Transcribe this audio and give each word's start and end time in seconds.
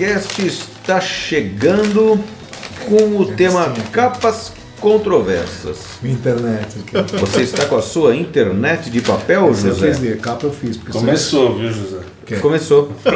PoeiraCast 0.00 0.46
está 0.46 0.98
chegando 0.98 2.18
com 2.88 3.18
o 3.18 3.26
tema 3.26 3.70
capas 3.92 4.50
controversas. 4.80 5.76
Internet. 6.02 6.78
aqui. 6.94 7.16
Você 7.18 7.42
está 7.42 7.66
com 7.66 7.76
a 7.76 7.82
sua 7.82 8.16
internet 8.16 8.88
de 8.88 9.02
papel, 9.02 9.50
Essa 9.50 9.68
eu 9.68 9.74
José? 9.74 9.88
fiz 9.88 10.00
ler, 10.00 10.18
capa 10.18 10.46
eu 10.46 10.52
fiz. 10.52 10.78
porque 10.78 10.92
Começou, 10.92 11.58
viu, 11.58 11.70
José? 11.70 11.98
Começou. 12.40 12.90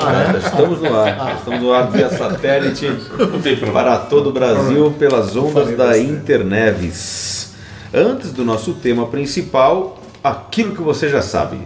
Ah, 0.00 0.34
é? 0.34 0.38
Estamos 0.38 0.80
no 0.80 0.94
ar. 0.94 1.36
Estamos 1.38 1.60
no 1.60 1.72
ar 1.72 1.90
via 1.90 2.10
satélite 2.10 2.86
Não 3.18 3.40
tem 3.40 3.56
problema. 3.56 3.72
para 3.72 3.96
todo 3.98 4.28
o 4.28 4.32
Brasil 4.32 4.94
pelas 4.98 5.34
ondas 5.34 5.76
da. 5.76 5.98
Interneves. 5.98 7.52
Antes 7.92 8.32
do 8.32 8.44
nosso 8.44 8.74
tema 8.74 9.06
principal, 9.06 9.98
aquilo 10.22 10.74
que 10.74 10.82
você 10.82 11.08
já 11.08 11.22
sabe. 11.22 11.58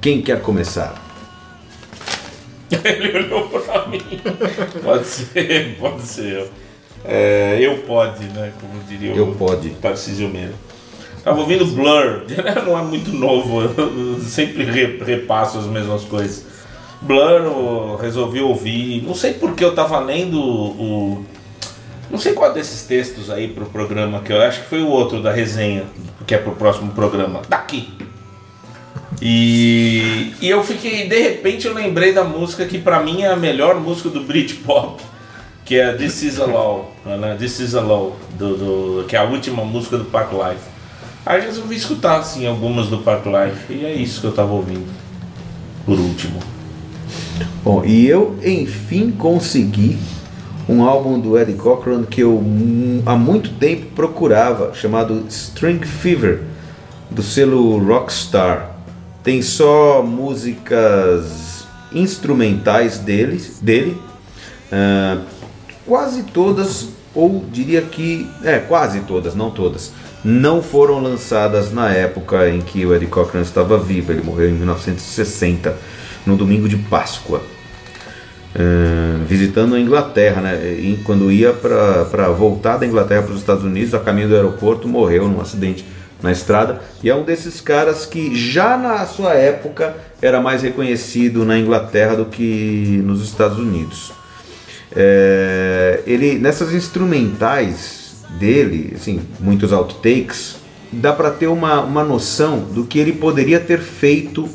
Quem 0.00 0.20
quer 0.20 0.40
começar? 0.42 1.09
Ele 2.84 3.18
olhou 3.18 3.48
pra 3.48 3.86
mim. 3.88 4.00
Pode 4.82 5.06
ser, 5.06 5.76
pode 5.78 6.02
ser 6.02 6.32
eu. 6.38 6.48
É, 7.04 7.58
eu 7.60 7.78
pode, 7.78 8.24
né? 8.26 8.52
Como 8.60 8.82
diria 8.84 9.12
Eu 9.14 9.30
o 9.30 9.34
pode. 9.34 9.70
Tarcísio 9.70 10.28
Meira. 10.28 10.52
Tava 11.24 11.40
ouvindo 11.40 11.66
Blur, 11.66 12.22
não 12.66 12.78
é 12.78 12.82
muito 12.82 13.12
novo, 13.12 13.60
eu 13.60 14.18
sempre 14.20 14.64
re- 14.64 14.98
repasso 15.04 15.58
as 15.58 15.66
mesmas 15.66 16.02
coisas. 16.04 16.46
Blur, 17.02 17.96
resolvi 18.00 18.40
ouvir, 18.40 19.02
não 19.02 19.14
sei 19.14 19.34
porque 19.34 19.62
eu 19.62 19.74
tava 19.74 19.98
lendo 19.98 20.40
o. 20.40 21.24
Não 22.10 22.18
sei 22.18 22.32
qual 22.32 22.52
desses 22.54 22.82
textos 22.86 23.30
aí 23.30 23.48
pro 23.48 23.66
programa, 23.66 24.20
que 24.20 24.32
eu 24.32 24.40
acho 24.40 24.62
que 24.62 24.68
foi 24.68 24.80
o 24.82 24.88
outro 24.88 25.22
da 25.22 25.30
resenha, 25.30 25.84
que 26.26 26.34
é 26.34 26.38
pro 26.38 26.52
próximo 26.52 26.90
programa. 26.92 27.42
Daqui! 27.48 27.90
E, 29.22 30.32
e 30.40 30.48
eu 30.48 30.64
fiquei, 30.64 31.06
de 31.08 31.20
repente 31.20 31.66
eu 31.66 31.74
lembrei 31.74 32.12
da 32.12 32.24
música 32.24 32.64
que 32.64 32.78
pra 32.78 33.02
mim 33.02 33.22
é 33.22 33.28
a 33.28 33.36
melhor 33.36 33.78
música 33.78 34.08
do 34.08 34.20
Britpop, 34.22 35.02
que 35.64 35.76
é 35.76 35.92
This 35.92 36.22
Is 36.22 36.40
a 36.40 36.46
Law, 36.46 36.90
né? 37.04 37.36
This 37.38 37.60
Is 37.60 37.74
a 37.74 37.80
Law, 37.82 38.16
do, 38.38 38.56
do- 39.02 39.04
que 39.06 39.14
é 39.14 39.18
a 39.18 39.24
última 39.24 39.62
música 39.64 39.98
do 39.98 40.06
Park 40.06 40.32
Life. 40.32 40.62
Aí 41.26 41.42
resolvi 41.42 41.76
escutar 41.76 42.18
assim 42.18 42.46
algumas 42.46 42.86
do 42.86 42.98
Park 42.98 43.26
Life 43.26 43.70
e 43.72 43.84
é 43.84 43.92
isso 43.92 44.22
que 44.22 44.26
eu 44.26 44.32
tava 44.32 44.52
ouvindo. 44.52 44.86
Por 45.84 45.98
último. 45.98 46.40
Bom, 47.62 47.84
e 47.84 48.06
eu 48.06 48.38
enfim 48.42 49.10
consegui 49.10 49.98
um 50.66 50.82
álbum 50.82 51.20
do 51.20 51.36
Eddie 51.38 51.54
Cochran 51.56 52.04
que 52.04 52.22
eu 52.22 52.38
hum, 52.38 53.02
há 53.04 53.16
muito 53.16 53.50
tempo 53.50 53.86
procurava, 53.94 54.72
chamado 54.74 55.26
String 55.28 55.84
Fever, 55.84 56.42
do 57.10 57.22
selo 57.22 57.76
Rockstar. 57.84 58.76
Tem 59.22 59.42
só 59.42 60.02
músicas 60.02 61.66
instrumentais 61.92 62.98
dele, 62.98 63.42
dele 63.60 64.00
ah, 64.72 65.18
quase 65.86 66.22
todas, 66.22 66.88
ou 67.14 67.44
diria 67.50 67.82
que, 67.82 68.28
é, 68.44 68.58
quase 68.58 69.00
todas, 69.00 69.34
não 69.34 69.50
todas, 69.50 69.92
não 70.24 70.62
foram 70.62 71.00
lançadas 71.00 71.72
na 71.72 71.90
época 71.90 72.48
em 72.48 72.60
que 72.60 72.84
o 72.86 72.94
Eddie 72.94 73.08
Cochran 73.08 73.40
estava 73.40 73.78
vivo. 73.78 74.12
Ele 74.12 74.22
morreu 74.22 74.50
em 74.50 74.52
1960, 74.52 75.76
no 76.26 76.36
domingo 76.36 76.68
de 76.68 76.76
Páscoa. 76.76 77.42
Eh, 78.52 79.16
visitando 79.26 79.76
a 79.76 79.80
Inglaterra, 79.80 80.40
né? 80.40 80.56
E 80.72 81.00
quando 81.04 81.30
ia 81.30 81.52
para 81.52 82.28
voltar 82.30 82.78
da 82.78 82.86
Inglaterra 82.86 83.22
para 83.22 83.32
os 83.32 83.38
Estados 83.38 83.62
Unidos, 83.62 83.94
a 83.94 84.00
caminho 84.00 84.28
do 84.28 84.34
aeroporto, 84.34 84.88
morreu 84.88 85.28
num 85.28 85.40
acidente 85.40 85.84
na 86.22 86.30
estrada. 86.32 86.80
E 87.02 87.08
é 87.10 87.14
um 87.14 87.22
desses 87.22 87.60
caras 87.60 88.04
que 88.06 88.34
já 88.34 88.76
na 88.76 89.04
sua 89.06 89.34
época 89.34 89.94
era 90.20 90.40
mais 90.40 90.62
reconhecido 90.62 91.44
na 91.44 91.58
Inglaterra 91.58 92.16
do 92.16 92.26
que 92.26 93.00
nos 93.04 93.22
Estados 93.22 93.58
Unidos. 93.58 94.12
É, 94.94 96.00
ele 96.06 96.38
nessas 96.38 96.72
instrumentais 96.74 98.16
dele, 98.38 98.92
assim, 98.94 99.20
muitos 99.38 99.72
outtakes, 99.72 100.56
dá 100.92 101.12
para 101.12 101.30
ter 101.30 101.46
uma, 101.46 101.80
uma 101.80 102.02
noção 102.04 102.60
do 102.60 102.84
que 102.84 102.98
ele 102.98 103.12
poderia 103.12 103.60
ter 103.60 103.78
feito 103.80 104.48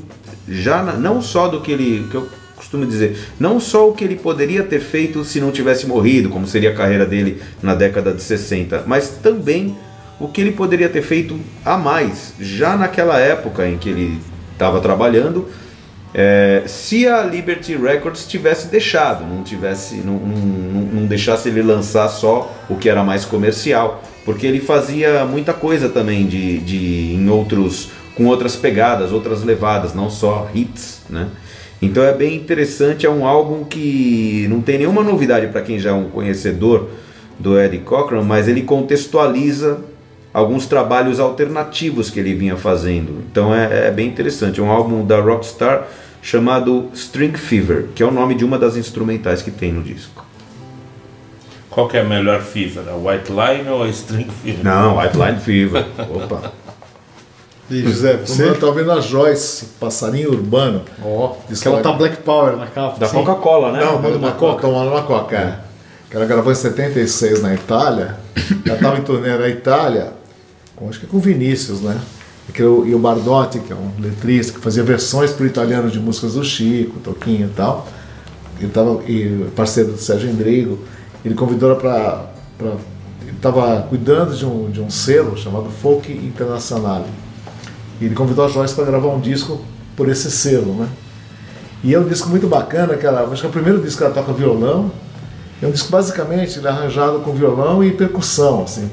já 0.47 0.83
na- 0.83 0.93
não 0.93 1.21
só 1.21 1.47
do 1.47 1.61
que 1.61 1.71
ele 1.71 2.07
que 2.09 2.15
eu 2.15 2.27
costumo 2.55 2.85
dizer, 2.85 3.17
não 3.39 3.59
só 3.59 3.89
o 3.89 3.93
que 3.93 4.03
ele 4.03 4.15
poderia 4.15 4.63
ter 4.63 4.79
feito 4.79 5.23
se 5.23 5.39
não 5.39 5.51
tivesse 5.51 5.85
morrido, 5.87 6.29
como 6.29 6.45
seria 6.47 6.71
a 6.71 6.75
carreira 6.75 7.05
dele 7.05 7.41
na 7.61 7.73
década 7.75 8.11
de 8.13 8.21
60, 8.21 8.83
mas 8.87 9.09
também 9.09 9.75
o 10.19 10.27
que 10.27 10.41
ele 10.41 10.51
poderia 10.51 10.89
ter 10.89 11.01
feito 11.01 11.39
a 11.63 11.77
mais 11.77 12.33
já 12.39 12.77
naquela 12.77 13.19
época 13.19 13.67
em 13.67 13.77
que 13.77 13.89
ele 13.89 14.19
estava 14.53 14.79
trabalhando 14.79 15.47
é, 16.17 16.63
se 16.65 17.05
a 17.09 17.23
Liberty 17.23 17.75
Records 17.75 18.25
tivesse 18.25 18.69
deixado, 18.69 19.25
não 19.25 19.43
tivesse, 19.43 19.95
não, 19.95 20.13
não, 20.13 20.81
não 21.01 21.05
deixasse 21.05 21.49
ele 21.49 21.61
lançar 21.61 22.07
só 22.07 22.55
o 22.69 22.77
que 22.77 22.87
era 22.87 23.03
mais 23.03 23.25
comercial, 23.25 24.01
porque 24.23 24.47
ele 24.47 24.61
fazia 24.61 25.25
muita 25.25 25.51
coisa 25.51 25.89
também 25.89 26.25
de, 26.25 26.59
de 26.59 27.15
em 27.15 27.29
outros 27.29 27.89
com 28.15 28.27
outras 28.27 28.55
pegadas, 28.55 29.11
outras 29.11 29.43
levadas, 29.43 29.93
não 29.93 30.09
só 30.09 30.49
hits, 30.55 31.01
né? 31.09 31.27
Então 31.81 32.01
é 32.01 32.13
bem 32.13 32.33
interessante, 32.33 33.05
é 33.05 33.09
um 33.09 33.27
álbum 33.27 33.65
que 33.65 34.47
não 34.49 34.61
tem 34.61 34.77
nenhuma 34.77 35.03
novidade 35.03 35.47
para 35.47 35.61
quem 35.61 35.77
já 35.77 35.89
é 35.89 35.93
um 35.93 36.09
conhecedor 36.09 36.91
do 37.37 37.59
Eddie 37.59 37.79
Cochran, 37.79 38.23
mas 38.23 38.47
ele 38.47 38.61
contextualiza 38.61 39.81
alguns 40.35 40.65
trabalhos 40.65 41.17
alternativos 41.17 42.09
que 42.09 42.19
ele 42.19 42.33
vinha 42.33 42.57
fazendo. 42.57 43.23
Então 43.31 43.55
é, 43.55 43.87
é 43.87 43.91
bem 43.91 44.05
interessante. 44.05 44.59
É 44.59 44.63
um 44.63 44.69
álbum 44.69 45.05
da 45.05 45.17
Rockstar 45.21 45.87
chamado 46.21 46.89
String 46.93 47.37
Fever, 47.37 47.85
que 47.95 48.03
é 48.03 48.05
o 48.05 48.11
nome 48.11 48.35
de 48.35 48.43
uma 48.43 48.59
das 48.59 48.75
instrumentais 48.75 49.41
que 49.41 49.49
tem 49.49 49.71
no 49.71 49.81
disco. 49.81 50.25
Qual 51.69 51.87
que 51.87 51.95
é 51.95 52.01
a 52.01 52.03
melhor 52.03 52.41
Fever? 52.41 52.83
A 52.89 52.95
White 52.95 53.31
Line 53.31 53.69
ou 53.69 53.83
a 53.83 53.87
String 53.87 54.27
Fever? 54.43 54.61
Não, 54.61 54.97
White 54.97 55.15
Line 55.17 55.39
Fever. 55.39 55.85
Opa. 56.13 56.51
E 57.71 57.81
José, 57.83 58.17
você 58.17 58.53
tá 58.55 58.69
vendo 58.71 58.91
a 58.91 58.99
Joyce, 58.99 59.67
passarinho 59.79 60.31
urbano. 60.31 60.81
Ó, 61.01 61.35
Diz 61.47 61.61
que 61.61 61.67
ela 61.69 61.81
tá 61.81 61.93
Black 61.93 62.17
Power 62.17 62.57
na 62.57 62.67
capa. 62.67 62.99
Da. 62.99 63.07
Coca-Cola, 63.07 63.71
né? 63.71 63.85
Não, 63.85 64.01
manda 64.01 64.17
uma 64.17 64.33
coca, 64.33 64.61
tomando 64.63 64.91
uma 64.91 65.03
coca. 65.03 65.37
é. 65.37 65.59
Que 66.09 66.17
ela 66.17 66.25
gravou 66.25 66.51
em 66.51 66.55
76 66.55 67.41
na 67.41 67.53
Itália. 67.55 68.17
Ela 68.65 68.75
estava 68.75 68.97
em 68.97 69.01
turnê 69.01 69.35
na 69.37 69.47
Itália, 69.47 70.13
com, 70.75 70.89
acho 70.89 70.99
que 70.99 71.07
com 71.07 71.19
Vinícius, 71.19 71.81
né? 71.81 71.99
O, 72.59 72.85
e 72.85 72.93
o 72.93 72.99
Bardotti, 72.99 73.59
que 73.59 73.73
é 73.73 73.75
um 73.75 73.91
letrista, 73.99 74.53
que 74.53 74.59
fazia 74.59 74.83
versões 74.83 75.31
para 75.31 75.43
o 75.43 75.47
italiano 75.47 75.89
de 75.89 75.99
músicas 75.99 76.33
do 76.33 76.43
Chico, 76.43 76.99
Toquinho 76.99 77.47
e 77.47 77.53
tal. 77.55 77.87
Ele 78.59 78.69
tava, 78.69 79.03
e 79.07 79.47
parceiro 79.55 79.93
do 79.93 79.97
Sérgio 79.97 80.29
Endrigo. 80.29 80.79
Ele 81.23 81.33
convidou 81.33 81.71
ela 81.71 81.79
para. 81.79 82.27
Ele 83.21 83.35
estava 83.35 83.81
cuidando 83.89 84.35
de 84.35 84.45
um, 84.45 84.69
de 84.69 84.79
um 84.79 84.89
selo 84.89 85.35
chamado 85.35 85.69
Folk 85.81 86.11
Internacional. 86.11 87.05
E 87.99 88.05
ele 88.05 88.15
convidou 88.15 88.45
a 88.45 88.47
Joyce 88.47 88.75
para 88.75 88.85
gravar 88.85 89.07
um 89.07 89.19
disco 89.19 89.61
por 89.95 90.07
esse 90.09 90.29
selo, 90.29 90.75
né? 90.75 90.87
E 91.83 91.93
é 91.93 91.99
um 91.99 92.07
disco 92.07 92.29
muito 92.29 92.47
bacana, 92.47 92.95
que 92.95 93.05
ela, 93.05 93.23
acho 93.23 93.41
que 93.41 93.47
é 93.47 93.49
o 93.49 93.51
primeiro 93.51 93.81
disco 93.81 93.99
que 93.99 94.03
ela 94.03 94.13
toca 94.13 94.33
violão. 94.33 94.91
É 95.61 95.67
um 95.67 95.71
disco 95.71 95.89
basicamente 95.89 96.59
é 96.63 96.69
arranjado 96.69 97.19
com 97.19 97.33
violão 97.33 97.83
e 97.83 97.91
percussão, 97.91 98.63
assim. 98.63 98.89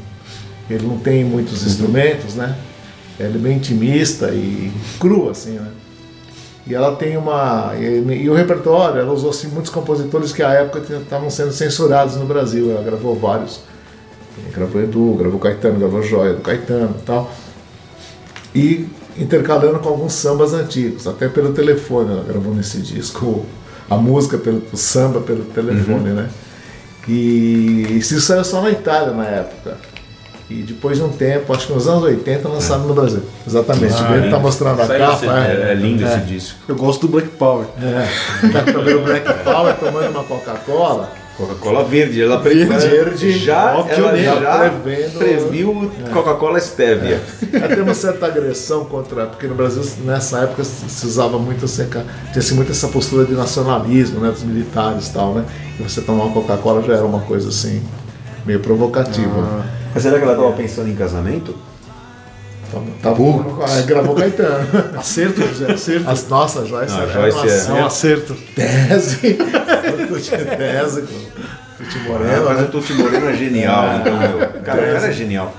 Ele 0.70 0.86
não 0.86 0.98
tem 0.98 1.24
muitos 1.24 1.66
instrumentos, 1.66 2.34
né? 2.34 2.56
Ele 3.18 3.36
é 3.36 3.38
bem 3.38 3.56
intimista 3.56 4.30
e 4.30 4.72
cru, 4.98 5.28
assim, 5.28 5.52
né? 5.52 5.68
E 6.66 6.74
ela 6.74 6.94
tem 6.94 7.16
uma. 7.16 7.72
E, 7.76 8.22
e 8.22 8.30
o 8.30 8.34
repertório, 8.34 9.00
ela 9.00 9.12
usou 9.12 9.30
assim, 9.30 9.48
muitos 9.48 9.70
compositores 9.70 10.32
que 10.32 10.42
à 10.42 10.50
época 10.50 10.80
estavam 10.94 11.28
sendo 11.28 11.52
censurados 11.52 12.16
no 12.16 12.24
Brasil. 12.24 12.70
Ela 12.70 12.82
gravou 12.82 13.14
vários. 13.16 13.60
Gravou 14.54 14.80
Edu, 14.80 15.14
gravou 15.18 15.38
Caetano, 15.38 15.78
gravou 15.78 16.02
Joia 16.02 16.34
do 16.34 16.40
Caetano 16.40 16.96
e 16.98 17.02
tal. 17.02 17.30
E 18.54 18.88
intercalando 19.18 19.78
com 19.80 19.88
alguns 19.88 20.14
sambas 20.14 20.54
antigos, 20.54 21.06
até 21.06 21.28
pelo 21.28 21.52
telefone 21.52 22.12
ela 22.12 22.24
gravou 22.24 22.54
nesse 22.54 22.78
disco 22.78 23.44
a 23.90 23.96
música 23.96 24.38
pelo 24.38 24.62
o 24.72 24.76
samba 24.76 25.20
pelo 25.20 25.44
telefone, 25.44 26.10
né? 26.10 26.30
E 27.06 27.98
isso 27.98 28.18
saiu 28.20 28.44
só 28.44 28.62
na 28.62 28.70
Itália 28.70 29.12
na 29.12 29.26
época. 29.26 29.76
E 30.60 30.62
depois 30.62 30.98
de 30.98 31.04
um 31.04 31.08
tempo, 31.08 31.52
acho 31.54 31.66
que 31.68 31.72
nos 31.72 31.88
anos 31.88 32.02
80, 32.04 32.48
lançaram 32.48 32.84
no 32.84 32.94
Brasil. 32.94 33.22
Exatamente. 33.46 33.94
Ah, 33.94 34.16
ele 34.16 34.30
tá 34.30 34.36
é. 34.36 34.40
mostrando 34.40 34.80
a 34.82 34.86
Saiu 34.86 35.00
capa. 35.00 35.14
esse- 35.16 35.26
é. 35.28 35.66
É, 35.68 35.72
é 35.72 35.74
lindo 35.74 36.04
É. 36.04 36.08
esse 36.08 36.20
disco. 36.26 36.58
Eu 36.68 36.76
gosto 36.76 37.06
do 37.06 37.08
Black 37.12 37.28
Power. 37.28 37.66
É, 37.80 38.48
tá 38.50 38.72
comendo 38.72 39.00
Black 39.00 39.32
Power, 39.44 39.74
tomando 39.76 40.10
uma 40.10 40.24
Coca-Cola. 40.24 41.10
Coca-Cola 41.36 41.82
verde, 41.82 42.22
ela 42.22 42.36
Verde, 42.38 42.66
verde, 42.66 43.32
já, 43.38 43.70
ela 43.72 43.84
pioneiro, 43.84 44.40
já 44.42 44.58
prevendo- 44.58 45.18
previu 45.18 45.90
Coca-Cola 46.12 46.60
Stevia. 46.60 47.20
Até 47.64 47.80
uma 47.82 47.94
certa 47.94 48.26
agressão 48.26 48.84
contra. 48.84 49.24
Porque 49.26 49.46
no 49.46 49.54
Brasil, 49.54 49.82
nessa 50.04 50.40
época, 50.40 50.62
se 50.62 51.06
usava 51.06 51.38
muito 51.38 51.64
assim, 51.64 51.86
tinha 51.86 52.04
assim, 52.36 52.54
muito 52.54 52.70
essa 52.70 52.86
postura 52.88 53.24
de 53.24 53.32
nacionalismo, 53.32 54.20
né? 54.20 54.30
Dos 54.30 54.42
militares 54.42 55.08
e 55.08 55.12
tal, 55.14 55.32
né? 55.34 55.44
E 55.80 55.82
você 55.82 56.02
tomar 56.02 56.24
uma 56.24 56.34
Coca-Cola 56.34 56.82
já 56.82 56.92
era 56.96 57.04
uma 57.04 57.20
coisa 57.20 57.48
assim, 57.48 57.82
meio 58.44 58.60
provocativa. 58.60 59.64
Mas 59.94 60.02
será 60.02 60.18
que 60.18 60.24
ela 60.24 60.32
estava 60.32 60.52
pensando 60.52 60.88
em 60.88 60.94
casamento? 60.94 61.54
Tá, 62.72 62.80
tá 63.02 63.10
bom, 63.14 63.58
aí 63.68 63.82
gravou 63.82 64.14
Caetano. 64.14 64.66
Acerto, 64.98 65.42
José, 65.46 65.72
acerto. 65.72 66.08
As 66.08 66.26
nossas 66.28 66.68
Joyce, 66.68 66.94
Ah, 66.96 67.02
era 67.02 67.12
Joyce 67.30 67.48
é- 67.48 67.54
ação, 67.56 67.76
É 67.76 67.82
um 67.82 67.86
acerto. 67.86 68.34
tese. 68.54 69.38
Tese 70.56 71.02
Tuti 71.76 71.98
É, 71.98 72.08
Moreno, 72.08 72.44
mas 72.46 72.56
né? 72.58 72.62
o 72.64 72.68
Tuti 72.68 72.92
Moreno 72.94 73.28
é 73.28 73.34
genial, 73.34 73.84
então, 74.00 74.16
meu, 74.16 74.38
cara, 74.38 74.58
o 74.58 74.62
cara 74.94 75.06
é 75.08 75.12
genial. 75.12 75.52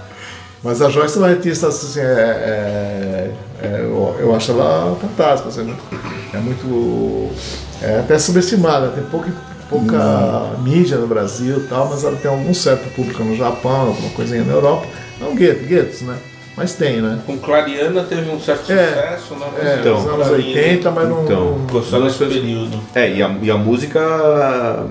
Mas 0.63 0.81
a 0.81 0.89
Joyce 0.89 1.18
é 1.18 1.19
uma 1.19 1.27
artista, 1.29 1.68
assim, 1.68 2.00
é, 2.00 2.03
é- 2.03 3.31
é- 3.62 3.79
eu, 3.81 4.15
eu 4.19 4.36
acho 4.36 4.51
ela 4.51 4.95
fantástica, 5.00 5.50
assim, 5.50 5.75
é 6.33 6.38
muito, 6.38 7.29
é 7.81 7.95
é 7.95 8.00
até 8.00 8.18
subestimada, 8.18 8.88
tem 8.88 9.03
pouca, 9.69 9.98
pouca 9.98 10.57
mídia 10.62 10.98
no 10.98 11.07
Brasil 11.07 11.57
e 11.57 11.63
tal, 11.68 11.88
mas 11.89 12.04
ela 12.04 12.15
tem 12.18 12.30
algum 12.30 12.54
certo 12.54 12.89
público 12.95 13.24
no 13.24 13.36
Japão, 13.36 13.88
alguma 13.88 14.10
coisinha 14.12 14.44
na 14.44 14.54
Europa, 14.54 14.86
não 15.19 15.36
gueto, 15.36 15.65
guetos, 15.65 16.01
né? 16.01 16.15
Mas 16.56 16.74
tem, 16.75 17.01
né? 17.01 17.19
Com 17.25 17.38
Clariana 17.39 18.04
teve 18.04 18.30
um 18.30 18.39
certo 18.39 18.71
É. 18.71 18.88
sucesso, 18.88 19.33
né? 19.36 19.48
É, 19.60 19.77
Então, 19.80 20.01
nos 20.04 20.13
anos 20.13 20.27
80, 20.30 20.92
mas 20.92 21.10
não. 21.10 21.24
então, 21.24 21.57
só 21.83 22.00
nesse 22.00 22.18
período. 22.19 22.80
É, 22.94 23.10
e 23.12 23.24
a, 23.24 23.36
e 23.42 23.50
a 23.50 23.57
música 23.57 24.86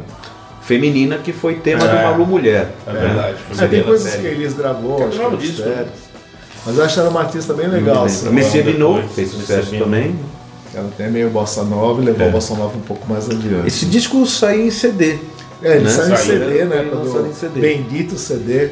feminina 0.63 1.19
que 1.19 1.33
foi 1.33 1.55
tema 1.57 1.87
de 1.87 1.97
É. 1.97 2.03
Malu 2.03 2.27
Mulher. 2.27 2.71
É 2.87 2.93
verdade. 2.93 3.37
É, 3.59 3.67
tem 3.67 3.79
da 3.81 3.85
coisas 3.87 4.11
série. 4.11 4.23
que 4.23 4.29
a 4.29 4.31
Elis 4.33 4.55
gravou, 4.55 4.97
Tem 4.97 5.07
acho 5.07 5.31
que 5.31 5.37
disso, 5.37 5.63
séries. 5.63 5.89
Mas 6.67 6.79
eu 6.79 6.85
acho 6.85 7.01
ela 7.01 7.11
uma 7.11 7.21
artista 7.21 7.55
bem 7.55 7.67
legal. 7.69 8.05
Assim, 8.05 8.29
Messia 8.31 8.63
depois, 8.63 8.77
Binot 8.77 8.95
depois, 8.95 9.15
fez 9.15 9.31
sucesso 9.31 9.77
também. 9.79 10.17
Ela 10.75 10.91
tem 10.97 11.11
meio 11.11 11.29
bossa 11.31 11.63
nova 11.63 12.01
e 12.03 12.05
levou 12.07 12.27
É. 12.27 12.29
a 12.29 12.33
bossa 12.33 12.55
nova 12.55 12.77
um 12.77 12.81
pouco 12.83 13.07
mais 13.11 13.29
adiante. 13.29 13.67
Esse 13.67 13.87
disco 13.87 14.25
saiu 14.27 14.67
em 14.67 14.71
CD. 14.71 15.19
É, 15.63 15.77
ele 15.77 15.85
né? 15.85 15.91
saiu 15.91 16.15
em 16.15 16.17
CD, 16.17 16.65
né? 16.65 16.87
quando- 16.91 17.29
em 17.29 17.35
CD. 17.35 17.61
Bendito 17.61 18.17
CD. 18.19 18.71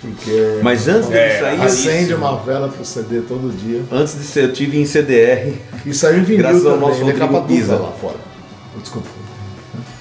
Porque 0.00 0.60
Mas 0.62 0.88
antes 0.88 1.08
dele 1.10 1.20
É, 1.20 1.40
sair, 1.40 1.60
acende 1.60 2.14
uma 2.14 2.36
vela 2.38 2.68
pro 2.68 2.82
CD 2.84 3.20
todo 3.20 3.54
dia. 3.54 3.82
antes 3.92 4.14
de 4.16 4.24
ser, 4.24 4.44
eu 4.44 4.52
tive 4.52 4.80
em 4.80 4.86
CDR. 4.86 5.54
E 5.84 5.92
saiu 5.92 6.20
em 6.20 6.22
vinil 6.24 6.38
Graças 6.42 6.64
ao 6.64 6.72
também, 6.72 6.88
nosso 6.88 7.00
ele 7.02 7.10
é 7.10 7.14
capa 7.14 7.38
Rodrigo 7.40 7.60
dupla 7.66 7.78
lá 7.86 7.92
fora. 8.00 8.16
Desculpa, 8.80 9.08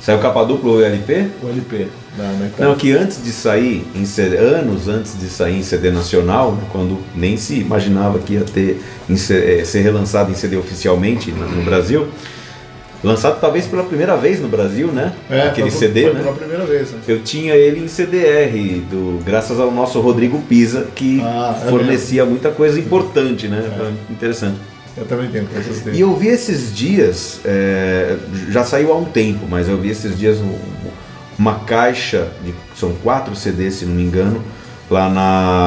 Saiu 0.02 0.20
capa 0.20 0.46
dupla 0.46 0.72
o 0.72 0.82
LP? 0.82 1.28
o 1.44 1.50
LP. 1.50 1.88
Na, 2.20 2.34
na 2.34 2.50
Não, 2.68 2.76
que 2.76 2.92
antes 2.92 3.24
de 3.24 3.32
sair 3.32 3.88
em 3.96 4.06
anos 4.38 4.90
antes 4.90 5.18
de 5.18 5.30
sair 5.30 5.58
em 5.58 5.64
CD 5.64 5.90
nacional, 5.90 6.52
né, 6.52 6.64
quando 6.72 7.00
nem 7.16 7.38
se 7.38 7.56
imaginava 7.60 8.20
que 8.20 8.34
ia 8.34 8.42
ter 8.44 8.82
em 9.10 9.14
eh, 9.14 9.64
ser 9.64 9.80
relançado 9.82 10.30
em 10.30 10.36
CD 10.36 10.58
oficialmente 10.58 11.32
no, 11.32 11.48
no 11.50 11.64
Brasil, 11.64 12.10
lançado 13.02 13.40
talvez 13.40 13.66
pela 13.66 13.84
primeira 13.84 14.18
vez 14.18 14.42
no 14.42 14.50
Brasil, 14.50 14.88
né? 14.88 15.14
É, 15.30 15.44
Aquele 15.44 15.72
foi- 15.72 15.80
CD, 15.80 16.02
foi 16.04 16.14
né? 16.14 16.20
pela 16.24 16.36
primeira 16.36 16.66
vez, 16.66 16.92
né? 16.92 17.00
Eu 17.08 17.22
tinha 17.24 17.56
ele 17.56 17.80
em 17.86 17.88
CDR, 17.88 18.82
do, 18.92 19.24
graças 19.24 19.58
ao 19.58 19.72
nosso 19.72 20.02
Rodrigo 20.02 20.42
Pisa, 20.42 20.88
que 20.94 21.22
Ah, 21.24 21.58
é 21.66 21.70
fornecia 21.70 22.26
muita 22.26 22.52
coisa 22.52 22.78
importante, 22.78 23.48
né? 23.48 23.64
Interessante. 24.10 24.58
Eu 24.98 25.06
também 25.06 25.30
tenho 25.30 25.46
coisas 25.46 25.80
dele. 25.80 25.98
E 25.98 26.02
eu 26.02 26.14
vi 26.18 26.28
esses 26.28 26.76
dias, 26.76 27.40
é, 27.46 28.18
já 28.50 28.66
saiu 28.66 28.92
há 28.92 28.98
um 28.98 29.06
tempo, 29.06 29.46
mas 29.50 29.70
eu 29.70 29.78
vi 29.78 29.92
esses 29.92 30.18
dias 30.20 30.38
um- 30.40 30.60
uma 31.40 31.56
caixa, 31.62 32.28
de, 32.44 32.54
são 32.78 32.92
quatro 33.02 33.34
CDs 33.36 33.76
se 33.76 33.86
não 33.86 33.96
me 33.96 34.04
engano, 34.04 34.44
lá 34.92 35.10
na 35.10 35.22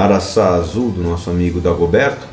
Araçá 0.04 0.54
Azul, 0.56 0.90
do 0.90 1.02
nosso 1.02 1.30
amigo 1.30 1.60
Dagoberto, 1.60 2.26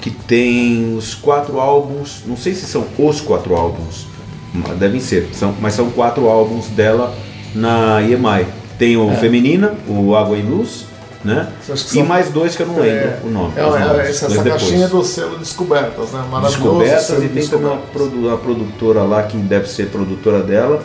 que 0.00 0.10
tem 0.10 0.94
os 0.96 1.14
quatro 1.14 1.58
álbuns, 1.58 2.22
não 2.26 2.36
sei 2.36 2.54
se 2.54 2.66
são 2.66 2.84
os 2.98 3.20
quatro 3.22 3.56
álbuns, 3.56 4.06
mas 4.52 4.76
devem 4.78 5.00
ser, 5.00 5.30
são, 5.32 5.54
mas 5.60 5.72
são 5.74 5.90
quatro 5.90 6.28
álbuns 6.28 6.66
dela 6.68 7.14
na 7.54 8.02
EMI. 8.02 8.46
Tem 8.78 8.96
o 8.96 9.10
Feminina, 9.16 9.74
o 9.88 10.14
Água 10.14 10.36
e 10.36 10.42
Luz, 10.42 10.84
né? 11.24 11.48
É. 11.68 11.96
E 11.98 12.02
mais 12.02 12.28
dois 12.28 12.54
que 12.54 12.62
eu 12.62 12.66
não 12.66 12.74
lembro 12.80 13.08
É, 13.08 13.18
o 13.24 13.30
nome. 13.30 13.52
é, 13.56 13.60
é, 13.60 14.10
essa, 14.10 14.26
essa 14.26 14.42
caixinha 14.42 14.88
do 14.88 15.02
selo 15.02 15.38
Descobertas, 15.38 16.10
né? 16.10 16.22
Maravilhoso. 16.30 16.80
descobertas 16.80 17.22
e 17.24 17.28
tem 17.28 17.46
também 17.46 17.68
uma 17.68 17.78
produ- 17.78 18.38
produtora 18.38 19.02
lá 19.04 19.22
que 19.22 19.36
deve 19.38 19.68
ser 19.68 19.86
produtora 19.86 20.42
dela, 20.42 20.84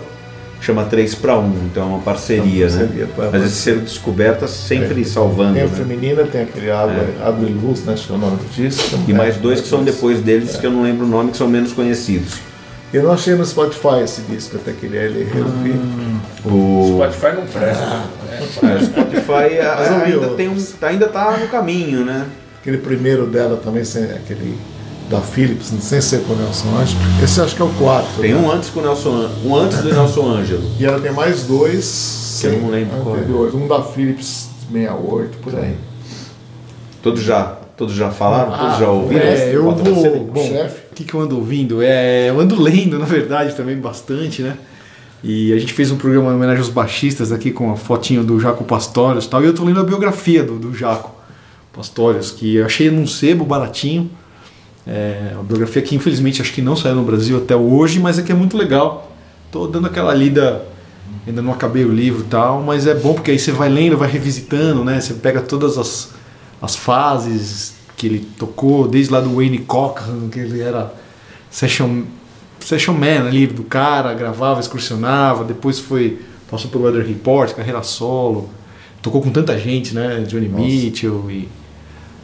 chama 0.62 0.84
3 0.86 1.16
para 1.16 1.38
1, 1.40 1.54
então 1.72 1.84
é 1.84 1.86
uma 1.86 2.00
parceria, 2.00 2.66
É 2.66 2.70
uma 2.70 2.78
né? 2.78 2.88
parceria, 2.88 3.04
é, 3.18 3.30
Mas 3.32 3.44
esse 3.46 3.56
selo 3.62 3.80
descobertas 3.82 4.50
sempre 4.52 5.02
É. 5.02 5.06
salvando, 5.06 5.54
Tem 5.54 5.64
o 5.64 5.70
né? 5.70 5.76
feminina, 5.76 6.24
tem 6.24 6.42
aquele 6.42 6.70
água, 6.70 7.06
água 7.24 7.48
e 7.50 7.54
luz, 7.54 7.84
né? 7.86 7.94
Acho 7.94 8.08
que 8.08 8.14
é 8.14 8.16
o 8.16 8.20
nome 8.20 8.38
disso. 8.56 9.00
E 9.08 9.14
mais 9.14 9.36
É, 9.36 9.40
dois 9.40 9.62
que 9.62 9.68
são 9.68 9.84
depois 9.84 10.20
deles 10.22 10.56
que 10.58 10.66
eu 10.66 10.72
não 10.72 10.84
lembro 10.84 11.06
o 11.06 11.10
nome, 11.10 11.32
que 11.32 11.38
são 11.38 11.48
menos 11.48 11.72
conhecidos. 11.72 12.34
Eu 12.92 13.04
não 13.04 13.12
achei 13.12 13.36
no 13.36 13.46
Spotify 13.46 14.02
esse 14.04 14.22
disco, 14.22 14.58
até 14.58 14.72
queria 14.74 15.02
ele 15.02 15.24
reouvir. 15.32 15.80
O 16.46 16.96
Spotify 16.98 17.36
não 17.36 17.46
presta. 17.46 17.84
Ah. 17.84 18.06
é, 18.32 18.44
o 18.76 18.86
Spotify 18.86 19.60
a- 19.62 20.04
ainda, 20.06 20.28
tem 20.30 20.48
um, 20.50 20.58
ainda 20.82 21.08
tá 21.08 21.38
no 21.38 21.48
caminho, 21.48 22.04
né? 22.04 22.26
Aquele 22.62 22.78
primeiro 22.80 23.26
dela 23.28 23.58
também, 23.64 23.84
sem, 23.86 24.04
aquele 24.06 24.58
da 25.10 25.20
Philips, 25.20 25.74
sem 25.82 26.00
ser 26.00 26.22
com 26.22 26.34
o 26.34 26.36
Nelson 26.36 26.70
Ângelo. 26.70 27.00
Esse 27.24 27.40
eu 27.40 27.46
acho 27.46 27.56
que 27.56 27.62
é 27.62 27.66
o 27.66 27.70
quarto. 27.70 28.22
Tem 28.22 28.34
né? 28.34 28.40
um 28.40 28.52
antes 28.52 28.70
com 28.70 28.80
o 28.80 28.84
Nelson, 28.84 29.30
um 29.44 29.56
antes 29.56 29.80
do 29.80 29.92
Nelson 29.92 30.30
Ângelo. 30.30 30.64
E 30.80 30.86
ela 30.86 31.00
tem 31.00 31.12
mais 31.12 31.44
dois. 31.44 32.38
Que 32.40 32.48
eu 32.48 32.62
não 32.62 32.70
lembro 32.70 33.02
qual 33.02 33.16
é. 33.16 33.20
anteriores. 33.20 33.54
Um 33.56 33.68
da 33.68 33.82
Philips 33.82 34.50
68, 34.72 35.38
por 35.40 35.56
aí. 35.56 35.76
Todos 37.02 37.24
já, 37.24 37.58
todos 37.76 37.96
já 37.96 38.12
falaram, 38.12 38.52
todos 38.52 38.76
Ah, 38.76 38.80
já 38.80 38.90
ouviram? 38.90 39.26
É, 39.26 39.56
eu 39.56 39.64
vou. 39.64 39.74
Bom, 39.74 40.48
chefe. 40.48 40.82
o 40.92 40.96
que, 40.96 41.04
que 41.04 41.14
eu 41.14 41.22
ando 41.22 41.38
ouvindo? 41.38 41.82
É, 41.82 42.30
eu 42.30 42.40
ando 42.40 42.62
lendo, 42.62 43.00
na 43.00 43.06
verdade, 43.06 43.56
também 43.56 43.78
bastante, 43.78 44.44
né? 44.44 44.58
E 45.24 45.52
a 45.52 45.58
gente 45.58 45.74
fez 45.74 45.92
um 45.92 45.98
programa 45.98 46.32
em 46.32 46.36
homenagem 46.36 46.60
aos 46.60 46.70
baixistas 46.70 47.32
aqui 47.32 47.52
com 47.52 47.72
a 47.72 47.76
fotinho 47.76 48.24
do 48.24 48.40
Jaco 48.40 48.64
Pastorius 48.64 49.26
e 49.26 49.30
tal. 49.30 49.44
E 49.44 49.48
eu 49.48 49.54
tô 49.54 49.66
lendo 49.66 49.80
a 49.80 49.84
biografia 49.84 50.44
do, 50.44 50.58
do 50.58 50.74
Jaco 50.74 51.14
Pastorius, 51.74 52.32
que 52.32 52.56
eu 52.56 52.66
achei 52.66 52.90
num 52.90 53.08
sebo 53.08 53.44
baratinho. 53.44 54.10
É, 54.92 55.34
uma 55.34 55.44
biografia 55.44 55.84
que 55.84 55.96
infelizmente 55.96 56.42
acho 56.42 56.52
que 56.52 56.64
não 56.64 56.76
saiu 56.76 56.96
no 56.96 57.04
Brasil 57.04 57.38
até 57.38 57.56
hoje, 57.56 58.00
mas 58.00 58.18
é 58.18 58.24
que 58.24 58.32
é 58.32 58.36
muito 58.36 58.58
legal. 58.58 59.12
Tô 59.52 59.68
dando 59.68 59.86
aquela 59.86 60.12
lida, 60.16 60.66
ainda 61.28 61.44
não 61.44 61.54
acabei 61.54 61.86
o 61.86 61.92
livro 61.92 62.22
e 62.22 62.24
tal, 62.24 62.64
mas 62.64 62.88
é 62.88 62.96
bom 62.96 63.14
porque 63.14 63.30
aí 63.30 63.38
você 63.38 63.52
vai 63.52 63.70
lendo, 63.70 63.96
vai 63.96 64.10
revisitando, 64.10 64.84
né? 64.84 65.00
Você 65.00 65.14
pega 65.14 65.42
todas 65.42 65.78
as, 65.78 66.10
as 66.60 66.76
fases 66.76 67.76
que 67.96 68.08
ele 68.08 68.28
tocou, 68.40 68.88
desde 68.88 69.14
lá 69.14 69.22
do 69.22 69.36
Wayne 69.36 69.60
Cochran, 69.60 70.28
que 70.32 70.40
ele 70.40 70.60
era 70.60 70.92
session, 71.52 72.06
session 72.60 72.94
man 72.94 73.28
ali 73.28 73.46
do 73.46 73.64
cara, 73.64 74.12
gravava, 74.16 74.60
excursionava, 74.60 75.44
depois 75.44 75.78
foi 75.78 76.20
passou 76.50 76.72
pelo 76.72 76.86
Weather 76.86 77.06
Report, 77.06 77.54
carreira 77.54 77.84
solo, 77.84 78.50
tocou 79.04 79.22
com 79.22 79.30
tanta 79.30 79.56
gente, 79.60 79.94
né? 79.94 80.24
Johnny 80.28 80.50
Mitchell 80.50 81.30
e 81.30 81.48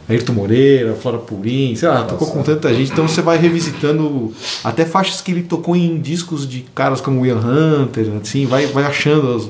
Ayrton 0.08 0.32
Moreira, 0.34 0.94
Flora 0.94 1.18
Purim, 1.18 1.74
sei 1.74 1.88
lá, 1.88 2.04
tocou 2.04 2.28
com 2.28 2.42
tanta 2.42 2.72
gente, 2.72 2.92
então 2.92 3.08
você 3.08 3.20
vai 3.20 3.38
revisitando 3.38 4.32
até 4.62 4.84
faixas 4.84 5.20
que 5.20 5.32
ele 5.32 5.42
tocou 5.42 5.74
em 5.74 6.00
discos 6.00 6.48
de 6.48 6.60
caras 6.74 7.00
como 7.00 7.26
Ian 7.26 7.38
Hunter, 7.40 8.06
assim, 8.22 8.46
vai, 8.46 8.66
vai 8.66 8.84
achando 8.84 9.34
as, 9.34 9.48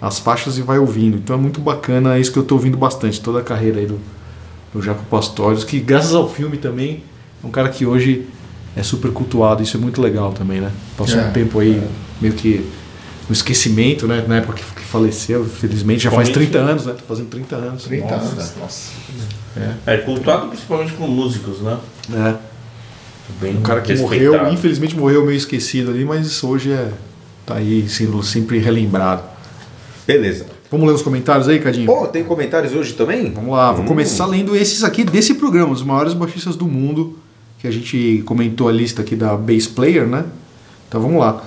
as 0.00 0.18
faixas 0.18 0.56
e 0.56 0.62
vai 0.62 0.78
ouvindo. 0.78 1.18
Então 1.18 1.36
é 1.36 1.38
muito 1.38 1.60
bacana, 1.60 2.16
é 2.16 2.20
isso 2.20 2.32
que 2.32 2.38
eu 2.38 2.42
estou 2.42 2.56
ouvindo 2.56 2.78
bastante, 2.78 3.20
toda 3.20 3.40
a 3.40 3.42
carreira 3.42 3.80
aí 3.80 3.86
do, 3.86 3.98
do 4.72 4.80
Jaco 4.80 5.04
Pastorius, 5.10 5.62
que 5.62 5.78
graças 5.78 6.14
ao 6.14 6.26
filme 6.28 6.56
também 6.56 7.02
é 7.44 7.46
um 7.46 7.50
cara 7.50 7.68
que 7.68 7.84
hoje 7.84 8.26
é 8.74 8.82
super 8.82 9.10
cultuado, 9.12 9.62
isso 9.62 9.76
é 9.76 9.80
muito 9.80 10.00
legal 10.00 10.32
também, 10.32 10.58
né? 10.60 10.70
Passou 10.96 11.20
É, 11.20 11.26
um 11.26 11.32
tempo 11.32 11.58
aí 11.60 11.82
meio 12.18 12.32
que 12.32 12.66
no 13.28 13.32
esquecimento, 13.32 14.06
né? 14.06 14.24
Na 14.26 14.36
época 14.36 14.54
que, 14.54 14.64
que 14.64 14.82
faleceu, 14.82 15.44
felizmente, 15.44 16.02
já 16.04 16.10
faz 16.10 16.28
Principalmente- 16.28 16.52
30 16.52 16.70
anos, 16.70 16.86
né? 16.86 16.92
Tá 16.94 17.02
fazendo 17.06 17.28
30 17.28 17.56
anos. 17.56 17.84
30 17.84 18.06
Nossa. 18.16 18.26
anos. 18.32 18.52
Nossa. 18.60 18.90
É 19.86 19.96
cultuado 19.98 20.48
principalmente 20.48 20.92
com 20.94 21.06
músicos, 21.06 21.60
né? 21.60 21.78
É. 22.12 22.34
Bem 23.40 23.56
Um 23.56 23.62
cara 23.62 23.80
que 23.80 23.94
morreu, 23.96 24.50
infelizmente 24.52 24.96
morreu 24.96 25.24
meio 25.24 25.36
esquecido 25.36 25.90
ali, 25.90 26.04
mas 26.04 26.42
hoje 26.42 26.70
é 26.72 26.90
tá 27.46 27.54
aí 27.56 27.88
sendo 27.88 28.22
sempre 28.22 28.58
relembrado. 28.58 29.22
Beleza. 30.06 30.46
Vamos 30.70 30.86
ler 30.88 30.94
os 30.94 31.02
comentários 31.02 31.48
aí, 31.48 31.58
Cadinho? 31.58 31.86
Pô, 31.86 32.06
tem 32.06 32.24
comentários 32.24 32.72
hoje 32.74 32.94
também? 32.94 33.30
Vamos 33.32 33.50
lá, 33.52 33.72
vou 33.72 33.84
Hum. 33.84 33.88
começar 33.88 34.26
lendo 34.26 34.56
esses 34.56 34.82
aqui 34.82 35.04
desse 35.04 35.34
programa, 35.34 35.72
os 35.72 35.82
maiores 35.82 36.14
baixistas 36.14 36.56
do 36.56 36.66
mundo, 36.66 37.18
que 37.58 37.66
a 37.66 37.70
gente 37.70 38.22
comentou 38.26 38.68
a 38.68 38.72
lista 38.72 39.02
aqui 39.02 39.14
da 39.14 39.36
Bass 39.36 39.66
Player, 39.66 40.06
né? 40.06 40.24
Então 40.88 41.00
vamos 41.00 41.20
lá. 41.20 41.42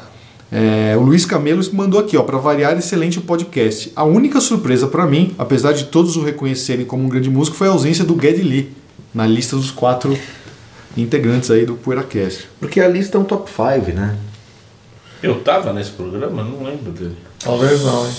É, 0.52 0.96
o 0.96 1.02
Luiz 1.02 1.26
Camelos 1.26 1.70
mandou 1.70 2.00
aqui, 2.00 2.16
ó, 2.16 2.24
para 2.24 2.38
variar, 2.38 2.78
excelente 2.78 3.18
o 3.18 3.22
podcast. 3.22 3.92
A 3.96 4.04
única 4.04 4.40
surpresa 4.40 4.88
para 4.88 5.06
mim, 5.06 5.34
apesar 5.38 5.74
de 5.74 5.86
todos 5.86 6.16
o 6.16 6.24
reconhecerem 6.24 6.86
como 6.86 7.04
um 7.04 7.10
grande 7.10 7.30
músico, 7.30 7.58
foi 7.58 7.68
a 7.68 7.72
ausência 7.72 8.06
do 8.06 8.20
Geddy 8.20 8.44
Lee 8.44 8.72
na 9.14 9.26
lista 9.26 9.56
dos 9.56 9.72
quatro 9.72 10.18
integrantes 10.96 11.50
aí 11.50 11.66
do 11.66 11.76
PoeiraCast. 11.76 12.48
Porque 12.60 12.80
a 12.80 12.88
lista 12.88 13.18
é 13.18 13.22
um 13.22 13.24
top 13.24 13.50
5, 13.50 13.96
né? 13.96 14.18
Eu 15.24 15.42
tava 15.42 15.74
nesse 15.74 15.92
programa, 15.92 16.44
não 16.44 16.64
lembro 16.64 16.92
dele. 16.92 17.18
Talvez 17.40 17.84
não, 17.84 18.06
hein? 18.06 18.14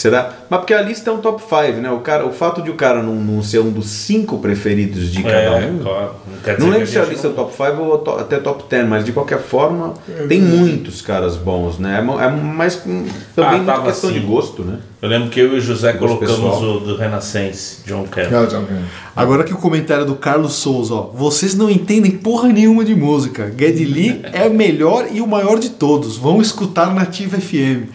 Será? 0.00 0.32
Mas 0.48 0.60
porque 0.60 0.72
a 0.72 0.80
lista 0.80 1.10
é 1.10 1.12
um 1.12 1.18
top 1.18 1.42
5, 1.42 1.78
né? 1.80 1.90
O, 1.90 1.98
cara, 2.00 2.24
o 2.26 2.32
fato 2.32 2.62
de 2.62 2.70
o 2.70 2.74
cara 2.74 3.02
não, 3.02 3.14
não 3.16 3.42
ser 3.42 3.58
um 3.58 3.70
dos 3.70 3.86
cinco 3.90 4.38
preferidos 4.38 5.12
de 5.12 5.22
cada 5.22 5.34
É, 5.36 5.66
um. 5.70 5.78
claro. 5.78 6.12
Não 6.26 6.54
dizer 6.56 6.70
lembro 6.70 6.86
se 6.86 6.98
a 6.98 7.04
lista 7.04 7.26
é 7.26 7.30
não- 7.30 7.36
top 7.36 7.52
5 7.54 7.82
ou 7.82 7.98
to- 7.98 8.10
até 8.12 8.38
top 8.38 8.64
10, 8.68 8.88
mas 8.88 9.04
de 9.04 9.12
qualquer 9.12 9.40
forma 9.40 9.92
tem 10.26 10.40
muitos 10.40 11.02
caras 11.02 11.36
bons, 11.36 11.78
né? 11.78 11.96
É 11.98 12.24
É 12.24 12.30
mais 12.30 12.76
também 12.76 13.04
Ah, 13.36 13.50
muita 13.56 13.72
tava 13.72 13.86
questão 13.88 14.08
assim. 14.10 14.18
de 14.20 14.24
gosto, 14.26 14.62
né? 14.62 14.78
Eu 15.02 15.08
lembro 15.08 15.28
que 15.30 15.38
eu 15.40 15.54
e 15.54 15.58
o 15.58 15.60
José 15.60 15.92
colocamos 15.94 16.34
pessoal. 16.34 16.62
o 16.76 16.80
do 16.80 16.96
Renascense, 16.96 17.78
John. 17.86 17.98
Não, 18.30 18.46
John 18.46 18.60
Campbell. 18.60 18.82
Agora 19.14 19.44
que 19.44 19.52
o 19.52 19.56
comentário 19.56 20.04
do 20.06 20.14
Carlos 20.14 20.54
Souza, 20.54 20.94
ó. 20.94 21.02
Vocês 21.14 21.54
não 21.54 21.68
entendem 21.70 22.10
porra 22.12 22.48
nenhuma 22.48 22.84
de 22.84 22.94
música. 22.94 23.52
Geddy 23.56 23.84
Lee 23.84 24.20
é 24.32 24.46
o 24.46 24.52
melhor 24.54 25.06
e 25.12 25.20
o 25.20 25.26
maior 25.26 25.58
de 25.58 25.70
todos. 25.70 26.16
Vão 26.16 26.40
escutar 26.40 26.94
Nativa 26.94 27.38
FM. 27.38 27.88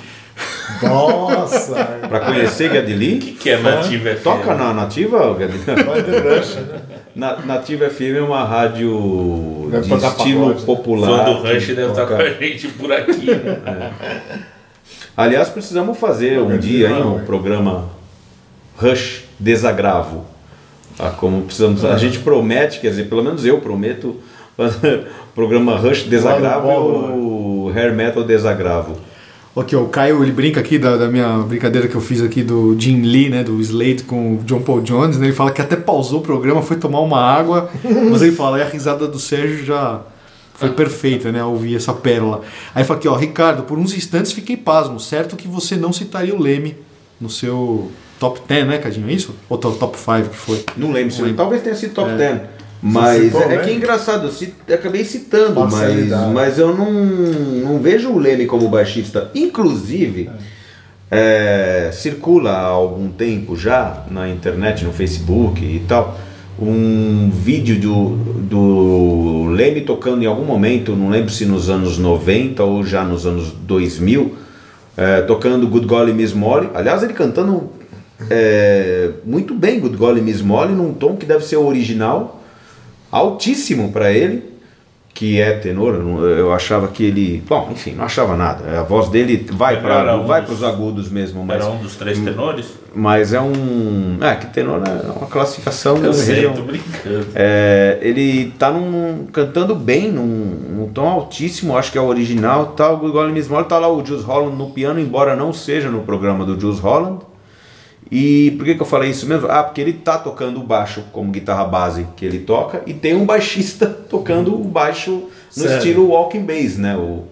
Nossa! 0.84 1.76
Pra 2.08 2.20
conhecer 2.22 2.72
Geddy 2.72 3.16
O 3.16 3.20
que, 3.20 3.32
que 3.34 3.50
é 3.50 3.58
Nativa 3.58 4.10
FM? 4.16 4.24
toca 4.24 4.56
na 4.56 4.74
Nativa, 4.74 5.20
Rush, 5.34 6.56
né? 6.56 6.82
Na, 7.16 7.38
Nativa 7.38 7.90
FM 7.90 8.18
é 8.18 8.22
uma 8.22 8.44
rádio 8.44 9.70
Deve 9.72 9.96
de 9.96 10.06
estilo 10.06 10.48
pagode. 10.48 10.66
popular. 10.66 11.26
Fã 11.26 11.32
do 11.32 11.40
Rush 11.40 11.68
deve 11.68 11.90
estar 11.92 12.06
com 12.06 12.16
a 12.16 12.30
gente 12.30 12.68
por 12.70 12.92
aqui, 12.92 13.26
né? 13.26 13.92
Aliás, 15.16 15.50
precisamos 15.50 15.98
fazer 15.98 16.40
um 16.40 16.58
dia 16.58 16.90
hein, 16.90 17.04
um 17.04 17.24
programa 17.26 17.86
Rush 18.78 19.24
Desagravo. 19.40 20.26
Ah, 21.00 21.10
como 21.10 21.42
precisamos, 21.44 21.84
a 21.84 21.98
gente 21.98 22.20
promete, 22.20 22.80
quer 22.80 22.90
dizer, 22.90 23.06
pelo 23.10 23.24
menos 23.24 23.46
eu 23.46 23.60
prometo 23.60 24.18
fazer 24.56 25.08
o 25.30 25.34
programa 25.36 25.76
Rush 25.78 26.04
Desagravo 26.04 26.68
Lado 26.68 26.80
e 26.80 26.82
bom, 26.82 27.68
o 27.68 27.72
Hair 27.76 27.94
Metal 27.94 28.24
Desagravo. 28.24 28.98
Ó, 29.56 29.62
o 29.62 29.88
Caio 29.88 30.22
ele 30.22 30.34
brinca 30.34 30.60
aqui 30.60 30.78
da, 30.78 30.98
da 30.98 31.08
minha 31.08 31.38
brincadeira 31.40 31.88
que 31.88 31.96
eu 31.96 32.02
fiz 32.02 32.22
aqui 32.22 32.44
do 32.44 32.76
Jim 32.78 33.02
Lee, 33.02 33.30
né, 33.30 33.42
do 33.42 33.60
Slade 33.62 34.04
com 34.04 34.36
o 34.36 34.38
John 34.44 34.62
Paul 34.62 34.82
Jones, 34.82 35.18
né, 35.18 35.28
ele 35.28 35.34
fala 35.34 35.50
que 35.52 35.62
até 35.62 35.78
pausou 35.78 36.20
o 36.20 36.22
programa, 36.22 36.62
foi 36.62 36.76
tomar 36.76 37.00
uma 37.00 37.22
água, 37.22 37.70
mas 38.12 38.22
ele 38.22 38.34
fala, 38.34 38.60
e 38.60 38.62
a 38.62 38.68
risada 38.68 39.08
do 39.08 39.18
Sérgio 39.18 39.64
já 39.66 40.02
foi 40.56 40.72
perfeita, 40.72 41.32
né, 41.32 41.44
ouvir 41.44 41.76
essa 41.76 41.94
pérola. 41.94 42.42
Aí 42.74 42.84
fala 42.84 43.00
aqui, 43.00 43.08
ó, 43.08 43.16
Ricardo, 43.16 43.64
por 43.64 43.78
uns 43.78 43.96
instantes 43.96 44.34
fiquei 44.34 44.58
pasmo, 44.58 45.00
certo 45.00 45.38
que 45.38 45.48
você 45.48 45.78
não 45.78 45.94
citaria 45.94 46.36
o 46.36 46.42
Leme 46.42 46.76
no 47.20 47.30
seu 47.30 47.90
top 48.20 48.42
10, 48.46 48.68
né, 48.68 48.78
Cadinho, 48.78 49.10
é 49.10 49.14
isso? 49.14 49.34
Ou 49.50 49.58
top 49.58 49.78
top 49.78 49.98
5 49.98 50.30
que 50.30 50.36
foi? 50.36 50.66
Não 50.76 50.92
lembro, 50.92 51.12
se 51.12 51.20
Não 51.20 51.28
lembro. 51.28 51.42
talvez 51.42 51.62
tenha 51.62 51.76
sido 51.76 51.94
top 51.94 52.12
10. 52.12 52.55
Mas 52.88 53.24
citou, 53.24 53.42
é, 53.42 53.46
é 53.46 53.48
né? 53.48 53.58
que 53.64 53.70
é 53.72 53.74
engraçado, 53.74 54.28
eu, 54.28 54.32
ci- 54.32 54.54
eu 54.68 54.76
acabei 54.76 55.04
citando, 55.04 55.60
mas, 55.72 56.10
mas 56.34 56.60
eu 56.60 56.76
não, 56.78 56.92
não 56.94 57.80
vejo 57.80 58.12
o 58.12 58.20
Leme 58.20 58.46
como 58.46 58.70
baixista. 58.70 59.32
Inclusive, 59.34 60.30
é, 61.10 61.90
circula 61.92 62.52
há 62.52 62.62
algum 62.68 63.10
tempo 63.10 63.56
já 63.56 64.04
na 64.12 64.30
internet, 64.30 64.86
no 64.86 64.94
Facebook 64.94 65.64
e 65.66 65.80
tal, 65.88 66.16
um 66.60 67.30
vídeo 67.32 67.80
do, 67.80 68.10
do 68.44 69.50
Leme 69.50 69.82
tocando 69.82 70.22
em 70.24 70.28
algum 70.28 70.46
momento, 70.46 70.96
não 70.96 71.10
lembro 71.10 71.32
se 71.32 71.46
nos 71.46 71.70
anos 71.72 71.98
90 71.98 72.64
ou 72.64 72.84
já 72.84 73.04
nos 73.04 73.26
anos 73.26 73.52
2000, 73.52 74.36
é, 74.96 75.22
tocando 75.22 75.68
Good 75.68 75.88
Golly 75.88 76.14
Miss 76.14 76.34
Molly. 76.34 76.70
Aliás, 76.74 77.02
ele 77.02 77.14
cantando 77.14 77.70
é, 78.30 79.10
muito 79.26 79.54
bem 79.56 79.80
Good 79.80 79.98
Golly 79.98 80.22
Miss 80.22 80.42
Molly, 80.42 80.74
num 80.74 80.94
tom 80.94 81.16
que 81.16 81.26
deve 81.26 81.44
ser 81.44 81.58
o 81.58 81.66
original, 81.66 82.42
altíssimo 83.16 83.92
para 83.92 84.12
ele, 84.12 84.54
que 85.14 85.40
é 85.40 85.54
tenor. 85.54 85.94
eu 86.38 86.52
achava 86.52 86.90
que 86.90 87.02
ele. 87.06 87.42
Bom, 87.48 87.70
enfim, 87.72 87.92
não 87.94 88.04
achava 88.04 88.36
nada. 88.36 88.82
A 88.82 88.84
voz 88.84 89.08
dele 89.08 89.48
vai 89.54 89.80
para 89.82 90.18
um 90.18 90.26
vai 90.26 90.42
dos- 90.42 90.58
os 90.58 90.64
agudos 90.64 91.10
mesmo, 91.10 91.42
mas, 91.46 91.62
Era 91.64 91.72
um 91.72 91.78
dos 91.78 91.96
três 91.96 92.20
tenores? 92.20 92.66
mas 92.94 93.32
é 93.32 93.40
um. 93.40 94.18
É, 94.20 94.36
que 94.36 94.48
tenor 94.48 94.82
é 94.86 95.10
uma 95.18 95.28
classificação 95.28 95.96
Eu 96.04 96.12
sei, 96.14 96.36
região- 96.36 96.54
tô 96.54 96.64
brincando. 96.64 97.28
é, 97.34 97.98
ele 98.02 98.52
tá 98.60 98.70
num, 98.72 99.26
cantando 99.32 99.74
bem, 99.74 100.12
num, 100.12 100.26
num 100.26 100.90
tom 100.94 101.08
altíssimo, 101.08 101.78
acho 101.78 101.94
que 101.94 101.98
é 101.98 102.02
o 102.02 102.08
original. 102.08 102.68
Tá, 102.76 102.92
o 102.92 103.32
Miss 103.32 103.48
Molly, 103.48 103.66
tá 103.70 103.80
lá 103.80 103.88
o 103.90 104.06
Jules 104.06 104.24
Holland 104.26 104.58
no 104.58 104.72
piano, 104.72 105.00
embora 105.00 105.34
não 105.34 105.54
seja 105.54 105.90
no 105.90 106.02
programa 106.02 106.44
do 106.44 106.60
Jules 106.60 106.80
Holland. 106.80 107.20
E 108.12 108.52
por 108.58 108.66
que, 108.66 108.76
que 108.76 108.82
eu 108.82 108.86
falei 108.86 109.10
isso 109.10 109.26
mesmo? 109.26 109.48
Ah, 109.50 109.64
porque 109.64 109.82
ele 109.82 109.94
tá 109.94 110.18
tocando 110.18 110.60
o 110.60 110.64
baixo 110.64 111.04
como 111.12 111.32
guitarra 111.32 111.66
base 111.66 112.06
que 112.16 112.26
ele 112.26 112.40
toca, 112.40 112.82
e 112.86 112.94
tem 112.94 113.16
um 113.16 113.26
baixista 113.26 113.86
tocando 114.10 114.54
o 114.54 114.64
baixo 114.64 115.24
no 115.58 115.64
Sério? 115.64 115.78
estilo 115.78 116.08
walking 116.10 116.44
bass, 116.46 116.78
né? 116.78 116.96
O, 116.96 117.24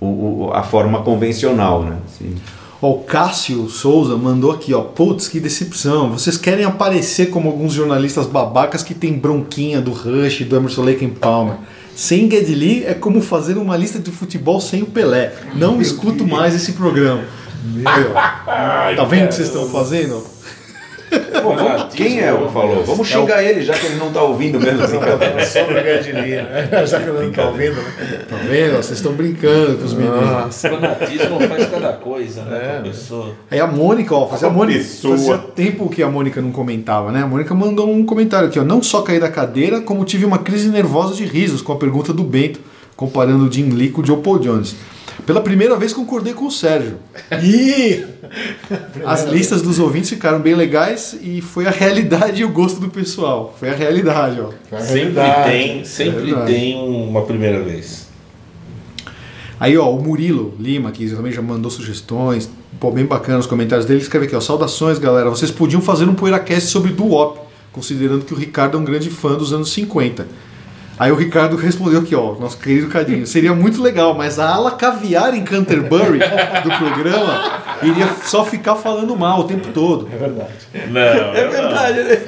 o, 0.00 0.06
o- 0.46 0.50
a 0.52 0.62
forma 0.62 1.00
convencional, 1.02 1.82
né? 1.82 1.96
Assim. 2.06 2.34
Ó, 2.80 2.90
o 2.92 2.98
Cássio 3.00 3.68
Souza 3.68 4.16
mandou 4.16 4.52
aqui, 4.52 4.72
ó. 4.74 4.82
Putz, 4.82 5.26
que 5.28 5.40
decepção. 5.40 6.10
Vocês 6.12 6.36
querem 6.36 6.64
aparecer 6.64 7.30
como 7.30 7.48
alguns 7.48 7.72
jornalistas 7.72 8.26
babacas 8.26 8.82
que 8.84 8.94
tem 8.94 9.14
bronquinha 9.14 9.80
do 9.80 9.90
Rush 9.92 10.42
e 10.42 10.44
do 10.44 10.54
Emerson 10.54 10.82
Lake 10.84 11.04
and 11.04 11.10
Palmer. 11.20 11.56
Sem 11.96 12.30
Geddy 12.30 12.54
Lee 12.54 12.84
é 12.84 12.94
como 12.94 13.20
fazer 13.20 13.58
uma 13.58 13.76
lista 13.76 13.98
de 13.98 14.12
futebol 14.12 14.60
sem 14.60 14.82
o 14.82 14.86
Pelé. 14.86 15.32
Não 15.56 15.80
escuto 15.82 16.24
mais 16.24 16.54
esse 16.54 16.72
programa. 16.74 17.22
Ó. 17.84 18.94
Tá 18.96 19.04
vendo 19.08 19.24
o 19.24 19.28
que 19.28 19.34
vocês 19.34 19.48
estão 19.48 19.68
fazendo? 19.68 20.22
Pô, 21.42 21.54
vamos- 21.54 21.94
quem 21.94 22.20
é 22.20 22.30
o 22.34 22.46
que 22.48 22.52
falou? 22.52 22.84
Vamos 22.84 23.08
xingar 23.08 23.42
ele, 23.42 23.62
já 23.62 23.72
que 23.72 23.86
ele 23.86 23.94
não 23.96 24.12
tá 24.12 24.22
ouvindo 24.22 24.60
mesmo. 24.60 24.86
brincadeira. 24.86 25.42
Geddy 25.42 26.12
Lee, 26.12 26.36
né? 26.42 26.86
Já 26.86 27.00
que 27.00 27.06
eu 27.06 27.14
não 27.22 27.32
tô 27.32 27.42
ouvindo, 27.46 27.76
né? 27.76 28.24
Tá 28.28 28.36
vendo? 28.36 28.72
Vocês 28.76 28.98
estão 28.98 29.12
brincando 29.14 29.78
com 29.78 29.84
os 29.86 29.94
meninos. 29.94 30.18
O 30.64 30.68
fanatismo 30.68 31.40
faz 31.48 31.66
cada 31.70 31.92
coisa, 31.94 32.42
né? 32.42 32.76
a 32.80 32.82
pessoa. 32.82 33.32
Aí 33.50 33.58
a 33.58 33.66
Mônica, 33.66 34.14
ó, 34.14 34.26
fazia, 34.26 34.48
a 34.48 34.50
Mônica, 34.50 34.84
fazia 34.84 35.38
tempo 35.38 35.88
que 35.88 36.02
a 36.02 36.08
Mônica 36.10 36.42
não 36.42 36.52
comentava, 36.52 37.10
né? 37.10 37.22
A 37.22 37.26
Mônica 37.26 37.54
mandou 37.54 37.90
um 37.90 38.04
comentário 38.04 38.48
aqui, 38.48 38.58
ó. 38.60 38.64
Não 38.64 38.82
só 38.82 39.00
caí 39.00 39.18
da 39.18 39.30
cadeira, 39.30 39.80
como 39.80 40.04
tive 40.04 40.26
uma 40.26 40.38
crise 40.38 40.68
nervosa 40.68 41.14
de 41.14 41.24
risos 41.24 41.62
com 41.62 41.72
a 41.72 41.76
pergunta 41.76 42.12
do 42.12 42.22
Bento, 42.22 42.60
comparando 42.94 43.48
o 43.48 43.50
Jim 43.52 43.70
Lee 43.70 43.88
com 43.88 44.02
o 44.02 44.06
Joe 44.06 44.18
Paul 44.18 44.38
Jones. 44.40 44.76
Pela 45.26 45.40
primeira 45.40 45.76
vez 45.76 45.92
concordei 45.92 46.32
com 46.32 46.46
o 46.46 46.50
Sérgio. 46.50 46.96
E 47.42 48.04
as 49.04 49.24
listas 49.24 49.62
dos 49.62 49.78
ouvintes 49.78 50.10
ficaram 50.10 50.40
bem 50.40 50.54
legais 50.54 51.16
e 51.20 51.40
foi 51.40 51.66
a 51.66 51.70
realidade 51.70 52.40
e 52.40 52.44
o 52.44 52.48
gosto 52.48 52.80
do 52.80 52.88
pessoal. 52.88 53.54
Foi 53.58 53.68
a 53.70 53.74
realidade, 53.74 54.40
ó. 54.40 54.50
É 54.74 54.80
Sempre 54.80 55.04
verdade. 55.04 55.50
tem, 55.50 55.84
sempre 55.84 56.24
verdade. 56.26 56.52
tem 56.52 56.76
uma 56.76 57.22
primeira 57.22 57.60
vez. 57.62 58.08
Aí, 59.60 59.76
ó, 59.76 59.90
o 59.90 60.00
Murilo 60.00 60.54
Lima, 60.58 60.92
que 60.92 61.08
também 61.10 61.32
já 61.32 61.42
mandou 61.42 61.70
sugestões, 61.70 62.48
pô, 62.78 62.92
bem 62.92 63.04
bacana 63.04 63.40
os 63.40 63.46
comentários 63.46 63.84
dele, 63.86 64.00
escreve 64.00 64.26
aqui, 64.26 64.36
ó, 64.36 64.40
saudações, 64.40 64.98
galera, 64.98 65.28
vocês 65.28 65.50
podiam 65.50 65.82
fazer 65.82 66.04
um 66.04 66.14
PoeiraCast 66.14 66.70
sobre 66.70 66.92
Duop, 66.92 67.40
considerando 67.72 68.24
que 68.24 68.32
o 68.32 68.36
Ricardo 68.36 68.76
é 68.76 68.80
um 68.80 68.84
grande 68.84 69.10
fã 69.10 69.34
dos 69.34 69.52
anos 69.52 69.72
50. 69.72 70.28
Aí 70.98 71.12
o 71.12 71.14
Ricardo 71.14 71.56
respondeu 71.56 72.00
aqui, 72.00 72.14
ó, 72.14 72.34
nosso 72.34 72.58
querido 72.58 72.88
Cadinho, 72.88 73.24
seria 73.26 73.54
muito 73.54 73.80
legal, 73.80 74.14
mas 74.14 74.38
a 74.38 74.48
ala 74.52 74.72
caviar 74.72 75.32
em 75.34 75.44
Canterbury 75.44 76.18
do 76.18 76.70
programa 76.76 77.62
iria 77.82 78.08
só 78.24 78.44
ficar 78.44 78.74
falando 78.74 79.16
mal 79.16 79.40
o 79.40 79.44
tempo 79.44 79.68
todo. 79.72 80.08
É 80.12 80.16
verdade. 80.16 80.50
Não, 80.88 81.00
É 81.00 81.44
eu 81.44 81.50
verdade, 81.52 82.02
né? 82.02 82.18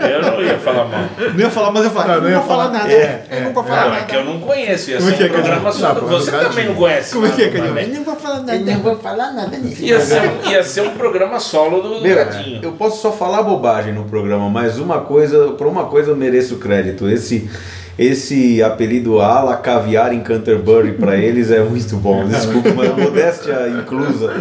não. 0.00 0.08
Eu 0.08 0.22
não 0.22 0.42
ia 0.42 0.58
falar 0.58 0.84
mal. 0.86 1.00
Não 1.34 1.38
ia 1.40 1.50
falar, 1.50 1.70
mas 1.72 1.84
eu 1.84 1.90
falei, 1.90 2.14
Não, 2.16 2.22
não 2.22 2.30
ia 2.30 2.40
falar 2.40 2.64
falar. 2.66 2.78
nada. 2.78 2.92
É, 2.92 3.26
eu 3.30 3.40
não 3.42 3.52
vou 3.52 3.64
falar 3.64 3.80
Não, 3.84 3.88
nada. 3.90 4.00
é 4.00 4.04
que 4.06 4.16
eu 4.16 4.24
não 4.24 4.40
conheço. 4.40 4.90
Ia 4.90 4.96
Como 4.96 5.10
é 5.10 5.12
ser 5.12 5.16
que 5.16 5.22
é, 5.22 5.26
um 5.26 5.30
programa 5.42 5.62
Cadinho? 5.64 5.86
só. 5.86 5.94
Você 5.94 6.30
Cadinho. 6.30 6.48
também 6.50 6.66
não 6.68 6.74
conhece. 6.74 7.12
Como 7.14 7.26
é 7.26 7.30
que 7.30 7.42
é, 7.42 7.44
nada, 7.46 7.58
Cadinho? 7.58 7.74
né? 7.74 7.82
Eu 7.84 7.94
não 7.98 8.04
vou 8.04 8.16
falar 8.16 8.36
nada. 8.40 8.54
Eu 8.56 8.64
não 8.64 8.80
vou 8.82 8.96
falar 8.96 9.32
nada 9.32 9.56
nisso. 9.58 9.82
Ia 9.82 10.00
ser, 10.00 10.22
ia 10.48 10.62
ser 10.62 10.80
um 10.80 10.90
programa 10.92 11.38
solo 11.38 11.82
do, 11.82 11.94
do 11.96 12.00
Meu, 12.02 12.16
Cadinho. 12.16 12.60
eu 12.62 12.72
posso 12.72 13.02
só 13.02 13.12
falar 13.12 13.42
bobagem 13.42 13.92
no 13.92 14.04
programa, 14.04 14.48
mas 14.48 14.78
uma 14.78 15.00
coisa, 15.00 15.48
por 15.48 15.66
uma 15.66 15.84
coisa 15.84 16.10
eu 16.12 16.16
mereço 16.16 16.56
crédito. 16.56 17.08
Esse 17.10 17.50
esse 17.98 18.62
apelido 18.62 19.20
ala 19.20 19.56
caviar 19.56 20.12
em 20.12 20.20
Canterbury 20.20 20.92
pra 20.92 21.16
eles 21.20 21.50
é 21.50 21.60
muito 21.60 21.96
bom. 21.96 22.24
Desculpa, 22.26 22.70
mas 22.74 22.96
modéstia 22.96 23.68
inclusa. 23.68 24.34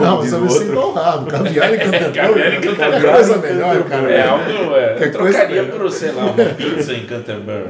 Não, 0.00 0.16
você 0.18 0.36
me 0.36 0.50
sinto 0.50 0.78
honrado. 0.78 1.26
Caviar 1.26 1.72
e 1.74 1.78
Caviar 1.78 2.04
Canterbury. 2.12 2.56
em 2.56 2.60
Canterbury. 2.60 3.00
Que 3.00 3.12
coisa 3.12 3.36
melhor, 3.38 3.82
cara. 3.84 4.10
É 4.12 4.28
algo. 4.28 4.76
É, 4.76 4.94
Que 4.94 5.10
coisa 5.10 5.38
trocaria 5.38 5.62
melhor. 5.62 5.78
por, 5.78 5.90
sei 5.90 6.12
lá, 6.12 6.24
uma 6.26 6.44
pizza 6.44 6.92
em 6.92 7.06
Canterbury. 7.06 7.64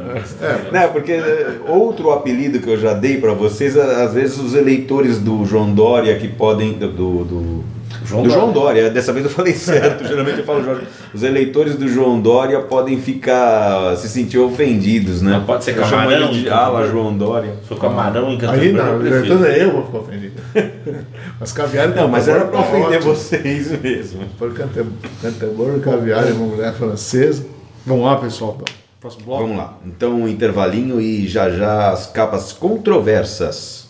Né, 0.72 0.88
porque 0.88 1.12
é, 1.12 1.46
outro 1.68 2.10
apelido 2.10 2.58
que 2.58 2.68
eu 2.68 2.78
já 2.78 2.92
dei 2.94 3.18
pra 3.18 3.32
vocês, 3.32 3.76
às 3.76 4.14
vezes 4.14 4.38
os 4.38 4.54
eleitores 4.54 5.18
do 5.18 5.44
João 5.44 5.72
Dória 5.72 6.16
que 6.18 6.28
podem 6.28 6.72
do, 6.72 6.88
do 7.24 7.64
João 8.08 8.22
do 8.22 8.30
João 8.30 8.52
Dória. 8.52 8.82
Dória. 8.82 8.90
Dessa 8.90 9.12
vez 9.12 9.24
eu 9.26 9.30
falei 9.30 9.52
certo. 9.54 10.06
Geralmente 10.06 10.38
eu 10.38 10.44
falo 10.44 10.64
Jorge. 10.64 10.86
Os 11.12 11.22
eleitores 11.22 11.76
do 11.76 11.86
João 11.86 12.20
Dória 12.20 12.60
podem 12.60 13.00
ficar 13.00 13.96
se 13.96 14.08
sentir 14.08 14.38
ofendidos, 14.38 15.20
né? 15.20 15.32
Não 15.32 15.44
pode 15.44 15.64
ser 15.64 15.76
Eu 15.76 15.82
camarão, 15.82 16.30
ele 16.30 16.42
de 16.42 16.48
ala 16.48 16.88
João 16.88 17.16
Dória. 17.16 17.54
Foi 17.68 17.76
camarão 17.76 18.32
em 18.32 18.38
Aí 18.48 18.72
não, 18.72 19.02
eu 19.02 19.24
então 19.24 19.44
é 19.44 19.64
eu 19.64 19.72
vou 19.72 19.84
ficar 19.84 19.98
ofendido. 19.98 20.34
Mas 21.38 21.52
caviar 21.52 21.90
e 21.90 21.94
Não, 21.94 22.08
mas 22.08 22.26
era 22.26 22.46
tá 22.46 22.58
ofender 22.58 23.00
vocês 23.00 23.80
mesmo. 23.80 24.22
Por 24.38 24.52
Canterbury, 24.52 25.80
caviar 25.80 26.28
e 26.28 26.32
uma 26.32 26.46
mulher 26.46 26.72
francesa. 26.74 27.46
Vamos 27.86 28.04
lá, 28.04 28.16
pessoal. 28.16 28.58
Próximo 29.00 29.24
bloco. 29.24 29.42
Vamos 29.42 29.56
lá. 29.56 29.78
Então, 29.86 30.22
um 30.22 30.28
intervalinho 30.28 31.00
e 31.00 31.28
já 31.28 31.48
já 31.50 31.90
as 31.90 32.06
capas 32.06 32.52
controversas. 32.52 33.86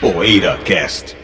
Poeira 0.00 0.58
Cast. 0.58 1.23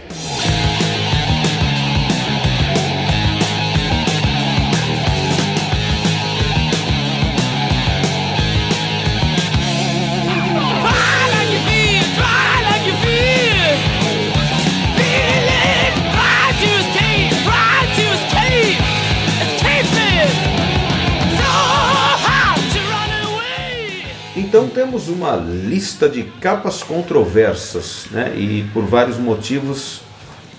temos 24.91 25.07
uma 25.07 25.37
lista 25.37 26.09
de 26.09 26.23
capas 26.41 26.83
controversas, 26.83 28.07
né? 28.11 28.33
E 28.35 28.65
por 28.73 28.83
vários 28.83 29.17
motivos. 29.17 30.01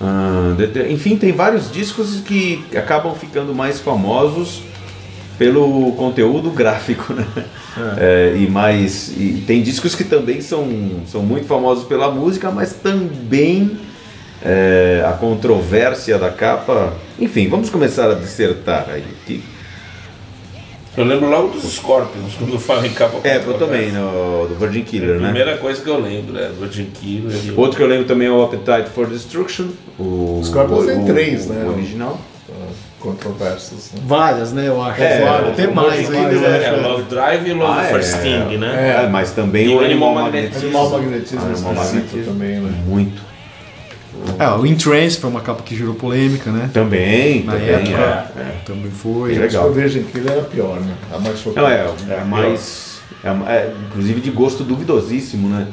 ah, 0.00 0.56
enfim, 0.88 1.16
tem 1.18 1.32
vários 1.32 1.70
discos 1.70 2.22
que 2.24 2.64
acabam 2.74 3.14
ficando 3.14 3.54
mais 3.54 3.78
famosos 3.78 4.62
pelo 5.38 5.92
conteúdo 5.92 6.50
gráfico, 6.50 7.12
né? 7.12 7.26
É, 7.98 8.34
e 8.38 8.48
mais. 8.48 9.12
E 9.18 9.44
tem 9.46 9.62
discos 9.62 9.94
que 9.94 10.04
também 10.04 10.40
são, 10.40 10.66
são 11.06 11.22
muito 11.22 11.46
famosos 11.46 11.84
pela 11.84 12.10
música, 12.10 12.50
mas 12.50 12.72
também 12.72 13.76
é, 14.42 15.04
a 15.06 15.12
controvérsia 15.12 16.16
da 16.18 16.30
capa. 16.30 16.94
Enfim, 17.20 17.48
vamos 17.50 17.68
começar 17.68 18.10
a 18.10 18.14
dissertar 18.14 18.86
aí. 18.88 19.04
Que- 19.26 19.44
Eu 20.96 21.04
lembro 21.04 21.30
logo 21.30 21.48
dos 21.48 21.64
Scorpions, 21.72 22.34
quando 22.38 22.58
falo 22.58 22.84
em 22.84 22.90
capa 22.92 23.16
é, 23.24 23.38
eu 23.38 23.54
também, 23.54 23.90
no, 23.92 24.46
do 24.46 24.54
Virgin 24.58 24.80
É 24.80 24.82
Killer, 24.82 25.10
a 25.16 25.18
né? 25.20 25.24
primeira 25.30 25.56
coisa 25.56 25.80
que 25.82 25.88
eu 25.88 25.98
lembro, 25.98 26.38
é 26.38 26.50
Virgin 26.50 26.84
Killer. 26.92 27.34
e- 27.46 27.54
Outro 27.56 27.78
que 27.78 27.82
eu 27.82 27.86
lembro 27.86 28.04
também 28.04 28.28
é 28.28 28.30
o 28.30 28.42
Appetite 28.42 28.90
for 28.94 29.06
Destruction. 29.06 29.68
O 29.98 30.40
Scorpions 30.44 30.84
tem 30.86 31.02
o- 31.02 31.06
três, 31.06 31.46
o 31.46 31.52
né? 31.54 31.64
original. 31.66 32.20
Controversas. 33.00 33.90
Né? 33.94 34.00
Várias, 34.06 34.52
né? 34.52 34.68
Eu 34.68 34.80
acho. 34.82 35.02
É, 35.02 35.24
Várias, 35.24 35.48
o- 35.48 35.52
até 35.52 35.66
o 35.66 35.74
mais 35.74 36.10
ainda. 36.10 36.28
Né? 36.38 36.64
É, 36.64 36.70
Love 36.70 37.02
Drive 37.04 37.48
e 37.48 37.52
Love 37.52 37.80
Ah, 37.80 37.84
for 37.84 37.98
é. 37.98 38.02
Sting, 38.02 38.56
né? 38.58 39.02
É, 39.04 39.08
mas 39.08 39.32
também 39.32 39.64
E 39.66 39.68
o 39.74 39.78
o 39.78 39.80
Animal 39.84 40.10
Animal 40.10 40.24
Magnetism. 40.30 40.64
Animal 40.66 40.90
magnetismo 40.90 41.40
Animal 41.40 41.72
esquisito 41.72 41.94
Magnetism. 41.94 42.30
também, 42.30 42.60
né? 42.60 42.82
Muito. 42.86 43.31
É, 44.38 44.48
o 44.50 44.64
In 44.66 44.74
Trance 44.76 45.18
foi 45.18 45.30
uma 45.30 45.40
capa 45.40 45.62
que 45.62 45.76
gerou 45.76 45.94
polêmica, 45.94 46.50
né? 46.50 46.70
Também, 46.72 47.44
Na 47.44 47.52
também. 47.52 47.68
época. 47.68 47.90
é, 48.36 48.40
é. 48.40 48.54
Também 48.64 48.90
foi. 48.90 49.32
Que 49.34 49.38
legal. 49.38 49.68
o 49.68 49.72
Virgin 49.72 50.02
Killer 50.04 50.32
era 50.32 50.42
pior, 50.42 50.80
né? 50.80 50.94
A 51.12 51.18
mais 51.18 51.44
Não, 51.44 51.68
é, 51.68 51.84
chocante. 51.86 52.10
é 52.12 52.24
mais. 52.24 53.00
É, 53.24 53.28
é, 53.28 53.72
inclusive 53.88 54.20
de 54.20 54.30
gosto 54.30 54.64
duvidosíssimo, 54.64 55.48
né? 55.48 55.66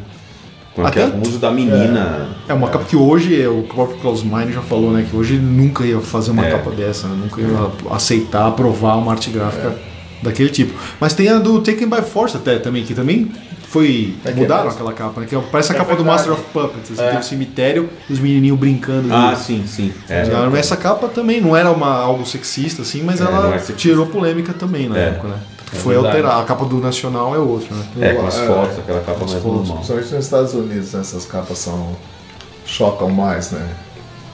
Com, 0.76 0.86
Até- 0.86 1.06
o 1.06 1.22
uso 1.22 1.40
da 1.40 1.52
menina. 1.52 2.30
É 2.48 2.54
uma 2.54 2.70
capa 2.70 2.86
que 2.86 2.96
hoje, 2.96 3.42
é, 3.42 3.48
o 3.50 3.64
próprio 3.64 3.98
Klaus 3.98 4.24
Meine 4.24 4.52
já 4.54 4.62
falou, 4.62 4.92
né? 4.92 5.06
Que 5.10 5.16
hoje 5.16 5.36
nunca 5.38 5.84
ia 5.84 6.00
fazer 6.00 6.32
uma 6.32 6.46
É. 6.46 6.52
capa 6.52 6.70
dessa, 6.72 7.08
né? 7.08 7.16
Nunca 7.22 7.42
ia 7.42 7.96
aceitar, 7.96 8.48
aprovar 8.48 8.96
uma 8.98 9.12
arte 9.12 9.30
gráfica 9.32 9.76
daquele 10.22 10.50
tipo. 10.50 10.74
Mas 11.00 11.14
tem 11.14 11.28
a 11.30 11.40
do 11.40 11.62
Taken 11.62 11.90
by 11.90 12.02
Force 12.02 12.36
até 12.38 12.60
também, 12.60 12.84
que 12.84 12.94
também 12.94 13.32
foi. 13.70 14.16
É 14.26 14.32
mudaram 14.32 14.70
é 14.70 14.72
aquela 14.72 14.94
capa, 14.94 15.22
né? 15.22 15.28
Que 15.28 15.36
parece 15.52 15.72
a 15.72 15.76
É 15.76 15.78
capa 15.78 15.96
do. 15.96 16.04
Master 16.04 16.34
of 16.34 16.42
Puppets. 16.52 16.92
Assim, 16.92 17.02
É. 17.02 17.10
Tem 17.12 17.20
o 17.20 17.24
cemitério 17.24 17.90
e 18.10 18.14
os 18.14 18.20
menininhos 18.20 18.58
brincando. 18.58 19.14
Ah, 19.14 19.36
sim, 19.36 19.66
sim. 19.68 19.94
É. 20.10 20.24
Essa 20.58 20.76
capa 20.76 21.08
também 21.08 21.40
não 21.40 21.56
era 21.56 21.72
uma, 21.72 22.00
algo 22.00 22.26
sexista, 22.26 22.82
assim, 22.82 23.04
mas 23.04 23.22
É, 23.22 23.26
ela 23.26 23.56
é 23.56 23.60
tirou 23.60 24.08
polêmica 24.08 24.54
também 24.54 24.90
na 24.90 24.98
É. 24.98 25.08
época, 25.10 25.28
né? 25.30 25.38
É 25.72 25.76
Foi 25.76 25.96
alterar. 25.96 26.42
A 26.42 26.44
capa 26.46 26.66
do 26.66 26.78
Nacional 26.80 27.36
é 27.36 27.38
outra, 27.38 27.76
né? 27.76 27.86
É, 28.02 28.14
com 28.16 28.26
as 28.26 28.38
É, 28.40 28.48
fotos, 28.48 28.80
aquela 28.80 29.02
capa 29.02 29.24
as 29.26 29.32
mais 29.32 29.44
fotos, 29.44 29.58
normal. 29.68 29.76
Principalmente 29.78 30.14
nos 30.16 30.26
Estados 30.26 30.54
Unidos, 30.56 30.94
né, 30.94 31.00
essas 31.02 31.26
capas 31.26 31.58
são. 31.60 31.96
chocam 32.66 33.10
mais, 33.10 33.52
né? 33.52 33.68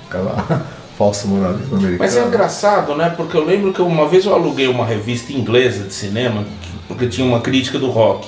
Aquela 0.08 0.66
falso 0.98 1.28
moralismo 1.28 1.76
americano. 1.76 2.00
Mas 2.00 2.16
é 2.16 2.26
engraçado, 2.26 2.96
né? 2.96 3.10
Porque 3.16 3.36
eu 3.36 3.46
lembro 3.46 3.74
que 3.74 3.82
uma 3.82 4.08
vez 4.08 4.26
eu 4.26 4.34
aluguei 4.34 4.68
uma 4.68 4.86
revista 4.86 5.34
inglesa 5.34 5.84
de 5.84 5.94
cinema, 5.94 6.44
porque 6.88 7.08
tinha 7.08 7.26
uma 7.28 7.42
crítica 7.42 7.78
do 7.80 7.90
rock. 7.90 8.28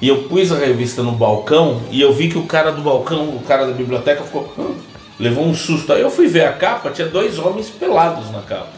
E 0.00 0.08
eu 0.08 0.24
pus 0.24 0.52
a 0.52 0.56
revista 0.56 1.02
no 1.02 1.12
balcão 1.12 1.80
e 1.90 2.00
eu 2.00 2.12
vi 2.12 2.28
que 2.28 2.38
o 2.38 2.44
cara 2.44 2.70
do 2.70 2.82
balcão, 2.82 3.30
o 3.30 3.40
cara 3.46 3.66
da 3.66 3.72
biblioteca, 3.72 4.22
ficou. 4.22 4.52
"Hã?" 4.58 4.66
levou 5.18 5.44
um 5.44 5.54
susto. 5.54 5.92
Aí 5.92 6.00
eu 6.00 6.10
fui 6.10 6.28
ver 6.28 6.44
a 6.46 6.52
capa, 6.52 6.90
tinha 6.90 7.08
dois 7.08 7.38
homens 7.38 7.68
pelados 7.68 8.30
na 8.30 8.40
capa. 8.42 8.68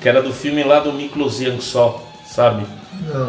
Que 0.00 0.08
era 0.08 0.22
do 0.22 0.32
filme 0.32 0.62
lá 0.64 0.80
do 0.80 0.92
Miklos 0.92 1.38
Jansó, 1.38 2.02
sabe? 2.26 2.64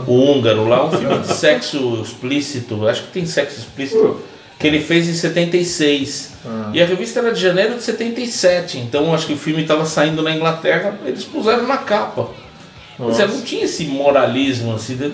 O 0.07 0.13
húngaro 0.13 0.65
lá, 0.67 0.85
um 0.85 0.91
filme 0.91 1.19
de 1.19 1.27
sexo 1.33 1.99
explícito, 2.01 2.87
acho 2.87 3.03
que 3.03 3.11
tem 3.11 3.25
sexo 3.25 3.59
explícito, 3.59 4.21
que 4.57 4.65
ele 4.65 4.79
fez 4.79 5.09
em 5.09 5.13
76. 5.13 6.31
E 6.73 6.81
a 6.81 6.85
revista 6.85 7.19
era 7.19 7.33
de 7.33 7.41
janeiro 7.41 7.75
de 7.75 7.83
77, 7.83 8.77
então 8.77 9.13
acho 9.13 9.27
que 9.27 9.33
o 9.33 9.37
filme 9.37 9.63
estava 9.63 9.85
saindo 9.85 10.21
na 10.21 10.31
Inglaterra, 10.33 10.97
eles 11.05 11.25
puseram 11.25 11.67
na 11.67 11.77
capa. 11.77 12.29
Quer 12.97 13.11
dizer, 13.11 13.27
não 13.27 13.41
tinha 13.41 13.65
esse 13.65 13.83
moralismo 13.85 14.73
assim, 14.73 14.95
de- 14.95 15.11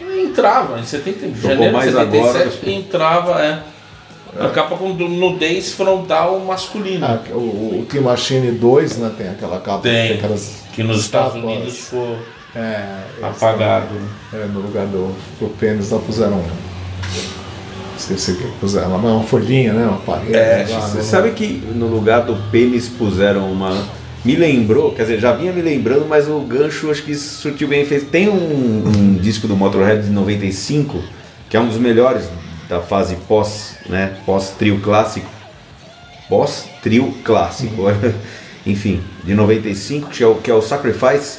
entrava 0.00 0.78
em 0.80 0.84
70, 0.84 1.34
janeiro 1.40 1.64
de 1.64 1.70
mais 1.70 1.92
77, 1.92 2.28
agora. 2.28 2.70
entrava, 2.72 3.42
é. 3.44 3.62
A 4.38 4.48
capa 4.50 4.76
com 4.76 4.90
nudez 4.90 5.72
frontal 5.72 6.38
masculina. 6.40 7.20
Ah, 7.24 7.32
o, 7.34 7.86
o 7.90 8.02
Machine 8.02 8.52
2, 8.52 8.98
né? 8.98 9.10
Tem 9.16 9.28
aquela 9.30 9.58
capa 9.58 9.78
Tem. 9.80 10.08
tem 10.08 10.16
aquelas 10.18 10.62
que 10.72 10.82
nos 10.82 11.00
Estados 11.00 11.34
estátuas. 11.34 11.56
Unidos 11.56 11.78
ficou 11.78 12.18
É, 12.54 12.84
apagado. 13.22 13.86
também, 13.88 14.44
é, 14.44 14.46
no 14.46 14.60
lugar 14.60 14.86
do, 14.86 15.14
do 15.40 15.48
pênis 15.58 15.90
lá 15.90 15.98
puseram 15.98 16.36
um. 16.36 16.46
Esqueci 17.96 18.32
o 18.32 18.36
que 18.36 18.46
puseram 18.60 18.92
lá, 18.92 18.98
mas 18.98 19.10
uma 19.10 19.24
folhinha, 19.24 19.72
né? 19.72 19.86
Uma 19.86 19.98
parede. 19.98 20.34
É, 20.36 20.66
lá, 20.70 20.80
Você 20.80 20.98
né? 20.98 21.02
sabe 21.02 21.30
que 21.32 21.46
no 21.74 21.86
lugar 21.88 22.20
do 22.22 22.36
pênis 22.50 22.88
puseram 22.88 23.50
uma. 23.50 23.76
Me 24.24 24.34
lembrou, 24.34 24.92
quer 24.92 25.02
dizer, 25.02 25.20
já 25.20 25.32
vinha 25.32 25.52
me 25.52 25.62
lembrando, 25.62 26.06
mas 26.06 26.28
o 26.28 26.40
gancho 26.40 26.90
acho 26.90 27.02
que 27.02 27.14
surtiu 27.14 27.68
bem 27.68 27.82
efeito. 27.82 28.06
Tem 28.06 28.28
um, 28.28 28.84
um 28.86 29.14
disco 29.14 29.46
do 29.46 29.56
Motorhead 29.56 30.02
de 30.02 30.10
95, 30.10 31.02
que 31.48 31.56
é 31.56 31.60
um 31.60 31.68
dos 31.68 31.78
melhores 31.78 32.28
da 32.68 32.80
fase 32.80 33.16
pós, 33.28 33.76
né? 33.88 34.18
Pós-trio 34.26 34.80
clássico. 34.80 35.28
Pós-trio 36.28 37.14
clássico. 37.24 37.84
Enfim, 38.66 39.00
de 39.24 39.34
95, 39.34 40.10
que 40.10 40.22
é 40.22 40.26
o, 40.26 40.34
que 40.34 40.50
é 40.50 40.54
o 40.54 40.60
Sacrifice. 40.60 41.38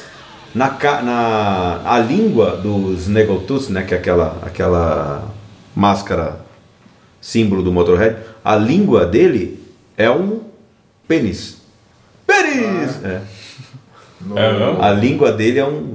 Na, 0.54 0.76
na 1.02 1.82
a 1.84 1.98
língua 1.98 2.56
dos 2.56 3.02
Snaggletooth, 3.02 3.70
né? 3.70 3.82
Que 3.82 3.94
é 3.94 3.98
aquela, 3.98 4.38
aquela 4.42 5.30
máscara 5.76 6.40
símbolo 7.20 7.62
do 7.62 7.70
Motorhead, 7.70 8.16
a 8.42 8.56
língua 8.56 9.04
dele 9.04 9.62
é 9.96 10.10
um 10.10 10.40
pênis. 11.06 11.59
Pênis! 12.52 13.04
É. 13.04 13.20
No- 14.20 14.38
É? 14.38 14.76
A 14.80 14.90
língua 14.92 15.32
dele 15.32 15.58
é 15.58 15.64
um 15.66 15.94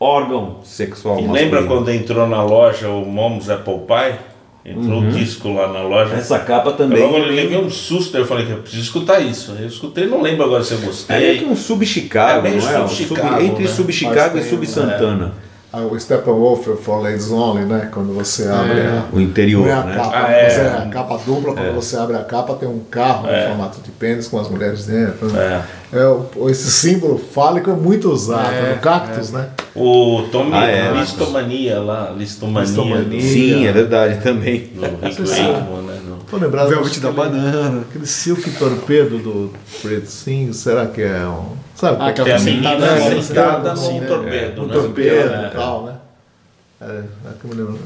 órgão 0.00 0.60
sexual 0.64 1.18
E 1.18 1.22
masculino. 1.22 1.44
lembra 1.44 1.62
quando 1.68 1.90
entrou 1.90 2.26
na 2.28 2.42
loja 2.42 2.88
o 2.88 3.04
Mom's 3.04 3.48
Apple 3.50 3.80
Pie? 3.86 4.18
Entrou 4.64 5.00
o 5.00 5.10
disco 5.10 5.50
lá 5.54 5.72
na 5.72 5.80
loja. 5.82 6.14
Essa 6.14 6.38
capa 6.40 6.70
Eu 6.70 6.76
também. 6.76 7.00
logo 7.02 7.16
levei 7.18 7.56
um 7.56 7.70
susto, 7.70 8.16
eu 8.18 8.26
falei 8.26 8.44
que 8.44 8.52
eu 8.52 8.58
preciso 8.58 8.82
escutar 8.82 9.18
isso. 9.20 9.52
Eu 9.58 9.66
escutei, 9.66 10.06
não 10.06 10.20
lembro 10.20 10.44
agora 10.44 10.62
se 10.62 10.72
eu 10.72 10.78
É 10.78 10.80
meio 10.80 10.92
gostei. 10.92 11.38
que 11.38 11.44
um 11.46 11.56
sub-Chicago, 11.56 12.46
É 12.46 12.50
meio 12.50 12.62
não 12.62 12.68
é? 12.70 12.80
Um 12.82 12.88
sub-Chicago, 12.88 13.28
sub- 13.36 13.42
entre 13.44 13.62
né? 13.64 13.70
sub-Chicago 13.70 14.36
e 14.36 14.40
Mas 14.40 14.50
sub-Santana. 14.50 15.32
a- 15.44 15.47
o 15.72 15.98
Steppenwolf 16.00 16.66
for 16.82 17.02
Ladies 17.02 17.30
Only, 17.30 17.64
né? 17.66 17.88
Quando 17.92 18.14
você 18.14 18.48
abre 18.48 18.80
a, 18.80 19.04
O 19.12 19.20
interior, 19.20 19.68
é 19.68 19.74
né? 19.84 19.94
capa, 19.96 20.12
Ah, 20.14 20.32
é. 20.32 20.42
mas 20.44 20.58
é 20.58 20.66
a 20.78 20.86
capa 20.90 21.18
dupla, 21.26 21.52
quando 21.54 21.74
você 21.74 21.96
abre 21.96 22.16
a 22.16 22.24
capa 22.24 22.54
tem 22.54 22.66
um 22.68 22.80
carro 22.90 23.28
em 23.30 23.46
formato 23.48 23.80
de 23.82 23.90
pênis 23.90 24.28
com 24.28 24.40
as 24.40 24.48
mulheres 24.48 24.86
dentro. 24.86 25.26
né? 25.30 25.62
É, 25.92 26.04
o- 26.06 26.48
esse 26.50 26.70
símbolo 26.70 27.18
fálico 27.18 27.70
é 27.70 27.74
muito 27.74 28.10
usado 28.10 28.52
É, 28.54 28.74
no 28.74 28.80
cactus, 28.80 29.30
né? 29.30 29.48
O 29.74 30.22
Tommy 30.32 30.50
Ah, 30.54 30.66
é. 30.70 30.90
Listomania 30.92 31.78
lá, 31.80 32.12
Listomania, 32.16 32.66
Listomania. 32.68 33.20
Sim, 33.20 33.66
é 33.66 33.72
verdade 33.72 34.20
também. 34.22 34.70
do 34.74 34.80
Rick. 35.06 35.22
Wakeman, 35.22 35.82
né? 35.86 35.97
Tô 36.30 36.36
lembrado 36.36 36.68
Velvet 36.68 37.00
da 37.00 37.10
banana. 37.10 37.82
Aquele 37.88 38.06
silk 38.06 38.50
torpedo 38.52 39.18
do 39.18 39.52
Preto 39.80 40.06
Sim, 40.10 40.52
será 40.52 40.86
que 40.86 41.00
é 41.02 41.24
um. 41.26 41.56
Sabe? 41.74 41.96
Ah, 42.00 42.12
Tem 42.12 42.34
a 42.34 42.38
menina 42.40 42.70
Sentada, 42.70 42.94
né? 43.14 43.22
sentada 43.22 43.72
Assim, 43.72 43.94
num 43.94 44.00
né? 44.00 44.06
torpedo, 44.06 44.62
um 44.62 44.66
né? 44.66 44.74
torpedo 44.74 45.32
É. 45.34 45.46
e 45.46 45.56
tal, 45.56 45.84
né? 45.86 45.94
É, 46.80 46.84
é 46.84 47.32
que 47.40 47.44
eu 47.44 47.50
me 47.50 47.54
lembro. 47.56 47.78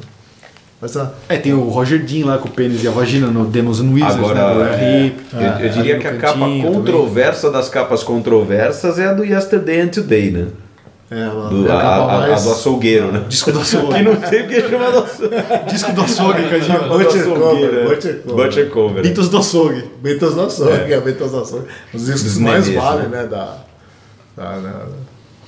Mas 0.81 0.97
ah, 0.97 1.13
É, 1.29 1.37
tem 1.37 1.53
o 1.55 1.69
Roger 1.69 2.05
Dean 2.05 2.27
lá 2.27 2.39
com 2.39 2.49
o 2.49 2.51
pênis 2.51 2.83
e 2.83 2.89
a 2.89 2.91
vagina 2.91 3.29
no 3.29 3.45
Demons 3.47 3.79
and 3.81 3.91
Wizards, 3.93 4.17
Agora, 4.17 4.55
né? 4.77 5.13
Do 5.31 5.37
é, 5.39 5.61
eu, 5.61 5.67
eu 5.67 5.69
diria 5.71 5.95
ali 5.95 6.03
que 6.03 6.09
a 6.09 6.17
capa 6.17 6.39
cantinho 6.41 6.63
também. 6.65 6.73
controversa 6.75 7.51
das 7.51 7.69
capas 7.69 8.03
controversas 8.03 8.99
é 8.99 9.07
a 9.07 9.13
do 9.13 9.25
Yesterday 9.25 9.83
and 9.83 9.89
Today, 9.89 10.31
né? 10.33 10.47
É, 11.13 11.49
Do, 11.51 11.69
é 11.69 11.71
a, 11.73 11.77
a 11.77 11.97
a- 11.97 12.25
a 12.25 12.41
do 12.41 12.51
açougueiro, 12.53 13.13
né? 13.13 13.25
Disco 13.29 13.53
do 13.53 13.61
açougue. 13.61 13.95
Que 13.95 14.03
não 14.03 14.29
sei 14.29 14.43
porque 14.45 14.55
é 14.57 14.69
chamado 14.71 14.99
açougue. 14.99 15.37
Disco 15.71 15.93
do 15.93 16.01
açougue, 16.03 16.43
Cadinho. 16.49 16.89
Butcher 16.89 17.21
açougueiro, 17.21 17.41
Cover, 17.41 17.75
é. 17.75 17.85
Butcher 17.87 18.21
Cover. 18.23 18.37
Butcher 18.47 18.71
Cover. 18.71 19.03
Beatles 19.03 19.29
do 19.29 19.39
açougue. 19.39 19.85
Beatles 20.03 20.35
do 20.35 20.43
Açougue, 20.43 20.93
é, 20.93 21.01
Beatles 21.01 21.31
do 21.33 21.41
Açougue. 21.41 21.67
Os 21.95 22.01
discos 22.07 22.23
Dos 22.25 22.35
que 22.37 22.41
mais 22.41 22.69
valem, 22.69 23.09
né? 23.09 23.23
né? 23.23 23.27
Da, 23.29 23.57
da, 24.37 24.59
da- 24.59 24.87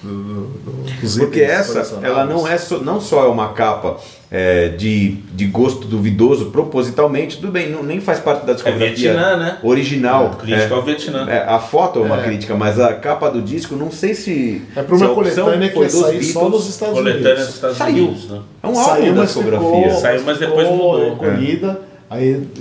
do, 0.04 0.22
do, 0.22 0.40
do, 0.58 1.00
dos 1.00 1.16
Porque 1.18 1.40
essa, 1.40 1.98
ela 2.02 2.24
não 2.24 2.46
é 2.46 2.58
só, 2.58 2.78
não 2.78 3.00
só 3.00 3.24
é 3.24 3.28
uma 3.28 3.52
capa 3.54 3.96
é, 4.30 4.68
de, 4.68 5.12
de 5.32 5.46
gosto 5.46 5.86
duvidoso 5.86 6.46
propositalmente, 6.46 7.36
tudo 7.36 7.50
bem, 7.50 7.70
não, 7.70 7.82
nem 7.82 8.00
faz 8.00 8.20
parte 8.20 8.44
da 8.44 8.52
discografia 8.52 9.12
Vietnã, 9.12 9.36
né? 9.36 9.58
original. 9.62 10.30
Crítica 10.40 10.74
ao 10.74 10.82
Vietnã. 10.82 11.28
É, 11.28 11.38
a 11.48 11.58
foto 11.58 12.00
é 12.00 12.02
uma 12.02 12.18
crítica, 12.18 12.54
mas 12.54 12.78
a 12.78 12.92
capa 12.94 13.30
do 13.30 13.40
disco, 13.40 13.74
não 13.76 13.90
sei 13.90 14.14
se. 14.14 14.62
É 14.76 14.82
para 14.82 14.96
uma 14.96 15.14
coletânea 15.14 15.68
que 15.68 15.74
foi 15.74 15.86
dos 15.86 16.32
só 16.32 16.48
nos 16.48 16.68
Estados 16.68 16.94
Coletânea 16.94 17.22
dos 17.22 17.36
Unidos. 17.36 17.54
Estados 17.54 17.76
Saiu. 17.78 18.04
Unidos, 18.04 18.30
né? 18.30 18.40
É 18.62 18.66
um 18.66 18.78
álbum 18.78 18.84
Saiu, 18.84 19.14
da 19.14 19.24
discografia. 19.24 19.82
ficou, 19.82 20.00
Saiu, 20.00 20.22
mas 20.26 20.38
depois 20.38 20.68
ficou 20.68 20.76
mudou. 20.76 21.10
recolhida. 21.10 21.93
Aí 22.14 22.46
e- 22.58 22.60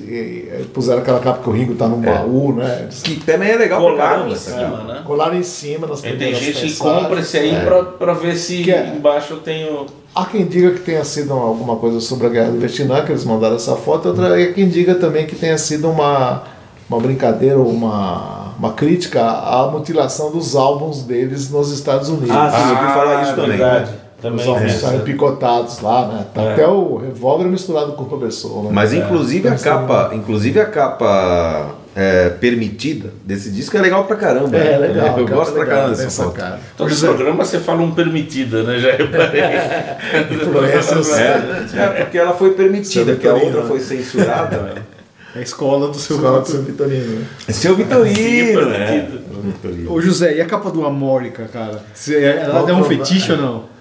e- 0.61 0.65
puseram 0.73 0.99
aquela 1.01 1.19
capa 1.19 1.43
que 1.43 1.49
o 1.49 1.53
Ringo 1.53 1.75
tá 1.75 1.87
num 1.87 2.01
baú, 2.01 2.53
né? 2.53 2.87
Que 3.03 3.15
também 3.19 3.51
é 3.51 3.55
legal 3.55 3.79
Colaram 3.81 3.99
caramba. 4.17 4.33
em 4.33 4.35
cima, 4.35 4.83
né? 4.87 5.01
Colaram 5.05 5.35
em 5.37 5.43
cima 5.43 5.85
nas 5.87 5.99
E 5.99 6.01
tem 6.03 6.11
primeiras 6.17 6.39
gente 6.41 6.73
que 6.73 6.77
compra 6.79 7.19
esse 7.19 7.37
aí 7.37 7.53
É. 7.55 7.59
pra, 7.63 7.83
pra 7.83 8.13
ver 8.13 8.35
se 8.35 8.63
Que 8.63 8.71
é- 8.71 8.93
embaixo 8.95 9.33
eu 9.33 9.37
tenho. 9.39 9.85
Há 10.15 10.25
quem 10.25 10.45
diga 10.45 10.71
que 10.71 10.79
tenha 10.79 11.03
sido 11.03 11.33
alguma 11.33 11.75
coisa 11.75 11.99
sobre 11.99 12.27
a 12.27 12.29
guerra 12.29 12.51
do 12.51 12.59
Vietnã, 12.59 13.03
que 13.03 13.11
eles 13.11 13.25
mandaram 13.25 13.55
essa 13.55 13.75
foto, 13.75 14.09
outra 14.09 14.35
há 14.35 14.53
quem 14.53 14.67
diga 14.67 14.95
também 14.95 15.25
que 15.25 15.35
tenha 15.35 15.57
sido 15.57 15.89
uma, 15.89 16.43
uma 16.89 16.99
brincadeira 16.99 17.57
ou 17.57 17.67
uma, 17.69 18.53
uma 18.59 18.73
crítica 18.73 19.23
à 19.23 19.69
mutilação 19.71 20.31
dos 20.31 20.55
álbuns 20.55 21.01
deles 21.03 21.49
nos 21.49 21.71
Estados 21.71 22.09
Unidos. 22.09 22.29
Ah, 22.31 22.49
sim, 22.51 22.69
eu 22.71 22.77
ouvi 22.77 22.93
falar 22.93 23.21
isso 23.23 23.33
também. 23.35 23.49
verdade. 23.57 23.91
Os 24.23 24.43
Também. 24.43 24.65
é. 24.65 24.69
saem 24.69 25.01
picotados 25.01 25.81
lá, 25.81 26.07
né? 26.07 26.25
Tá 26.33 26.41
É. 26.41 26.53
Até 26.53 26.67
o 26.67 26.95
revólver 26.95 27.45
misturado 27.45 27.91
com 27.93 28.03
o 28.03 28.31
Soul, 28.31 28.63
né? 28.63 28.69
Mas 28.71 28.93
inclusive 28.93 29.49
a 29.49 29.55
Então, 29.55 29.63
capa, 29.63 30.15
inclusive 30.15 30.59
a 30.62 30.65
capa 30.65 31.75
é, 31.95 32.29
permitida 32.29 33.13
desse 33.25 33.51
disco 33.51 33.75
é 33.77 33.81
legal 33.81 34.05
pra 34.05 34.15
caramba. 34.15 34.55
É, 34.57 34.79
né? 34.79 34.88
legal. 34.88 35.19
Eu 35.19 35.27
a 35.27 35.29
gosto 35.29 35.51
é 35.51 35.53
pra 35.53 35.63
legal, 35.63 35.77
caramba 35.77 35.97
dessa 35.97 36.23
foto. 36.23 36.36
sacado. 36.36 36.62
Todo 36.77 36.95
programa 36.95 37.45
você 37.45 37.59
fala 37.59 37.81
um 37.81 37.91
permitida, 37.91 38.63
né? 38.63 38.79
Já 38.79 38.91
reparei. 38.93 39.41
Influências. 40.31 41.13
É, 41.73 41.79
é, 41.79 41.88
porque 42.03 42.17
ela 42.17 42.33
foi 42.33 42.51
permitida, 42.51 43.13
porque 43.13 43.27
a 43.27 43.33
outra 43.33 43.62
né? 43.62 43.67
foi 43.67 43.79
censurada. 43.79 44.83
É 45.36 45.39
a 45.39 45.41
escola 45.41 45.88
do 45.88 45.97
seu 45.97 46.17
Escola 46.17 46.41
do 46.41 46.47
seu 46.47 46.62
Vitorino. 46.62 47.19
né? 47.19 47.25
Seu 47.49 47.75
Vitorino, 47.75 48.69
né? 48.69 49.07
Ô 49.89 49.99
José, 49.99 50.38
e 50.38 50.41
a 50.41 50.45
capa 50.45 50.69
do 50.69 50.86
Amórica, 50.86 51.49
cara? 51.51 51.81
Ela 52.07 52.69
é 52.69 52.73
um 52.73 52.81
é 52.81 52.83
fetiche 52.83 53.31
ou 53.31 53.38
não? 53.38 53.72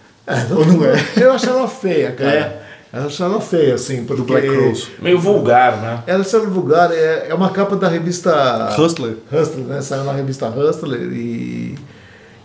Ou 0.56 0.64
não 0.64 0.84
é? 0.84 0.94
Eu 1.16 1.32
acho 1.32 1.48
ela 1.48 1.68
feia, 1.68 2.12
cara. 2.12 2.62
Eu 2.92 3.06
acho 3.06 3.22
ela 3.22 3.40
feia, 3.40 3.74
assim, 3.74 4.04
porque... 4.04 4.22
Do 4.22 4.26
Black 4.28 4.46
Rose. 4.46 4.88
Meio 5.00 5.18
vulgar, 5.18 5.78
né? 5.78 6.02
Ela 6.06 6.22
é 6.22 6.38
vulgar, 6.46 6.92
é, 6.92 7.28
é 7.30 7.34
uma 7.34 7.48
capa 7.50 7.74
da 7.74 7.88
revista 7.88 8.74
Hustler. 8.78 9.14
Hustler, 9.32 9.64
né? 9.66 9.80
Saiu 9.80 10.04
na 10.04 10.12
revista 10.12 10.46
Hustler 10.48 11.00
e, 11.10 11.74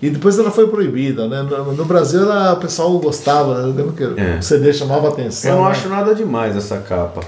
e 0.01 0.09
depois 0.09 0.39
ela 0.39 0.49
foi 0.49 0.67
proibida, 0.67 1.27
né? 1.27 1.41
No, 1.41 1.73
no 1.73 1.85
Brasil 1.85 2.21
ela, 2.21 2.53
o 2.53 2.57
pessoal 2.57 2.97
gostava, 2.97 3.61
né? 3.67 3.83
Que 3.95 4.03
É. 4.03 4.37
o 4.39 4.41
CD 4.41 4.71
chamava 4.71 5.09
atenção. 5.09 5.51
Eu 5.51 5.57
não 5.57 5.65
né? 5.65 5.71
acho 5.71 5.89
nada 5.89 6.15
demais 6.15 6.55
essa 6.55 6.77
capa. 6.77 7.21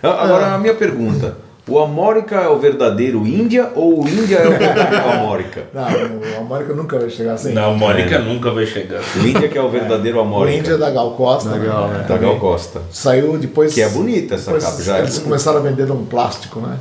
Agora, 0.00 0.54
a 0.54 0.58
minha 0.58 0.74
pergunta. 0.74 1.36
O 1.70 1.78
Amórica 1.78 2.36
é 2.36 2.48
o 2.48 2.58
verdadeiro 2.58 3.26
Índia 3.26 3.70
ou 3.74 4.02
o 4.02 4.08
Índia 4.08 4.36
é 4.38 4.46
o 4.48 4.58
verdadeiro 4.58 5.08
Amórica? 5.10 5.64
Não, 5.72 5.84
o 5.84 6.40
América 6.52 6.74
nunca 6.74 6.98
vai 6.98 7.08
chegar 7.10 7.34
assim. 7.34 7.52
Não, 7.52 7.76
Mônica 7.76 8.18
nunca 8.18 8.50
vai 8.50 8.66
chegar. 8.66 9.00
O 9.16 9.26
Índia 9.26 9.48
que 9.48 9.56
é 9.56 9.62
o 9.62 9.68
verdadeiro 9.68 10.18
O 10.18 10.20
Amórica. 10.20 10.58
Índia 10.58 10.76
da 10.76 10.90
Gal 10.90 11.12
Costa. 11.12 11.50
né? 11.50 12.04
Da 12.08 12.16
Gal 12.18 12.36
Costa. 12.40 12.82
Saiu 12.90 13.38
depois. 13.38 13.72
Que 13.72 13.82
é 13.82 13.88
bonita 13.88 14.34
essa 14.34 14.52
capa, 14.52 14.82
já 14.82 14.96
é 14.96 14.98
Eles 14.98 15.10
bonita. 15.10 15.24
começaram 15.24 15.58
a 15.58 15.62
vender 15.62 15.90
um 15.90 16.04
plástico, 16.04 16.60
né? 16.60 16.76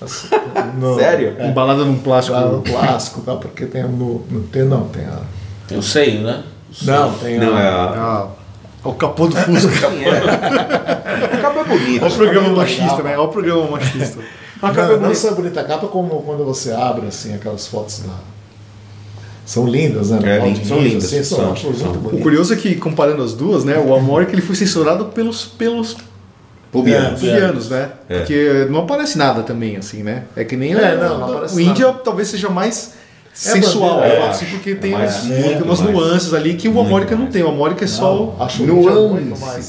No- 0.78 0.96
Sério? 0.96 1.34
Embalada 1.40 1.84
num 1.84 1.96
plástico. 1.98 2.36
Lá 2.36 2.46
no 2.46 2.60
plástico, 2.60 3.22
tá? 3.22 3.34
porque 3.36 3.64
tem 3.64 3.82
no, 3.84 4.22
no 4.30 4.40
tem 4.42 4.62
não, 4.64 4.82
tem 4.88 5.04
a. 5.04 5.20
Eu 5.70 5.80
sei, 5.80 6.18
né? 6.20 6.42
Não, 6.82 7.12
tem 7.14 7.38
Não, 7.38 7.56
a. 7.56 7.60
é 7.60 7.66
a. 7.68 7.94
Ah, 7.96 8.26
o 8.84 8.92
capô 8.92 9.26
do 9.26 9.34
Fusca. 9.36 9.70
É. 9.96 10.95
É 11.96 12.00
bonita. 12.00 12.04
Olha 12.04 12.14
o 12.14 12.16
programa 12.16 12.56
machista, 12.56 13.02
né? 13.02 13.10
Olha 13.18 13.20
o 13.22 13.28
programa 13.28 13.70
machista. 13.70 14.18
A 14.62 14.68
capa 14.70 14.80
é 14.80 14.82
Não, 14.84 14.90
não 14.92 14.98
bonita. 15.00 15.14
só 15.20 15.28
é 15.28 15.32
bonita 15.32 15.60
a 15.60 15.64
capa, 15.64 15.86
como 15.88 16.22
quando 16.22 16.42
você 16.42 16.72
abre 16.72 17.06
assim 17.08 17.34
aquelas 17.34 17.66
fotos 17.66 17.98
da. 18.00 18.14
São 19.44 19.66
lindas, 19.66 20.10
né? 20.10 20.18
É, 20.24 20.38
No 20.40 20.46
lindas, 20.46 20.66
são 20.66 20.78
lindas, 20.80 21.04
Assim, 21.04 21.22
são, 21.22 21.54
são, 21.56 21.74
são. 21.74 21.90
O 21.92 21.94
bonito. 21.98 22.22
curioso 22.22 22.54
é 22.54 22.56
que, 22.56 22.74
comparando 22.74 23.22
as 23.22 23.34
duas, 23.34 23.64
né? 23.64 23.78
O 23.78 23.94
Amórica 23.94 24.32
ele 24.32 24.40
foi 24.42 24.56
censurado 24.56 25.04
pelos, 25.06 25.44
pelos 25.44 25.96
Pubianos. 26.72 27.20
pubianos, 27.20 27.68
né? 27.68 27.90
É. 28.08 28.18
Porque 28.18 28.66
não 28.70 28.80
aparece 28.80 29.16
nada 29.18 29.42
também, 29.42 29.76
assim, 29.76 30.02
né? 30.02 30.24
É 30.34 30.42
que 30.42 30.56
nem 30.56 30.72
É, 30.72 30.94
o- 30.94 30.98
não, 30.98 31.18
não 31.42 31.46
o 31.54 31.60
Índia 31.60 31.92
talvez 32.02 32.28
seja 32.28 32.48
mais 32.48 32.94
sensual, 33.36 33.96
bandeira, 33.96 34.14
eu 34.16 34.22
é, 34.22 34.28
acho, 34.28 34.46
porque 34.46 34.74
tem 34.74 34.92
mais- 34.92 35.24
umas, 35.24 35.38
muito 35.38 35.64
umas 35.64 35.80
mais. 35.80 35.92
nuances 35.94 36.34
ali 36.34 36.54
que 36.54 36.68
o 36.68 36.80
Amórica 36.80 37.14
não 37.14 37.26
tem. 37.26 37.42
O 37.42 37.48
Amórica 37.48 37.84
é 37.84 37.88
só 37.88 38.14
Não, 38.36 38.42
acho 38.44 38.62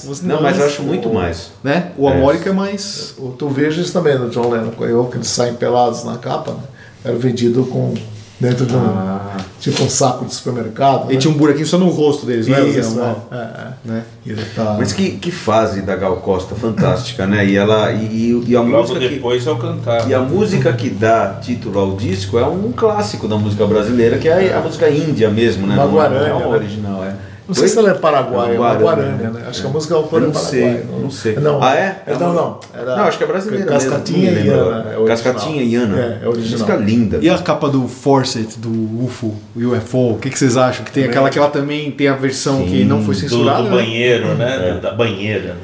umas 0.06 0.22
Não, 0.22 0.42
mas 0.42 0.54
eu 0.56 0.60
nuances, 0.62 0.74
acho 0.74 0.84
muito 0.84 1.10
mais. 1.14 1.52
né? 1.64 1.92
O 1.98 2.10
É. 2.10 2.14
Amórica 2.14 2.50
é 2.50 2.54
mais 2.54 3.14
Tu 3.32 3.48
Vejas 3.50 3.92
também, 3.92 4.18
do 4.18 4.30
John 4.30 4.50
Lennon, 4.50 4.72
eu 4.82 5.06
que 5.06 5.18
eles 5.18 5.28
saem 5.28 5.54
pelados 5.56 6.04
na 6.04 6.18
capa, 6.18 6.52
né? 6.52 6.60
Era 7.06 7.16
vendido 7.18 7.64
com. 7.66 7.94
Dentro 8.40 8.66
de 8.66 8.76
um. 8.76 9.18
Tipo 9.60 9.84
um 9.84 9.90
saco 9.90 10.24
de 10.26 10.34
supermercado. 10.36 11.06
Ele 11.06 11.16
né? 11.16 11.20
tinha 11.20 11.34
um 11.34 11.38
buraquinho 11.38 11.66
só 11.66 11.78
no 11.80 11.90
rosto 11.90 12.26
deles, 12.28 12.48
não 12.48 12.56
é? 12.58 12.64
Isso, 12.68 13.00
é, 13.00 13.04
Uma- 13.04 13.16
é, 13.32 13.36
é. 13.36 13.68
né? 13.86 14.04
E 14.26 14.30
Ele 14.32 14.46
tá. 14.56 14.76
Mas 14.78 14.94
que, 14.94 15.12
que 15.12 15.32
fase 15.32 15.82
da 15.82 15.96
Gal 15.96 16.18
Costa 16.18 16.54
fantástica, 16.54 17.26
né? 17.26 17.44
E 17.46 17.58
ela 17.58 17.92
e, 17.92 18.06
e- 18.06 18.44
e 18.52 18.56
a 18.56 18.62
Logo 18.62 18.78
música 18.78 19.00
que 19.00 19.10
depois 19.10 19.46
eu 19.48 19.58
cantar. 19.58 20.08
e 20.08 20.14
a 20.14 20.20
música 20.20 20.72
que 20.74 20.90
dá 20.90 21.40
título 21.42 21.80
ao 21.80 21.96
disco 21.96 22.38
é 22.38 22.46
um 22.46 22.72
clássico 22.72 23.28
da 23.28 23.36
música 23.36 23.66
brasileira, 23.66 24.18
que 24.20 24.28
é 24.30 24.54
a 24.54 24.62
música 24.62 24.88
índia 24.90 25.30
mesmo, 25.32 25.66
né? 25.66 25.74
Uma 25.76 26.08
Não 26.08 26.22
é- 26.22 26.30
é 26.30 26.34
né? 26.34 26.46
original, 26.46 27.04
é. 27.04 27.16
Não 27.48 27.56
sei 27.56 27.68
se 27.70 27.78
ela 27.78 27.92
é 27.92 27.94
paraguaia, 27.94 28.56
é 28.56 28.60
uma 28.60 28.74
Guarânia, 28.76 28.86
guarânia, 29.14 29.30
né? 29.30 29.46
Acho 29.48 29.62
que 29.62 29.68
a 29.68 29.70
música 29.70 29.94
é 29.94 29.98
é 29.98 30.02
não 30.02 30.08
paraguaia. 30.10 30.46
sei, 30.46 30.86
não 31.02 31.10
sei. 31.10 31.36
Não, 31.38 31.64
Ah, 31.64 31.76
é? 31.76 32.04
Não, 32.20 32.34
não. 32.34 32.60
Era 32.74 32.96
Não, 32.98 33.04
acho 33.06 33.18
que 33.18 33.24
é 33.24 33.28
brasileira 33.28 33.66
Cascatinha 33.66 34.32
mesmo, 34.32 34.46
e 34.46 34.50
não 34.50 34.56
me 34.58 34.60
lembro 34.64 34.70
Ana. 34.76 34.92
agora. 34.92 35.04
É. 35.04 35.08
Cascatinha 35.08 35.64
e 35.64 35.76
Ana. 35.76 35.98
É, 35.98 36.26
é 36.26 36.28
original. 36.28 36.60
Música 36.60 36.76
linda. 36.76 37.20
E 37.22 37.30
a 37.30 37.38
capa 37.38 37.70
do 37.70 37.88
Forset, 37.88 38.60
do 38.60 39.04
UFO, 39.06 39.34
UFO, 39.56 40.12
o 40.12 40.18
que, 40.20 40.30
que 40.30 40.38
vocês 40.38 40.58
acham? 40.58 40.84
Que 40.84 40.92
tem 40.92 41.06
aquela 41.06 41.30
que 41.30 41.40
ela 41.40 41.50
também 41.50 41.90
tem 41.92 42.10
a 42.10 42.16
versão 42.16 42.66
que 42.66 42.84
não 42.84 43.02
foi 43.04 43.16
Do, 43.16 43.20
censurada, 43.22 43.64
do 43.64 43.70
né? 43.70 43.76
banheiro, 43.78 44.36
né? 44.36 44.80
Da 44.82 44.92
banheira. 44.92 45.54
né? 45.54 45.56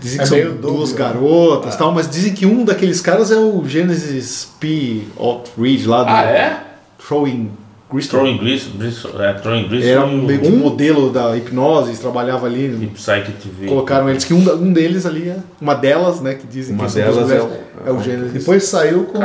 Dizem 0.00 0.18
É 0.18 0.22
que 0.22 0.28
são 0.28 0.36
meio 0.38 0.52
dúbio, 0.52 0.76
duas 0.76 0.92
né? 0.92 0.98
garotas 0.98 1.74
e 1.74 1.78
tal, 1.78 1.92
mas 1.92 2.08
dizem 2.08 2.32
que 2.32 2.46
um 2.46 2.64
daqueles 2.64 3.00
caras 3.00 3.30
é 3.30 3.36
o 3.36 3.62
Genesis 3.66 4.48
P. 4.60 5.02
Alt-Reed 5.18 5.86
lá 5.86 6.02
do 6.04 6.10
Ah, 6.10 6.22
é? 6.22 6.56
Throwing 7.06 7.50
Crystal. 7.90 8.20
Throwing 8.20 8.38
Grissom. 8.38 8.70
Grissom- 8.78 9.20
É, 9.20 9.32
Throwing 9.34 9.68
Grissom 9.68 9.88
Era 9.88 10.00
e 10.06 10.14
o- 10.14 10.22
meio 10.22 10.40
que 10.40 10.48
um 10.48 10.56
modelo 10.58 11.10
da 11.10 11.36
hipnose, 11.36 11.98
trabalhava 12.00 12.46
ali. 12.46 12.66
e 12.82 12.86
Psyche 12.86 13.32
TV. 13.32 13.66
Colocaram 13.66 14.08
eles 14.08 14.24
que 14.24 14.32
um, 14.32 14.38
um 14.54 14.72
deles 14.72 15.04
ali 15.04 15.28
é 15.28 15.36
uma 15.60 15.74
delas, 15.74 16.20
né? 16.20 16.34
Que 16.34 16.46
dizem 16.46 16.74
Uma 16.76 16.86
que 16.86 16.94
delas 16.94 17.16
é 17.16 17.20
mulheres, 17.22 17.44
o- 17.44 17.88
é 17.88 17.92
o 17.92 18.00
Genesis. 18.02 18.32
Depois 18.32 18.64
saiu 18.64 19.04
com. 19.04 19.18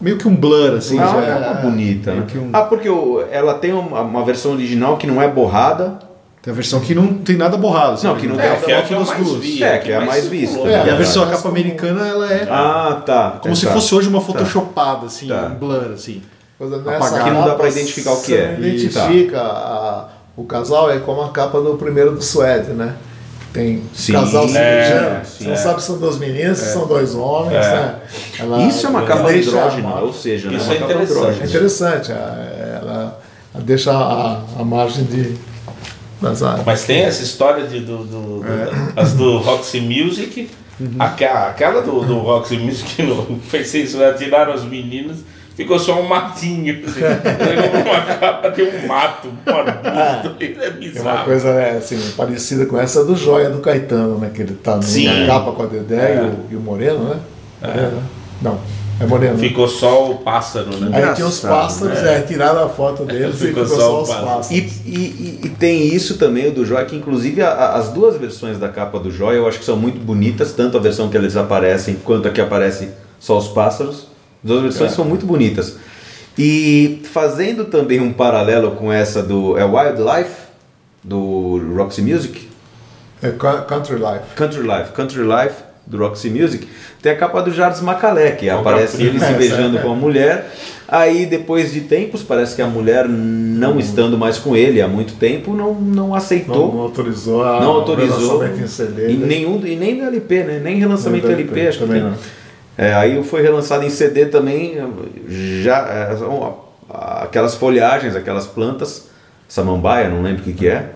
meio 0.00 0.18
que 0.18 0.26
um 0.26 0.34
blur, 0.34 0.74
assim. 0.76 0.98
Ah, 0.98 1.06
já 1.06 1.20
é 1.22 1.34
uma 1.36 1.54
bonita, 1.60 2.12
né? 2.12 2.26
um- 2.36 2.50
Ah, 2.52 2.62
porque 2.62 2.88
ela 3.30 3.54
tem 3.54 3.72
uma, 3.72 4.00
uma 4.00 4.24
versão 4.24 4.52
original 4.52 4.96
que 4.96 5.06
não 5.06 5.20
é 5.22 5.28
borrada. 5.28 5.98
Tem 6.42 6.50
a 6.50 6.54
versão 6.56 6.80
que 6.80 6.92
não 6.92 7.06
tem 7.18 7.36
nada 7.36 7.56
borrado. 7.56 7.92
assim, 7.92 8.08
Não, 8.08 8.16
que 8.16 8.26
não 8.26 8.34
né? 8.34 8.42
tem 8.42 8.50
É, 8.50 8.52
a 8.76 8.78
é 8.80 8.82
foto 8.82 8.88
que 8.88 8.94
eu 8.94 8.98
das 9.04 9.16
duas. 9.28 9.40
vi. 9.40 9.62
É, 9.62 9.78
que 9.78 9.92
é 9.92 9.96
a 9.96 10.00
mais 10.00 10.26
vista. 10.26 10.58
né? 10.64 10.70
E 10.72 10.74
a 10.74 10.92
É, 10.92 10.96
versão 10.96 11.22
a 11.22 11.26
capa 11.26 11.48
americana, 11.48 12.04
ela 12.08 12.32
é 12.32 12.48
Ah, 12.50 13.00
tá. 13.06 13.38
como 13.40 13.54
se 13.54 13.64
tá. 13.64 13.72
fosse 13.72 13.94
hoje 13.94 14.08
uma 14.08 14.20
photoshopada, 14.20 15.06
assim, 15.06 15.28
Tá. 15.28 15.52
um 15.52 15.54
blur, 15.54 15.92
assim. 15.94 16.20
Coisa 16.68 16.76
Apagado. 16.76 17.24
Que 17.24 17.30
não 17.30 17.44
dá 17.44 17.54
pra 17.56 17.68
identificar 17.68 18.12
o 18.12 18.22
que 18.22 18.34
é. 18.36 18.54
Você 18.54 18.60
não 18.60 18.68
identifica 18.68 19.40
a- 19.40 20.08
o 20.36 20.44
casal 20.44 20.90
é 20.90 20.98
como 21.00 21.20
a 21.22 21.30
capa 21.30 21.60
do 21.60 21.74
primeiro 21.76 22.12
do 22.14 22.22
Suede, 22.22 22.70
né? 22.72 22.94
Tem 23.52 23.82
Sim. 23.92 24.12
casal 24.12 24.48
se 24.48 24.56
É, 24.56 24.80
beijando. 24.80 25.26
sim. 25.26 25.44
Você 25.44 25.48
não 25.50 25.56
sabe 25.56 25.80
se 25.80 25.86
são 25.88 25.98
duas 25.98 26.18
meninas, 26.18 26.58
se 26.58 26.72
são 26.72 26.86
dois 26.86 27.14
homens, 27.14 27.66
É. 27.66 27.70
né? 27.74 27.94
Ela 28.38 28.62
Isso 28.62 28.86
é 28.86 28.90
uma 28.90 29.02
capa 29.02 29.28
andrógena, 29.28 29.94
ou 29.96 30.12
seja, 30.12 30.48
né, 30.50 30.56
Isso 30.56 30.66
uma 30.66 30.74
é 30.74 30.78
capa 30.78 30.92
interessante. 30.92 31.42
É 31.42 31.46
interessante, 31.46 32.12
ela, 32.12 33.20
ela 33.54 33.62
deixa 33.64 33.92
a, 33.92 34.40
a 34.58 34.64
margem 34.64 35.04
de. 35.04 35.36
Das 36.20 36.40
áreas. 36.44 36.64
Mas 36.64 36.84
tem 36.84 37.02
essa 37.02 37.22
história 37.24 37.66
de, 37.66 37.80
do, 37.80 37.98
do, 38.04 38.38
do- 38.40 38.44
as 38.94 39.12
do 39.14 39.38
Roxy 39.38 39.80
Music, 39.80 40.48
aquela, 40.98 41.48
aquela 41.48 41.82
do, 41.82 42.00
do 42.04 42.18
Roxy 42.20 42.56
Music 42.56 43.02
no 43.02 43.40
fez 43.50 43.74
isso, 43.74 43.98
né? 43.98 44.12
tiraram 44.16 44.52
as 44.52 44.62
meninas, 44.62 45.16
ficou 45.56 45.78
só 45.78 46.00
um 46.00 46.06
matinho. 46.08 46.82
Assim. 46.86 47.00
uma 47.00 48.00
capa 48.18 48.50
tem 48.50 48.66
um 48.68 48.86
mato, 48.86 49.28
um 49.28 49.50
arbusto, 49.50 50.36
é 50.40 50.44
É 50.66 50.68
uma 50.68 50.70
bizarro. 50.78 51.24
coisa 51.24 51.52
né, 51.54 51.70
assim, 51.78 51.98
parecida 52.16 52.66
com 52.66 52.78
essa 52.78 53.04
do 53.04 53.16
Joia 53.16 53.50
do 53.50 53.58
Caetano, 53.60 54.18
né? 54.18 54.30
Que 54.34 54.42
ele 54.42 54.54
tá 54.54 54.80
Sim. 54.82 55.06
na 55.08 55.26
capa 55.26 55.52
com 55.52 55.62
a 55.62 55.66
Dedé 55.66 56.14
e, 56.14 56.18
É. 56.18 56.22
o, 56.22 56.34
e 56.52 56.56
o 56.56 56.60
Moreno, 56.60 57.04
né? 57.04 57.20
Moreno, 57.62 57.90
né? 57.96 58.02
Não, 58.40 58.58
é 59.00 59.06
Moreno. 59.06 59.34
né? 59.34 59.40
Ficou 59.40 59.68
só 59.68 60.10
o 60.10 60.14
pássaro, 60.18 60.76
né? 60.78 60.90
Aí 60.92 61.14
tinha 61.14 61.26
os 61.26 61.40
pássaros, 61.40 61.98
é. 61.98 62.22
tiraram 62.22 62.64
a 62.64 62.68
foto 62.68 63.04
deles 63.04 63.36
e 63.40 63.46
Ficou 63.48 63.64
ficou 63.64 63.78
só 63.78 63.86
só 63.86 64.02
os 64.02 64.08
pássaro. 64.08 64.26
pássaros. 64.26 64.50
E, 64.50 64.58
e- 64.84 65.40
e- 65.42 65.46
e 65.46 65.48
tem 65.50 65.86
isso 65.86 66.18
também, 66.18 66.48
o 66.48 66.52
do 66.52 66.64
Joia, 66.66 66.84
que 66.84 66.96
inclusive 66.96 67.40
a- 67.42 67.50
a- 67.50 67.76
as 67.76 67.90
duas 67.90 68.16
versões 68.16 68.58
da 68.58 68.68
capa 68.68 68.98
do 68.98 69.10
Joia 69.10 69.36
eu 69.36 69.46
acho 69.46 69.58
que 69.60 69.64
são 69.64 69.76
muito 69.76 70.00
bonitas, 70.00 70.52
tanto 70.52 70.76
a 70.76 70.80
versão 70.80 71.08
que 71.08 71.16
eles 71.16 71.36
aparecem 71.36 71.96
quanto 72.04 72.26
a 72.26 72.30
que 72.32 72.40
aparece 72.40 72.88
só 73.20 73.38
os 73.38 73.46
pássaros. 73.48 74.10
As 74.44 74.48
duas 74.50 74.62
versões 74.62 74.92
são 74.92 75.04
muito 75.04 75.24
bonitas. 75.26 75.76
E 76.38 77.00
fazendo 77.12 77.66
também 77.66 78.00
um 78.00 78.12
paralelo 78.12 78.72
com 78.72 78.92
essa 78.92 79.22
do 79.22 79.56
é 79.58 79.64
Wildlife, 79.64 80.34
do 81.04 81.60
Roxy 81.76 82.00
Music, 82.02 82.48
É 83.22 83.30
co- 83.30 83.62
Country 83.62 83.96
Life. 83.96 84.34
Country 84.34 84.62
Life, 84.62 84.92
Country 84.94 85.22
Life 85.22 85.54
do 85.86 85.98
Roxy 85.98 86.30
Music, 86.30 86.66
tem 87.02 87.12
a 87.12 87.16
capa 87.16 87.42
do 87.42 87.52
Jardim 87.52 87.84
Macalé, 87.84 88.32
que 88.32 88.48
Obra 88.48 88.70
aparece 88.72 89.02
ele 89.02 89.18
se 89.20 89.32
beijando 89.34 89.78
com 89.80 89.92
a 89.92 89.94
mulher. 89.94 90.50
Aí 90.88 91.26
depois 91.26 91.72
de 91.72 91.80
tempos, 91.82 92.22
parece 92.22 92.54
que 92.56 92.62
a 92.62 92.66
mulher 92.66 93.08
não 93.08 93.78
estando 93.80 94.16
mais 94.18 94.38
com 94.38 94.54
ele 94.56 94.80
há 94.80 94.86
muito 94.88 95.14
tempo, 95.14 95.54
não, 95.54 95.74
não 95.74 96.08
Não, 96.08 96.14
aceitou, 96.14 96.72
não 96.72 96.80
autorizou 96.80 97.42
a 97.44 97.60
não 97.60 97.70
autorizou 97.72 98.38
relançamento 98.38 98.60
em 98.64 98.66
CD. 98.68 99.10
e 99.10 99.16
né? 99.16 99.26
nenhum 99.26 99.60
e 99.66 99.74
nem 99.76 99.96
no 99.96 100.04
LP, 100.06 100.44
né? 100.44 100.60
Nem 100.62 100.76
relançamento 100.76 101.26
LP, 101.26 101.42
LP, 101.42 101.66
acho 101.68 101.78
que 101.78 101.84
também 101.84 102.00
tem. 102.02 102.10
não. 102.10 102.18
É, 102.76 102.94
aí 102.94 103.22
foi 103.22 103.42
relançado 103.42 103.84
em 103.84 103.90
CD 103.90 104.26
também, 104.26 104.76
já 105.62 105.86
é, 105.86 106.16
são 106.16 106.58
aquelas 106.90 107.54
folhagens, 107.54 108.16
aquelas 108.16 108.46
plantas, 108.46 109.08
samambaia, 109.48 110.08
não 110.08 110.22
lembro 110.22 110.40
o 110.42 110.44
que 110.44 110.52
que 110.52 110.68
é, 110.68 110.90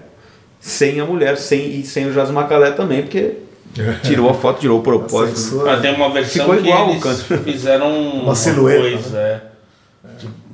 sem 0.59 1.01
a 1.01 1.05
mulher, 1.05 1.37
sem 1.37 1.79
e 1.79 1.85
sem 1.85 2.07
o 2.07 2.13
Jazz 2.13 2.31
Macalé 2.31 2.71
também, 2.71 3.03
porque 3.03 3.35
tirou 4.03 4.31
a 4.31 4.35
foto, 4.35 4.61
tirou 4.61 4.81
o 4.81 4.83
propósito. 4.83 5.69
Ah, 5.69 5.77
tem 5.77 5.95
uma 5.95 6.11
versão 6.11 6.45
Ficou 6.45 6.57
que 6.57 6.69
igual 6.69 6.87
o 6.87 6.91
eles 6.91 7.03
canto. 7.03 7.39
fizeram 7.45 7.99
uma, 7.99 8.35
silhueta, 8.35 8.81
coisa, 8.81 9.19
é. 9.19 9.43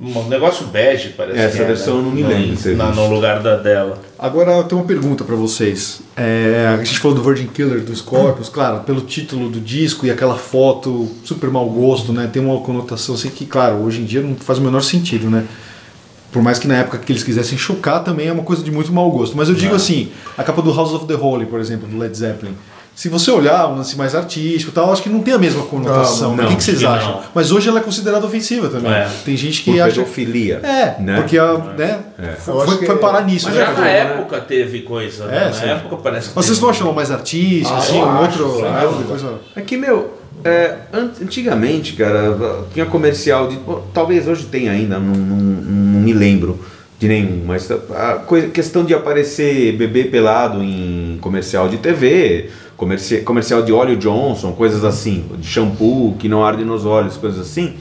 Um 0.01 0.27
negócio 0.27 0.65
bege, 0.67 1.09
parece 1.15 1.39
Essa 1.39 1.57
que 1.57 1.63
é, 1.63 1.65
versão 1.67 1.93
né? 1.95 1.99
eu 2.01 2.03
não 2.03 2.11
me 2.11 2.21
No- 2.21 2.27
lembro. 2.29 2.95
No 2.95 3.07
lugar 3.15 3.41
da 3.41 3.55
dela. 3.55 3.97
Agora 4.19 4.51
eu 4.51 4.63
tenho 4.65 4.81
uma 4.81 4.87
pergunta 4.87 5.23
pra 5.23 5.35
vocês. 5.35 6.01
É, 6.17 6.75
a 6.79 6.83
gente 6.83 6.99
falou 6.99 7.15
do 7.15 7.23
Virgin 7.23 7.47
Killer 7.47 7.79
do 7.81 7.95
Scorpions, 7.95 8.49
claro, 8.49 8.81
pelo 8.81 9.01
título 9.01 9.49
do 9.49 9.61
disco 9.61 10.05
e 10.05 10.11
aquela 10.11 10.35
foto 10.35 11.09
super 11.23 11.49
mau 11.49 11.65
gosto, 11.69 12.11
né? 12.11 12.29
Tem 12.31 12.43
uma 12.43 12.59
conotação 12.59 13.15
assim 13.15 13.29
que, 13.29 13.45
claro, 13.45 13.77
hoje 13.77 14.01
em 14.01 14.05
dia 14.05 14.21
não 14.21 14.35
faz 14.35 14.59
o 14.59 14.61
menor 14.61 14.81
sentido, 14.81 15.29
né? 15.29 15.45
Por 16.31 16.41
mais 16.41 16.59
que 16.59 16.67
na 16.67 16.77
época 16.79 16.97
que 16.97 17.11
eles 17.11 17.23
quisessem 17.23 17.57
chocar 17.57 18.03
também 18.03 18.27
é 18.27 18.33
uma 18.33 18.43
coisa 18.43 18.63
de 18.63 18.71
muito 18.71 18.91
mau 18.91 19.09
gosto. 19.11 19.37
Mas 19.37 19.47
eu 19.49 19.55
digo 19.55 19.75
assim, 19.75 20.09
a 20.37 20.43
capa 20.43 20.61
do 20.61 20.73
House 20.73 20.91
of 20.91 21.05
the 21.05 21.13
Holy, 21.15 21.45
por 21.45 21.59
exemplo, 21.61 21.87
do 21.87 21.97
Led 21.97 22.17
Zeppelin. 22.17 22.55
Se 22.95 23.09
você 23.09 23.31
olhar 23.31 23.67
um 23.69 23.77
lance 23.77 23.97
mais 23.97 24.13
artístico 24.13 24.69
e 24.71 24.73
tal, 24.73 24.91
acho 24.93 25.01
que 25.01 25.09
não 25.09 25.21
tem 25.21 25.33
a 25.33 25.37
mesma 25.39 25.63
conotação. 25.63 26.29
Não, 26.29 26.35
né? 26.37 26.43
não, 26.43 26.49
o 26.49 26.51
que, 26.51 26.57
que 26.57 26.63
vocês 26.63 26.83
acham? 26.83 27.11
não. 27.13 27.21
Mas 27.33 27.51
hoje 27.51 27.67
ela 27.67 27.79
é 27.79 27.81
considerada 27.81 28.23
ofensiva 28.25 28.69
também. 28.69 28.91
É. 28.91 29.09
Tem 29.25 29.35
gente 29.35 29.63
que 29.63 29.71
Por 29.71 29.81
acha. 29.81 29.95
pedofilia. 29.95 30.57
É, 30.63 31.01
né? 31.01 31.15
porque 31.19 31.37
a, 31.39 31.53
né, 31.57 31.99
Eu 32.47 32.59
foi, 32.61 32.77
que- 32.77 32.85
foi 32.85 32.97
parar 32.97 33.25
nisso. 33.25 33.47
Mas 33.47 33.55
né? 33.57 33.65
já 33.65 33.71
na 33.73 33.81
né? 33.81 33.97
época 33.97 34.39
teve 34.41 34.81
coisa. 34.83 35.25
né? 35.25 35.37
É, 35.37 35.45
na 35.45 35.53
sim. 35.53 35.65
época 35.65 35.97
parece 35.97 36.29
que 36.29 36.33
Mas 36.35 36.45
vocês 36.45 36.59
não 36.61 36.69
acham 36.69 36.85
ela 36.85 36.95
mais 36.95 37.09
artística, 37.09 37.73
Ah, 37.73 37.77
assim, 37.79 37.97
um 37.99 38.17
outro. 38.21 38.43
dúvida. 38.47 39.03
coisa- 39.07 39.33
É 39.55 39.61
que, 39.61 39.75
meu, 39.75 40.13
é, 40.45 40.75
an- 40.93 41.09
antigamente, 41.19 41.93
cara, 41.93 42.37
tinha 42.73 42.85
comercial 42.85 43.47
de. 43.47 43.57
Talvez 43.91 44.27
hoje 44.27 44.45
tenha 44.45 44.71
ainda, 44.71 44.99
não, 44.99 45.15
não, 45.15 45.35
não 45.37 45.99
me 45.99 46.13
lembro 46.13 46.59
de 47.03 47.07
nenhum, 47.09 47.43
mas 47.45 47.69
a 47.69 48.13
coisa, 48.25 48.47
questão 48.47 48.85
de 48.85 48.93
aparecer 48.93 49.75
bebê 49.75 50.05
pelado 50.05 50.63
em 50.63 51.17
comercial 51.19 51.67
de 51.67 51.77
TV, 51.77 52.49
comerci, 52.77 53.17
comercial 53.17 53.61
de 53.61 53.73
óleo 53.73 53.97
Johnson, 53.97 54.53
coisas 54.53 54.85
assim, 54.85 55.25
de 55.37 55.45
shampoo 55.45 56.15
que 56.17 56.29
não 56.29 56.45
arde 56.45 56.63
nos 56.63 56.85
olhos, 56.85 57.17
coisas 57.17 57.41
assim. 57.41 57.73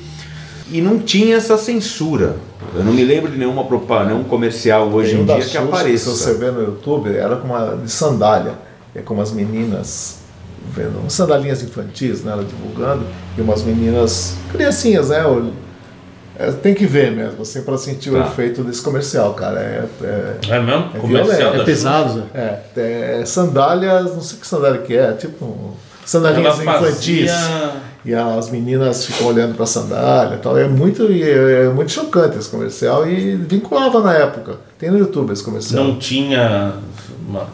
E 0.73 0.81
não 0.81 0.99
tinha 0.99 1.37
essa 1.37 1.57
censura. 1.57 2.35
Eu 2.75 2.83
não 2.83 2.93
me 2.93 3.05
lembro 3.05 3.31
de 3.31 3.39
nenhuma 3.39 3.63
propaganda, 3.63 4.13
nenhum 4.13 4.25
comercial 4.25 4.89
hoje 4.89 5.15
em 5.15 5.25
dia 5.25 5.41
que 5.41 5.57
apareça. 5.57 6.11
Se 6.11 6.19
você 6.19 6.35
vê 6.35 6.51
no 6.51 6.61
YouTube, 6.61 7.15
era 7.15 7.37
com 7.37 7.47
uma 7.47 7.77
de 7.77 7.91
sandália. 7.93 8.55
É 8.93 9.03
com 9.03 9.15
umas 9.15 9.31
meninas, 9.31 10.19
vendo, 10.75 11.09
sandalinhas 11.09 11.63
infantis, 11.63 12.25
né? 12.25 12.33
Ela 12.33 12.45
divulgando, 12.45 13.05
e 13.39 13.41
umas 13.41 13.63
meninas, 13.63 14.35
criancinhas, 14.51 15.11
né? 15.11 15.23
O- 16.47 16.49
é, 16.49 16.53
tem 16.53 16.75
que 16.75 16.87
ver 16.87 17.11
mesmo, 17.13 17.43
assim, 17.43 17.63
para 17.63 17.77
sentir 17.79 18.11
o 18.11 18.15
Tá. 18.15 18.27
efeito 18.27 18.63
desse 18.65 18.83
comercial, 18.83 19.35
cara. 19.35 19.61
É, 19.61 19.85
é, 20.03 20.37
É 20.57 20.61
mesmo? 20.61 20.91
É 20.95 20.99
Comercial 20.99 21.55
É 21.55 21.65
pesado, 21.65 22.25
é, 22.35 22.59
é 23.21 23.23
sandálias, 23.25 24.15
não 24.15 24.21
sei 24.21 24.39
que 24.39 24.47
sandália 24.47 24.79
que 24.81 24.97
é, 24.97 25.13
tipo 25.13 25.45
um- 25.45 25.73
sandalinhas 26.05 26.61
Ela 26.61 26.77
infantis. 26.79 27.31
fazia- 27.31 27.93
E 28.05 28.13
as 28.13 28.51
meninas 28.51 29.07
ficam 29.07 29.29
olhando 29.29 29.55
para 29.55 29.63
a 29.63 29.67
sandália 29.67 30.35
e 30.35 30.39
tal. 30.39 30.59
É 30.59 30.67
muito, 30.67 31.07
é 31.07 31.69
muito 31.69 31.93
chocante 31.93 32.37
esse 32.37 32.49
comercial 32.49 33.09
e 33.09 33.37
vinculava 33.37 34.01
na 34.01 34.13
época. 34.13 34.57
Tem 34.77 34.91
no 34.91 34.99
YouTube 34.99 35.33
esse 35.33 35.45
comercial. 35.45 35.85
Não 35.85 35.97
tinha. 36.01 36.73
Uma, 37.29 37.47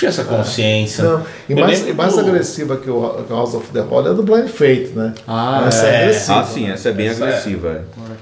tinha 0.00 0.08
essa 0.08 0.24
consciência. 0.24 1.04
Não, 1.04 1.22
e 1.46 1.52
Eu 1.52 1.58
mais, 1.58 1.80
lembro 1.80 1.96
mais 1.96 2.18
agressiva 2.18 2.76
que 2.78 2.88
o 2.90 3.24
House 3.28 3.54
of 3.54 3.66
the 3.70 3.80
Holy 3.82 4.08
é 4.08 4.14
do 4.14 4.22
Blind 4.22 4.48
Fate, 4.48 4.92
né? 4.96 5.12
Ah, 5.28 5.64
essa 5.68 5.86
é, 5.86 5.90
é. 5.90 5.96
agressiva. 6.04 6.40
Ah, 6.40 6.44
sim, 6.44 6.70
essa 6.70 6.88
é 6.88 6.92
bem 6.92 7.08
Essa 7.08 7.24
é. 7.24 7.28
agressiva. 7.28 7.68
é. 7.68 7.80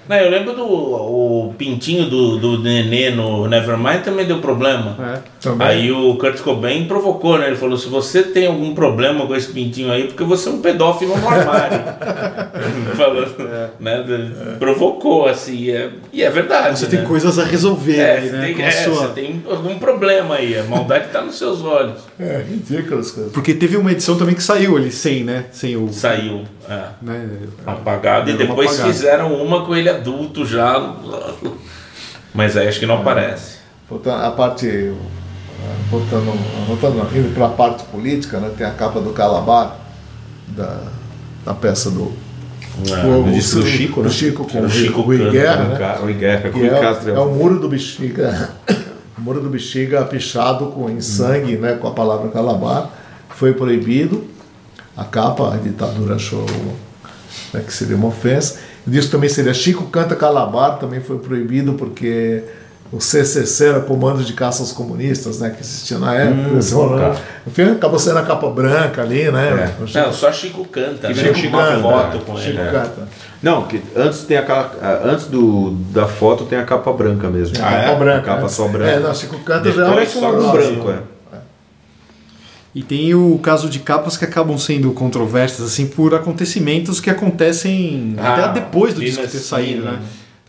Não, 0.09 0.17
eu 0.17 0.31
lembro 0.31 0.55
do 0.55 0.65
o 0.65 1.55
pintinho 1.57 2.07
do, 2.11 2.39
do 2.39 2.59
nenê 2.63 3.11
no 3.11 3.47
Nevermind 3.47 4.03
também 4.03 4.27
deu 4.27 4.41
problema. 4.41 4.97
É. 5.15 5.19
Também. 5.41 5.67
Aí 5.69 5.93
o 5.93 6.17
Kurt 6.17 6.41
Cobain 6.41 6.87
provocou, 6.87 7.39
né? 7.39 7.47
Ele 7.47 7.57
falou: 7.57 7.79
se 7.79 7.89
você 7.89 8.23
tem 8.25 8.49
algum 8.49 8.75
problema 8.75 9.25
com 9.27 9.37
esse 9.37 9.53
pintinho 9.53 9.93
aí, 9.93 10.09
porque 10.09 10.25
você 10.25 10.49
é 10.49 10.53
um 10.53 10.61
pedófilo 10.61 11.17
no 11.17 11.29
armário. 11.29 11.79
Falou, 12.97 13.25
né? 13.79 14.01
Provocou, 14.59 15.29
assim. 15.29 15.71
é- 15.71 15.91
e 16.13 16.23
é 16.23 16.31
verdade. 16.31 16.79
Você 16.79 16.87
né? 16.87 16.91
tem 16.97 17.05
coisas 17.07 17.39
a 17.39 17.45
resolver 17.45 17.99
É, 17.99 18.19
aí, 18.19 18.31
né? 18.31 18.47
tem, 18.47 18.55
com 18.57 18.63
a 18.63 18.67
é, 18.67 18.71
sua- 18.71 18.95
você 18.95 19.13
tem 19.13 19.43
algum 19.49 19.79
problema 19.79 20.37
aí. 20.37 20.59
A 20.59 20.65
maldade 20.65 21.07
está 21.07 21.23
nos 21.23 21.37
seus 21.39 21.63
olhos. 21.63 21.68
É, 22.19 22.45
ridículo 22.49 23.01
as 23.01 23.11
coisas. 23.11 23.33
Porque 23.33 23.55
teve 23.55 23.77
uma 23.77 23.93
edição 23.93 24.17
também 24.17 24.35
que 24.35 24.43
saiu 24.43 24.77
ali 24.77 24.91
sem, 24.91 25.25
né? 25.25 25.47
Sem 25.53 25.77
o. 25.77 25.93
Saiu. 25.93 26.45
É. 26.69 26.85
Né? 27.03 27.29
Apagado. 27.67 28.31
E 28.31 28.35
depois 28.37 28.71
apagada. 28.71 28.93
fizeram 28.93 29.35
uma 29.35 29.65
com 29.65 29.75
ele 29.75 29.89
adulto 29.89 30.45
já. 30.47 30.95
Mas 32.35 32.57
aí 32.57 32.69
acho 32.69 32.79
que 32.81 32.87
não 32.87 32.97
aparece. 33.01 33.59
Voltando 33.89 34.23
a 34.23 34.31
parte. 34.31 34.93
Voltando, 35.91 36.33
voltando 36.67 36.99
indo 37.17 37.35
para 37.35 37.47
a 37.47 37.51
parte 37.51 37.83
política, 37.85 38.39
né? 38.39 38.51
Tem 38.57 38.67
a 38.67 38.71
capa 38.71 39.01
do 39.01 39.11
Calabar, 39.11 39.77
da, 40.49 40.79
da 41.45 41.55
peça 41.55 41.91
do. 41.91 42.03
o- 42.79 43.23
do 43.25 43.33
disco 43.33 43.57
do 43.61 43.65
o- 43.65 43.67
Chico, 43.67 44.01
do 44.03 44.09
né? 44.09 44.15
Chico 44.15 44.45
com 44.45 44.59
O 44.61 44.65
o 44.67 44.71
Chico 44.71 45.01
Rui 45.01 45.31
Guerra, 45.31 45.57
Rui 45.65 45.69
né? 45.73 45.79
Ca- 45.79 45.97
Rui 45.97 46.13
Guerra, 46.15 46.51
Que 46.51 46.59
Rui 46.59 46.69
é, 46.69 46.81
Castro. 46.81 47.11
é 47.11 47.19
o 47.19 47.31
muro 47.35 47.59
do 47.59 47.69
bexiga, 47.69 48.51
muro 49.29 49.43
do 49.43 49.51
bexiga 49.51 50.03
pichado 50.07 50.69
com, 50.69 50.89
em 50.89 51.03
sangue, 51.03 51.57
né, 51.57 51.75
com 51.75 51.87
a 51.87 51.91
palavra 51.91 52.31
calabar, 52.31 52.91
foi 53.29 53.53
proibido. 53.53 54.25
A 54.97 55.05
capa, 55.05 55.55
a 55.55 55.59
ditadura 55.59 56.15
achou 56.15 56.47
né, 57.53 57.61
que 57.61 57.73
seria 57.73 57.95
uma 57.95 58.09
ofensa. 58.09 58.59
Disso 58.87 59.11
também 59.11 59.29
seria 59.29 59.53
Chico 59.53 59.85
canta 59.91 60.17
calabar, 60.17 60.79
também 60.79 61.01
foi 61.01 61.19
proibido 61.19 61.75
porque 61.75 62.43
o 62.91 63.01
CCC 63.01 63.67
era 63.67 63.81
Comando 63.81 64.25
de 64.25 64.33
Caça 64.33 64.63
aos 64.63 64.73
Comunistas, 64.73 65.41
né, 65.41 65.51
que 65.51 65.61
existia 65.61 65.99
na 65.99 66.15
época. 66.15 66.59
Esse 66.59 66.73
rolando. 66.73 67.19
Enfim, 67.47 67.63
acabou 67.73 67.99
sendo 67.99 68.19
a 68.19 68.23
capa 68.23 68.49
branca 68.49 69.03
ali, 69.03 69.31
né? 69.31 69.75
o 69.81 69.87
Chico, 69.87 69.99
Não, 69.99 70.13
só 70.13 70.33
Chico 70.33 70.65
canta, 70.65 71.09
né? 71.09 71.15
Chico 71.15 71.35
Chico 71.35 71.57
uma 71.57 71.67
canta, 71.67 71.83
foto 71.83 72.19
com 72.25 72.37
Chico 72.37 72.59
ele. 72.61 72.71
canta. 72.71 73.09
Não, 73.43 73.67
que 73.67 73.83
antes 73.95 74.21
tem 74.25 74.37
aquela. 74.37 74.73
ah, 74.83 75.01
Antes 75.05 75.27
do, 75.27 75.71
da 75.93 76.07
foto 76.09 76.45
tem 76.45 76.59
a 76.59 76.65
capa 76.65 76.93
branca 76.93 77.29
mesmo. 77.29 77.57
A 77.59 77.71
capa 77.71 77.95
branca. 77.95 78.19
A 78.21 78.23
capa 78.35 78.43
né? 78.43 78.49
só 78.49 78.69
branca. 78.69 78.91
É, 78.91 78.99
não, 79.01 79.15
Chico 79.15 79.39
canta 79.41 79.71
já 79.71 79.85
Depois 79.85 80.09
é 80.09 80.21
só 80.21 80.33
com 80.33 80.39
um 80.39 80.51
branco, 80.53 80.91
é. 80.91 80.99
E 82.75 82.83
tem 82.83 83.15
o 83.15 83.39
caso 83.39 83.69
de 83.69 83.79
capas 83.81 84.17
que 84.17 84.25
acabam 84.25 84.57
sendo 84.59 84.93
controversas, 84.93 85.67
assim, 85.67 85.87
por 85.87 86.15
acontecimentos 86.15 87.01
que 87.01 87.11
acontecem 87.11 88.15
Ah, 88.19 88.35
até 88.47 88.61
depois 88.61 88.95
do 88.95 89.01
disco 89.01 89.23
ter 89.27 89.39
saído, 89.39 89.85
né? 89.85 89.93
né? 89.93 89.99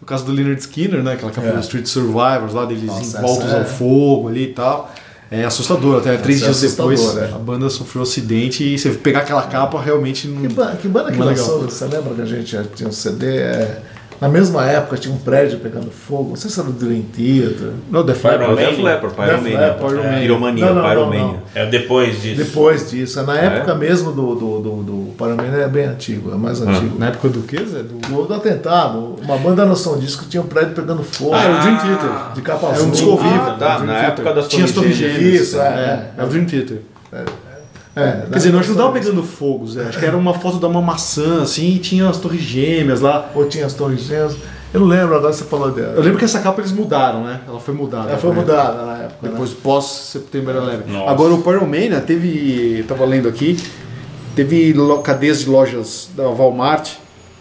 No 0.01 0.07
caso 0.07 0.25
do 0.25 0.31
Leonard 0.31 0.59
Skinner, 0.61 1.03
né? 1.03 1.13
Aquela 1.13 1.31
capa 1.31 1.47
É. 1.47 1.51
do 1.51 1.59
Street 1.59 1.85
Survivors 1.87 2.53
lá, 2.53 2.65
deles 2.65 2.83
Nossa, 2.85 3.17
essa 3.19 3.45
é- 3.47 3.59
ao 3.59 3.65
fogo 3.65 4.29
ali 4.29 4.43
e 4.45 4.53
tal. 4.53 4.93
É 5.31 5.45
assustador, 5.45 5.99
até 5.99 6.17
três 6.17 6.41
é 6.41 6.45
dias 6.45 6.61
depois 6.61 7.15
é. 7.15 7.25
a 7.25 7.37
banda 7.37 7.69
sofreu 7.69 8.01
um 8.01 8.03
acidente 8.03 8.63
e 8.63 8.79
você 8.79 8.89
pegar 8.91 9.19
aquela 9.19 9.43
capa 9.43 9.79
realmente 9.79 10.27
não. 10.27 10.41
Que, 10.41 10.47
ba 10.47 10.75
que 10.75 10.87
banda 10.87 11.11
que 11.11 11.17
não 11.19 11.27
é 11.27 11.29
legal. 11.33 11.45
lançou? 11.45 11.69
Você 11.69 11.85
lembra 11.85 12.15
que 12.15 12.21
a 12.21 12.25
gente 12.25 12.57
tinha 12.75 12.89
um 12.89 12.91
CD? 12.91 13.37
É, 13.37 13.79
na 14.21 14.27
mesma 14.29 14.65
época 14.69 14.97
tinha 14.97 15.13
um 15.13 15.17
prédio 15.17 15.59
pegando 15.59 15.89
fogo. 15.91 16.29
Não 16.29 16.35
sei 16.35 16.49
se 16.51 16.59
era 16.59 16.69
do 16.69 16.73
Dream 16.73 17.03
Theater. 17.03 17.71
Não, 17.89 18.03
The 18.05 18.11
É 18.11 18.15
o 18.15 18.17
Pyromania. 18.19 18.67
Def 18.69 18.79
Leppard, 18.79 19.15
Def 19.15 19.25
Pyromania. 19.43 19.73
Pyromania. 19.73 20.19
Piromania, 20.21 20.65
Não, 20.65 20.73
não, 20.75 20.81
não, 20.81 20.89
Pyromania. 20.89 21.21
não. 21.23 21.39
É 21.55 21.65
depois 21.65 22.21
disso. 22.21 22.35
Depois 22.43 22.89
disso. 22.89 23.19
É 23.19 23.23
na 23.23 23.37
época 23.37 23.71
É? 23.71 23.75
mesmo 23.75 24.11
do, 24.11 24.35
do, 24.35 24.59
do, 24.59 24.83
do 24.83 25.11
Paramena, 25.17 25.57
é 25.57 25.67
bem 25.67 25.85
antigo, 25.85 26.31
é 26.33 26.35
mais 26.37 26.61
antigo. 26.61 26.97
Na 26.99 27.07
época 27.07 27.29
do 27.29 27.41
quê, 27.43 27.57
Zé? 27.65 27.79
Do... 27.83 27.99
Do, 27.99 28.25
do 28.27 28.33
atentado, 28.33 29.15
uma 29.23 29.37
banda 29.37 29.65
um 29.65 29.99
disco 29.99 30.23
que 30.23 30.29
tinha 30.29 30.41
um 30.43 30.47
prédio 30.47 30.73
pegando 30.73 31.01
fogo. 31.03 31.33
Ah, 31.33 31.43
era 31.43 31.57
o 31.57 31.61
Dream 31.61 31.77
Theater. 31.77 32.33
De 32.33 32.41
capa 32.41 32.67
azul. 32.71 32.87
um 32.87 32.91
disco 32.91 33.11
ao 33.11 33.17
vivo. 33.17 33.33
Ah, 33.35 33.55
tá, 33.59 33.79
na 33.79 33.93
Theater. 33.93 34.09
época 34.09 34.33
das 34.33 34.47
Tinha 34.47 34.65
as 34.65 34.71
Torres 34.71 34.95
Gêmeas. 34.95 35.21
Isso, 35.41 35.59
é, 35.59 36.11
é. 36.17 36.21
É 36.21 36.23
o 36.23 36.27
Dream 36.27 36.45
Theater. 36.45 36.81
É, 37.11 37.23
Quer 38.29 38.37
dizer, 38.37 38.51
não 38.51 38.59
ajudava 38.59 38.91
pegando 38.91 39.23
fogo, 39.23 39.67
Zé. 39.67 39.83
Acho 39.83 39.99
que 39.99 40.05
era 40.05 40.17
uma 40.17 40.33
foto 40.33 40.59
de 40.59 40.65
uma 40.65 40.81
maçã, 40.81 41.41
assim, 41.43 41.75
e 41.75 41.79
tinha 41.79 42.07
as 42.09 42.17
torres 42.17 42.41
gêmeas 42.41 43.01
lá. 43.01 43.29
Ou 43.35 43.45
tinha 43.47 43.65
as 43.65 43.73
torres 43.73 44.01
gêmeas. 44.01 44.35
Eu 44.71 44.81
não 44.81 44.87
lembro, 44.87 45.15
agora 45.15 45.33
você 45.33 45.43
falou 45.45 45.71
dela. 45.71 45.93
Eu 45.95 46.03
lembro 46.03 46.19
que 46.19 46.25
essa 46.25 46.39
capa 46.39 46.61
eles 46.61 46.71
mudaram, 46.71 47.23
né? 47.23 47.41
Ela 47.47 47.59
foi 47.59 47.73
mudada. 47.73 48.09
Ela 48.09 48.17
foi 48.19 48.29
né? 48.29 48.35
mudada 48.35 48.85
na 48.85 48.97
época. 48.97 49.15
né? 49.23 49.29
Depois, 49.31 49.49
pós-September 49.51 50.55
11. 50.57 50.77
Nossa. 50.87 51.09
Agora, 51.11 51.33
o 51.33 51.41
Pyromania 51.41 51.99
teve, 52.01 52.79
eu 52.79 52.85
tava 52.85 53.03
lendo 53.05 53.27
aqui, 53.27 53.57
teve 54.35 54.75
cadeias 55.03 55.39
de 55.39 55.49
lojas 55.49 56.09
da 56.15 56.27
Walmart 56.27 56.91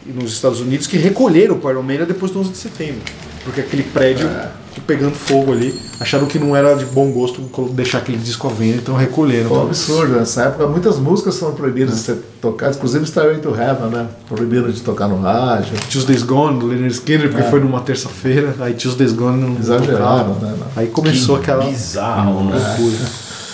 nos 0.06 0.32
Estados 0.32 0.60
Unidos 0.60 0.86
que 0.86 0.96
recolheram 0.96 1.56
o 1.56 1.58
Pyromania 1.58 2.06
depois 2.06 2.32
do 2.32 2.40
11 2.40 2.50
de 2.50 2.56
setembro. 2.56 3.02
Porque 3.44 3.60
aquele 3.60 3.82
prédio 3.82 4.26
É. 4.26 4.48
ficou 4.68 4.84
pegando 4.86 5.14
fogo 5.14 5.52
ali. 5.52 5.74
Acharam 6.00 6.26
que 6.26 6.38
não 6.38 6.54
era 6.54 6.74
de 6.74 6.84
bom 6.86 7.10
gosto 7.10 7.40
deixar 7.72 7.98
aquele 7.98 8.18
disco 8.18 8.46
à 8.46 8.50
venda, 8.50 8.76
então 8.76 8.94
recolheram. 8.94 9.48
Foi 9.48 9.58
um 9.58 9.62
absurdo. 9.62 10.12
Nessa 10.14 10.42
época, 10.44 10.66
muitas 10.66 10.98
músicas 10.98 11.38
foram 11.38 11.54
proibidas 11.54 11.96
de 11.96 12.00
ser 12.00 12.18
tocadas, 12.40 12.76
inclusive 12.76 13.04
Starway 13.04 13.38
to 13.38 13.54
Heaven, 13.54 13.88
né? 13.90 14.06
Proibiram 14.28 14.70
de 14.70 14.80
tocar 14.80 15.08
no 15.08 15.20
rádio. 15.20 15.74
Tuesday's 15.90 16.22
Gone, 16.22 16.58
do 16.58 16.66
Leonard 16.66 16.94
Skinner, 16.94 17.28
porque 17.30 17.44
foi 17.44 17.60
numa 17.60 17.80
terça-feira, 17.80 18.54
aí 18.60 18.74
Tuesday's 18.74 19.12
Gone 19.12 19.40
não 19.40 19.58
Exageraram, 19.58 20.34
tocava. 20.34 20.46
né? 20.46 20.56
Aí 20.76 20.86
começou 20.88 21.36
aquela 21.36 21.64
Bizarro, 21.64 22.44
né? 22.44 22.56
loucura. 22.56 23.08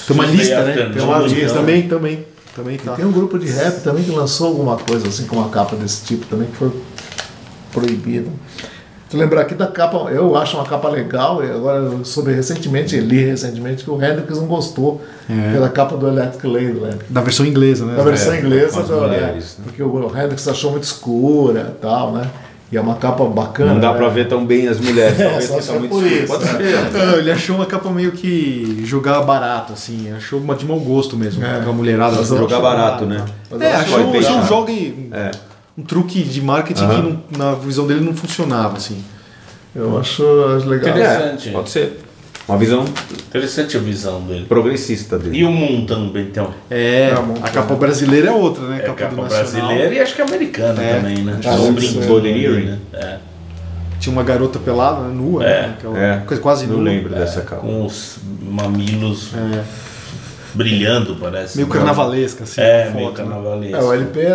Tem 0.06 0.16
uma 0.16 0.26
lista, 0.26 0.62
né? 0.62 0.90
Tem 0.92 1.02
uma 1.02 1.18
lista. 1.18 1.54
Também, 1.54 1.88
também. 1.88 2.26
Também 2.54 2.76
tá. 2.78 2.92
tem 2.92 3.04
um 3.04 3.10
grupo 3.10 3.36
de 3.36 3.48
rap 3.48 3.82
também 3.82 4.04
que 4.04 4.12
lançou 4.12 4.46
alguma 4.46 4.76
coisa 4.76 5.08
assim, 5.08 5.26
com 5.26 5.36
uma 5.36 5.48
capa 5.48 5.74
desse 5.74 6.04
tipo 6.04 6.24
também, 6.26 6.46
que 6.46 6.56
foi 6.56 6.70
proibido. 7.72 8.30
Eu 9.14 9.20
lembrar 9.20 9.42
aqui 9.42 9.54
da 9.54 9.66
capa, 9.66 9.96
eu 10.10 10.36
acho 10.36 10.56
uma 10.56 10.64
capa 10.64 10.88
legal, 10.88 11.40
agora 11.40 11.78
eu 11.78 12.04
soube 12.04 12.32
recentemente, 12.32 12.96
li 12.98 13.24
recentemente, 13.24 13.84
que 13.84 13.90
o 13.90 13.94
Hendrix 14.02 14.36
não 14.38 14.46
gostou 14.46 15.00
É. 15.30 15.52
pela 15.52 15.68
capa 15.68 15.96
do 15.96 16.06
Electric 16.08 16.46
Ladyland. 16.46 16.98
Da 17.08 17.20
versão 17.20 17.46
inglesa, 17.46 17.84
né? 17.86 17.96
Na 17.96 18.02
versão 18.02 18.32
É, 18.32 18.40
inglesa, 18.40 18.74
com 18.74 18.80
as 18.80 18.88
do- 18.88 19.00
mulheres, 19.00 19.56
é, 19.58 19.60
né? 19.60 19.64
porque 19.64 19.82
o 19.82 20.08
Hendrix 20.18 20.46
achou 20.48 20.70
muito 20.72 20.84
escura 20.84 21.72
e 21.76 21.80
tal, 21.80 22.12
né? 22.12 22.28
E 22.72 22.76
é 22.76 22.80
uma 22.80 22.96
capa 22.96 23.24
bacana. 23.26 23.74
Não 23.74 23.80
dá 23.80 23.92
né? 23.92 23.98
pra 23.98 24.08
ver 24.08 24.26
tão 24.26 24.44
bem 24.44 24.66
as 24.66 24.80
mulheres. 24.80 25.20
É, 25.20 25.24
talvez 25.28 25.44
só 25.48 25.60
se 25.60 25.68
for 25.68 25.78
muito 25.78 25.92
por 25.94 26.04
isso, 26.04 26.26
Pode 26.26 26.44
né? 26.44 26.52
ser. 26.90 26.98
Não, 26.98 27.14
ele 27.18 27.30
achou 27.30 27.54
uma 27.56 27.66
capa 27.66 27.88
meio 27.90 28.10
que 28.10 28.82
jogar 28.84 29.20
barato, 29.22 29.74
assim. 29.74 30.10
Achou 30.16 30.40
uma 30.40 30.56
de 30.56 30.66
mau 30.66 30.80
gosto 30.80 31.16
mesmo. 31.16 31.44
É. 31.44 31.58
Aquela 31.58 31.72
mulherada. 31.72 32.16
Jogar 32.24 32.46
achou 32.46 32.62
barato, 32.62 33.04
né? 33.06 33.24
Mas 33.50 33.60
É, 33.60 33.74
achou, 33.76 34.00
achou 34.18 34.36
um 34.38 34.46
jogo, 34.46 34.72
um, 34.72 35.08
É. 35.12 35.30
um 35.76 35.82
truque 35.82 36.22
de 36.22 36.40
marketing 36.40 36.84
Aham. 36.84 36.94
que 36.94 37.02
não- 37.38 37.50
na 37.50 37.54
visão 37.54 37.86
dele 37.86 38.00
não 38.00 38.14
funcionava, 38.14 38.76
assim. 38.76 39.02
Eu 39.74 39.98
acho, 39.98 40.22
acho 40.56 40.68
legal. 40.68 40.90
Interessante. 40.96 41.48
É, 41.48 41.52
pode 41.52 41.70
ser. 41.70 42.00
Uma 42.46 42.58
visão 42.58 42.84
Interessante 43.28 43.74
a 43.76 43.80
visão 43.80 44.20
dele. 44.20 44.44
progressista 44.46 45.18
dele. 45.18 45.38
E 45.38 45.44
o 45.44 45.50
Moon 45.50 45.86
também, 45.86 46.24
então? 46.26 46.52
É, 46.70 47.08
É, 47.10 47.14
a 47.42 47.48
capa 47.48 47.74
brasileira 47.74 48.28
é 48.28 48.30
outra, 48.30 48.64
né? 48.68 48.76
É 48.76 48.80
capa, 48.82 48.94
capa 48.98 49.14
do 49.16 49.22
Nacional. 49.22 49.46
brasileira 49.68 49.94
e 49.94 49.98
acho 50.00 50.14
que 50.14 50.20
americana 50.22 50.82
É. 50.82 50.96
também, 51.00 51.24
né? 51.24 51.40
Ah, 51.46 51.54
um 51.54 51.74
Earring. 52.26 52.64
né? 52.66 52.78
É. 52.92 53.16
Tinha 53.98 54.12
uma 54.12 54.22
garota 54.22 54.58
pelada, 54.58 55.00
né, 55.08 55.14
nua, 55.14 55.42
É. 55.42 55.62
né? 55.62 55.74
Aquela 55.78 55.98
É, 55.98 56.16
coisa 56.26 56.42
quase 56.42 56.66
não 56.66 56.74
nua. 56.76 56.84
lembro 56.84 57.14
dessa 57.14 57.40
capa. 57.40 57.62
Com 57.62 57.86
os 57.86 58.18
mamilos 58.42 59.30
É, 59.34 59.64
brilhando, 60.54 61.16
parece. 61.16 61.56
meio 61.56 61.68
carnavalesca, 61.68 62.44
assim. 62.44 62.60
É, 62.60 62.88
a 62.88 62.90
meio 62.90 63.08
foto, 63.08 63.18
né? 63.22 63.28
carnavalesco. 63.28 63.76
É, 63.76 63.82
o 63.82 63.92
LP, 63.92 64.26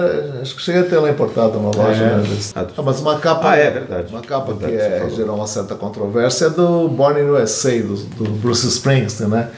acho 0.41 0.55
que 0.55 0.61
cheguei 0.61 0.81
a 0.81 0.83
ter 0.85 0.97
lá 0.97 1.09
importado 1.09 1.59
na 1.59 1.69
loja, 1.69 2.03
É. 2.03 2.15
né? 2.17 2.23
Ah, 2.55 2.65
Ah, 2.77 2.81
mas 2.81 2.99
uma 2.99 3.17
capa. 3.19 3.51
Ah, 3.51 3.55
é 3.57 3.71
verdade. 3.71 4.07
Uma 4.11 4.21
capa 4.21 4.53
Verdade, 4.53 4.73
que 4.73 5.05
é, 5.05 5.09
gerou 5.15 5.35
uma 5.35 5.47
certa 5.47 5.75
controvérsia 5.75 6.45
é 6.45 6.49
do 6.49 6.87
Born 6.89 7.19
in 7.19 7.25
USA, 7.29 7.71
do, 7.81 7.95
do 7.95 8.29
Bruce 8.31 8.67
Springsteen, 8.67 9.29
né? 9.29 9.49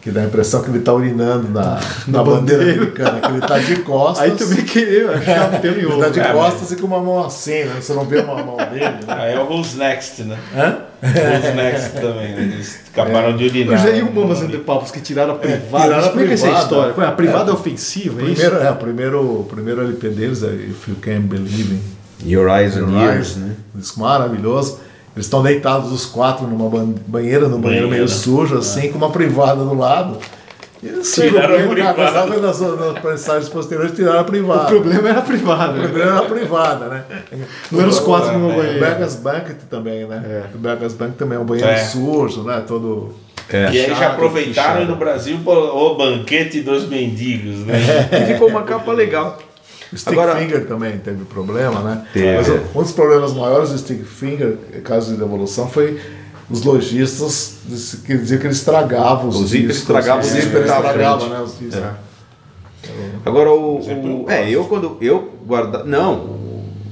Que 0.00 0.10
dá 0.10 0.20
a 0.20 0.24
impressão 0.24 0.62
que 0.62 0.68
ele 0.68 0.80
está 0.80 0.92
urinando 0.92 1.48
na, 1.52 1.80
na 2.06 2.22
bandeira 2.22 2.62
bandeira. 2.62 2.72
americana, 2.74 3.20
que 3.20 3.26
ele 3.28 3.38
está 3.38 3.58
de 3.58 3.76
costas. 3.76 4.22
Aí 4.24 4.30
também 4.32 4.62
queria 4.64 5.10
achar 5.12 5.60
pelo 5.62 5.76
Ele 5.78 5.92
está 5.94 6.08
de 6.10 6.20
É, 6.20 6.32
costas 6.32 6.70
e 6.72 6.76
com 6.76 6.86
uma 6.86 7.00
mão 7.00 7.24
assim, 7.24 7.64
né? 7.64 7.76
Você 7.80 7.94
não 7.94 8.04
vê 8.04 8.18
uma 8.20 8.42
mão 8.44 8.56
dele, 8.56 8.80
né? 8.84 8.98
Ah, 9.08 9.24
é 9.26 9.38
o 9.40 9.50
Who's 9.50 9.74
Next, 9.76 10.22
né? 10.24 10.38
Hã? 10.54 10.76
Who's 11.04 11.54
Next 11.54 11.90
também, 12.00 12.34
né? 12.34 12.42
Eles 12.54 12.80
acabaram 12.92 13.36
de 13.36 13.44
urinar. 13.44 13.78
Eu 13.86 13.90
já 13.90 13.96
ia 13.96 14.04
o 14.04 14.14
Mamas 14.14 14.42
and 14.42 14.48
the 14.48 14.58
Papas 14.58 14.90
que 14.90 15.00
tiraram 15.00 15.34
a 15.34 15.38
privada. 15.38 15.84
tiraram 15.84 16.04
a 16.04 16.06
Explica 16.08 16.32
essa 16.32 16.42
privada. 16.46 16.62
história. 16.64 16.94
Ué, 16.96 17.06
A 17.06 17.12
privada 17.12 17.50
é, 17.50 17.54
ofensiva, 17.54 18.20
é 18.22 18.24
isso? 18.24 18.34
Primeiro, 18.40 18.56
é, 18.66 18.70
o 18.70 18.76
primeiro, 18.76 19.46
primeiro 19.50 19.80
LP 19.82 20.08
deles 20.08 20.42
é 20.42 20.46
If 20.48 20.88
You 20.88 20.96
Can 21.00 21.20
Believe 21.22 21.74
in 22.24 22.30
Your 22.30 22.48
Eyes 22.48 22.76
and 22.76 22.80
Your 22.90 23.02
Ears, 23.02 23.16
Eyes, 23.16 23.36
né? 23.36 23.52
Um 23.74 23.78
disco 23.80 24.00
maravilhoso. 24.00 24.80
Eles 25.14 25.26
estão 25.26 25.42
deitados 25.42 25.92
os 25.92 26.06
quatro 26.06 26.46
numa 26.46 26.68
ban- 26.68 26.94
banheira, 27.06 27.46
no 27.48 27.58
banheiro 27.58 27.88
meio 27.88 28.08
sujo, 28.08 28.56
assim, 28.58 28.88
com 28.90 28.98
uma 28.98 29.10
privada 29.10 29.62
do 29.64 29.74
lado. 29.74 30.18
E 30.82 30.88
Tiraram 31.00 31.54
a 31.54 31.58
problema, 31.62 31.94
cara, 31.94 32.10
privada. 32.26 32.40
nas, 32.40 32.60
nas 32.60 33.02
mensagens 33.04 33.48
posteriores 33.48 33.92
tiraram 33.94 34.18
a 34.18 34.22
O 34.22 34.24
privada. 34.26 34.66
problema 34.66 35.08
era 35.08 35.18
a 35.18 35.22
privada. 35.22 35.72
O 35.72 35.76
né? 35.76 35.82
problema 35.88 36.10
era 36.10 36.18
a 36.20 36.28
privada, 36.28 36.88
né? 36.88 37.04
Não 37.70 37.80
eram 37.80 37.88
os 37.88 38.00
quatro 38.00 38.38
no 38.38 38.50
O 38.50 38.54
banheiro. 38.56 38.80
Beggars 38.80 39.14
Banquet 39.16 39.56
também, 39.70 40.06
né? 40.06 40.22
É. 40.26 40.54
O 40.54 40.58
Beggars 40.58 40.92
Banquet 40.94 41.16
também 41.16 41.38
é 41.38 41.40
um 41.40 41.44
banheiro 41.44 41.70
É. 41.70 41.76
sujo, 41.78 42.42
né? 42.42 42.62
Todo... 42.66 43.14
É. 43.48 43.70
E 43.72 43.80
aí 43.84 43.94
já 43.94 44.08
aproveitaram 44.08 44.68
fechado. 44.72 44.82
e 44.82 44.86
no 44.86 44.96
Brasil 44.96 45.36
o 45.46 45.94
banquete 45.96 46.60
dos 46.60 46.88
mendigos, 46.88 47.58
né? 47.66 47.74
E 48.12 48.32
ficou 48.32 48.48
uma 48.48 48.62
capa 48.62 48.90
legal. 48.92 49.38
Stick 49.94 50.12
Agora- 50.12 50.36
Finger 50.36 50.66
também 50.66 50.98
teve 50.98 51.24
problema, 51.24 51.80
né? 51.80 52.04
Teve. 52.12 52.36
Mas 52.36 52.48
um 52.74 52.82
dos 52.82 52.92
problemas 52.92 53.32
maiores 53.32 53.70
do 53.70 53.78
Stick 53.78 54.02
Finger, 54.04 54.56
caso 54.82 55.12
de 55.12 55.18
devolução, 55.18 55.68
foi 55.68 56.00
os 56.50 56.62
lojistas 56.62 57.56
disse- 57.66 57.98
que 57.98 58.16
diziam 58.18 58.40
que 58.40 58.46
ele 58.46 58.54
estragava 58.54 59.26
os 59.26 59.36
O 59.36 59.46
zíper 59.46 59.66
discos. 59.68 59.76
estragava 59.78 60.18
o 60.20 60.24
o 60.24 60.24
zíper 60.24 60.42
zíper 60.42 60.66
da 60.66 60.76
estragava, 60.76 61.20
frente. 61.20 61.32
né? 61.32 61.40
Os 61.40 61.58
discos. 61.58 61.84
Agora 63.24 63.50
o, 63.52 63.82
Sempre 63.82 64.10
o- 64.10 64.30
é 64.30 64.50
eu 64.50 64.64
quando 64.66 64.96
eu 65.00 65.32
guarda 65.46 65.84
não 65.84 66.43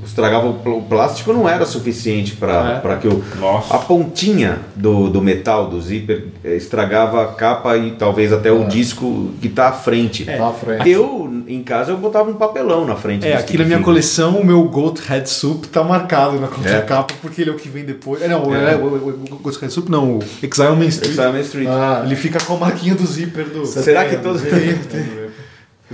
estragava 0.04 0.48
o 0.48 0.54
pl- 0.54 0.76
o 0.78 0.82
plástico 0.82 1.32
não 1.32 1.48
era 1.48 1.64
suficiente 1.64 2.36
para 2.36 2.72
É. 2.76 2.80
para 2.80 2.96
que 2.96 3.08
o 3.08 3.22
Nossa. 3.40 3.74
a 3.74 3.78
pontinha 3.78 4.58
do, 4.74 5.08
do 5.08 5.22
metal 5.22 5.68
do 5.68 5.80
zíper 5.80 6.26
eh, 6.44 6.56
estragava 6.56 7.22
a 7.22 7.26
capa 7.28 7.76
e 7.76 7.92
talvez 7.92 8.32
até 8.32 8.50
o 8.50 8.64
disco 8.66 9.30
que 9.40 9.46
está 9.48 9.68
à 9.68 9.72
frente. 9.72 10.24
Tá 10.24 10.48
à 10.48 10.52
frente. 10.52 10.88
Eu 10.88 11.30
em 11.48 11.62
casa 11.62 11.90
eu 11.92 11.96
botava 11.96 12.30
um 12.30 12.34
papelão 12.34 12.84
na 12.84 12.96
frente. 12.96 13.26
É, 13.26 13.36
aqui 13.36 13.56
na 13.58 13.64
minha 13.64 13.80
coleção, 13.80 14.36
o 14.38 14.44
meu 14.44 14.62
Goat 14.64 15.00
Head 15.08 15.28
Soup 15.28 15.64
tá 15.66 15.82
marcado 15.82 16.38
na 16.40 16.46
contracapa, 16.48 17.14
porque 17.20 17.42
ele 17.42 17.50
é 17.50 17.52
o 17.52 17.56
que 17.56 17.68
vem 17.68 17.84
depois. 17.84 18.22
É, 18.22 18.28
não, 18.28 18.44
o- 18.48 18.54
É. 18.54 18.72
é, 18.72 18.76
o, 18.76 18.80
o, 18.86 19.08
o 19.32 19.36
Goat 19.42 19.58
Head 19.60 19.72
Soup 19.72 19.88
não, 19.90 20.16
o 20.16 20.18
Exile 20.42 20.76
Main 20.76 20.88
Street. 20.88 21.12
Exile 21.12 21.32
Main 21.32 21.40
Street. 21.42 21.68
Ah, 21.70 22.02
Ele 22.04 22.16
fica 22.16 22.38
com 22.40 22.54
a 22.54 22.58
marquinha 22.58 22.94
do 22.94 23.06
zíper 23.06 23.44
do. 23.46 23.64
Será 23.66 24.00
tem, 24.04 24.10
que 24.10 24.16
todos- 24.22 24.42
né? 24.42 24.50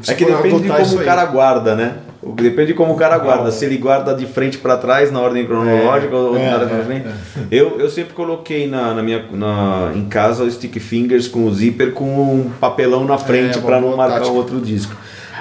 É 0.06 0.14
que 0.14 0.24
depende 0.24 0.60
de 0.62 0.68
como 0.68 0.94
o 1.00 1.04
cara 1.04 1.24
guarda, 1.24 1.74
né? 1.74 1.96
Depende 2.34 2.68
de 2.68 2.74
como 2.74 2.94
o 2.94 2.96
cara 2.96 3.16
guarda. 3.18 3.50
Se 3.52 3.64
ele 3.64 3.76
guarda 3.76 4.12
de 4.12 4.26
frente 4.26 4.58
para 4.58 4.76
trás 4.76 5.12
na 5.12 5.20
ordem 5.20 5.46
cronológica 5.46 6.16
ou 6.16 6.36
é, 6.36 6.50
nada 6.50 6.64
é, 6.64 6.68
pra 6.68 6.84
frente. 6.84 7.06
Eu, 7.50 7.78
eu 7.78 7.88
sempre 7.88 8.12
coloquei 8.12 8.66
na, 8.66 8.92
na 8.92 9.02
minha 9.02 9.24
na, 9.32 9.92
em 9.94 10.04
casa 10.06 10.42
o 10.42 10.50
stick 10.50 10.78
fingers 10.80 11.28
com 11.28 11.44
o 11.46 11.54
zíper 11.54 11.92
com 11.92 12.04
um 12.06 12.50
papelão 12.60 13.04
na 13.04 13.16
frente 13.18 13.58
É, 13.58 13.60
para 13.60 13.80
não 13.80 13.96
marcar 13.96 14.14
tática. 14.16 14.32
o 14.32 14.36
outro 14.36 14.60
disco. 14.60 14.96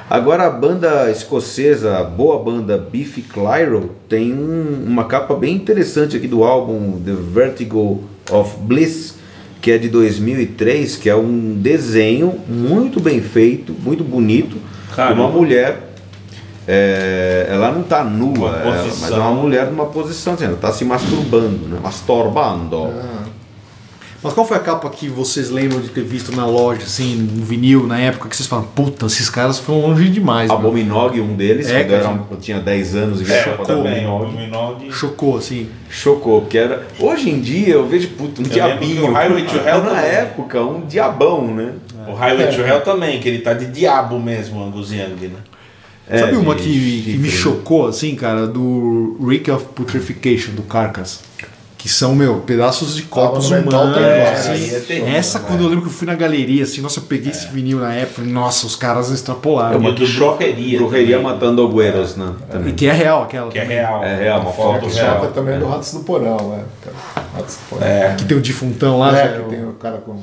Agora 0.09 0.45
a 0.45 0.49
banda 0.51 1.09
escocesa, 1.11 1.97
a 1.97 2.03
boa 2.03 2.41
banda 2.41 2.77
Beefy 2.77 3.23
Clyro, 3.23 3.95
tem 4.07 4.31
um- 4.31 4.85
uma 4.87 5.03
capa 5.05 5.33
bem 5.35 5.55
interessante 5.55 6.15
aqui 6.15 6.27
do 6.27 6.43
álbum 6.43 7.01
The 7.03 7.11
Vertigo 7.13 8.03
of 8.31 8.55
Bliss, 8.61 9.15
que 9.59 9.71
é 9.71 9.77
de 9.79 9.89
2003, 9.89 10.95
que 10.95 11.09
é 11.09 11.15
um 11.15 11.55
desenho 11.59 12.35
muito 12.47 13.01
bem 13.01 13.19
feito, 13.19 13.73
muito 13.83 14.03
bonito, 14.03 14.55
de 14.89 14.95
Caramba. 14.95 15.23
uma 15.23 15.29
mulher. 15.31 15.86
É, 16.67 17.47
ela 17.49 17.71
não 17.71 17.81
está 17.81 18.03
nua, 18.03 18.49
ela- 18.57 18.85
mas 18.99 19.11
é 19.11 19.15
uma 19.15 19.31
mulher 19.31 19.67
numa 19.67 19.85
posição, 19.85 20.33
assim, 20.33 20.45
ela 20.45 20.53
está 20.55 20.71
se 20.71 20.83
masturbando, 20.83 21.67
né? 21.69 21.79
masturbando. 21.81 22.89
Mas 24.21 24.33
qual 24.33 24.47
foi 24.47 24.57
a 24.57 24.59
capa 24.59 24.89
que 24.89 25.07
vocês 25.07 25.51
lembram 25.51 25.79
de 25.79 25.89
ter 25.89 26.03
visto 26.03 26.35
na 26.35 26.45
loja, 26.45 26.81
assim, 26.81 27.29
um 27.37 27.43
vinil, 27.45 27.85
na 27.85 27.99
época, 27.99 28.27
que 28.27 28.35
vocês 28.35 28.49
falam, 28.49 28.65
puta, 28.75 29.05
esses 29.05 29.29
caras 29.29 29.59
foram 29.59 29.81
longe 29.81 30.09
demais, 30.09 30.49
mano." 30.49 30.59
Abominog, 30.59 31.21
um 31.21 31.35
deles, 31.35 31.69
É, 31.69 31.83
quando 31.83 31.91
eu, 31.91 31.97
era- 31.99 32.19
eu 32.31 32.37
tinha 32.37 32.59
10 32.59 32.95
anos 32.95 33.21
e 33.21 33.23
vi 33.23 33.31
É, 33.31 33.41
a 33.41 33.57
também. 33.59 34.07
O 34.07 34.15
Abominog. 34.15 34.35
Minog. 34.81 34.91
Chocou, 34.91 35.37
assim. 35.37 35.69
Chocou, 35.87 36.41
porque 36.41 36.57
era. 36.57 36.85
Hoje 36.99 37.29
em 37.29 37.39
dia 37.39 37.75
eu 37.75 37.87
vejo 37.87 38.09
puto, 38.09 38.41
um 38.41 38.43
que 38.43 38.49
diabinho. 38.49 39.05
o 39.11 39.13
Highway 39.13 39.43
to 39.43 39.55
Hell 39.55 39.83
na 39.83 39.89
também. 39.91 40.05
época, 40.09 40.61
um 40.63 40.81
diabão, 40.81 41.47
né? 41.53 41.73
O 42.07 42.13
Highway 42.15 42.47
to 42.55 42.61
Hell 42.61 42.81
também, 42.81 43.19
que 43.19 43.29
ele 43.29 43.39
tá 43.39 43.53
de 43.53 43.67
diabo 43.67 44.19
mesmo, 44.19 44.61
Angus 44.63 44.91
Young, 44.91 45.27
né? 45.27 45.39
É, 46.09 46.19
Sabe 46.19 46.37
uma 46.37 46.55
de 46.55 46.63
que, 46.63 47.01
que 47.03 47.17
me 47.17 47.29
chocou, 47.29 47.87
assim, 47.87 48.15
cara? 48.15 48.47
Do 48.47 49.17
Rick 49.25 49.51
of 49.51 49.65
Putrefaction, 49.75 50.53
do 50.53 50.63
Carcass. 50.63 51.19
Que 51.77 51.89
são, 51.89 52.15
meu, 52.15 52.39
pedaços 52.39 52.95
de 52.95 53.03
corpos 53.03 53.51
humanos. 53.51 53.97
É, 53.97 54.31
assim. 54.31 54.75
é 54.75 54.79
terrível, 54.79 55.13
Essa, 55.13 55.39
né? 55.39 55.45
quando 55.47 55.61
eu 55.63 55.67
lembro 55.67 55.83
que 55.83 55.89
eu 55.89 55.93
fui 55.93 56.07
na 56.07 56.15
galeria, 56.15 56.63
assim, 56.63 56.81
nossa, 56.81 56.99
eu 56.99 57.03
peguei 57.03 57.31
esse 57.31 57.47
vinil 57.47 57.79
na 57.79 57.93
época, 57.93 58.15
falei, 58.15 58.31
nossa, 58.31 58.65
os 58.65 58.75
caras 58.75 59.11
extrapolaram. 59.11 59.81
E 59.83 59.87
o 59.87 59.91
do 59.91 60.05
Brujeria. 60.05 60.79
Brujeria 60.79 61.17
também, 61.17 61.31
matando 61.31 61.67
Agüeros, 61.67 62.15
né? 62.15 62.33
E 62.47 62.51
Também. 62.51 62.73
que 62.73 62.87
é 62.87 62.93
real 62.93 63.23
aquela. 63.23 63.51
Que 63.51 63.59
é 63.59 63.61
também. 63.61 63.77
real. 63.77 64.03
É 64.03 64.15
real, 64.15 64.41
uma 64.41 64.51
foto 64.51 64.87
real. 64.87 65.27
também 65.31 65.55
é 65.55 65.59
do 65.59 65.67
Ratos 65.67 65.93
do 65.93 65.99
Porão, 65.99 66.49
né? 66.49 66.63
Ratos 67.35 67.55
do 67.57 67.69
Porão. 67.69 67.87
É. 67.87 68.15
Que 68.17 68.25
tem 68.25 68.37
o 68.37 68.41
defuntão 68.41 68.99
lá. 68.99 69.09
É, 69.09 69.25
né? 69.25 69.43
que 69.43 69.49
tem 69.55 69.65
o 69.65 69.73
cara 69.73 69.97
com 69.97 70.19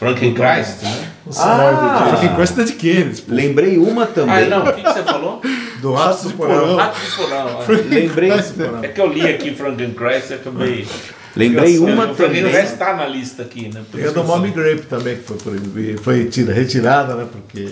Frankenchrist, 0.00 0.82
né? 0.82 1.10
o 1.26 1.30
Ah! 1.36 2.06
Franklin 2.08 2.34
Quest 2.36 2.58
é 2.58 2.64
de 2.64 2.72
Kennedy. 2.72 3.24
Lembrei 3.28 3.76
uma 3.78 4.04
Ah, 4.04 4.06
também. 4.06 4.48
não, 4.48 4.64
o 4.64 4.72
que, 4.72 4.82
que 4.82 4.92
você 4.92 5.02
falou? 5.04 5.40
do, 5.40 5.80
do 5.82 5.92
Ratos 5.92 6.22
do 6.22 6.30
Porão. 6.32 6.76
Rato 6.76 6.98
de 7.00 7.16
Porão. 7.16 7.58
Lembrei, 7.90 8.30
É 8.82 8.88
que 8.88 9.00
eu 9.00 9.06
li 9.06 9.26
aqui 9.28 9.54
Frankenchrist 9.54 10.30
e 10.30 10.34
acabei. 10.34 10.86
lembrei 11.36 11.78
uma 11.78 12.06
O 12.06 12.14
também. 12.14 12.42
Frankenchrist 12.42 12.76
tá 12.78 12.94
na 12.94 13.06
lista 13.06 13.42
aqui, 13.42 13.70
né? 13.72 13.82
Por 13.90 14.00
isso 14.00 14.08
que 14.08 14.14
do 14.14 14.20
eu 14.20 14.24
Mommy 14.24 14.50
Grape 14.50 14.82
também, 14.88 15.16
que 15.16 15.22
foi, 15.22 15.36
proibi- 15.36 15.96
foi 16.02 16.24
tira, 16.24 16.52
retirada, 16.54 17.14
né? 17.14 17.26
Porque. 17.30 17.68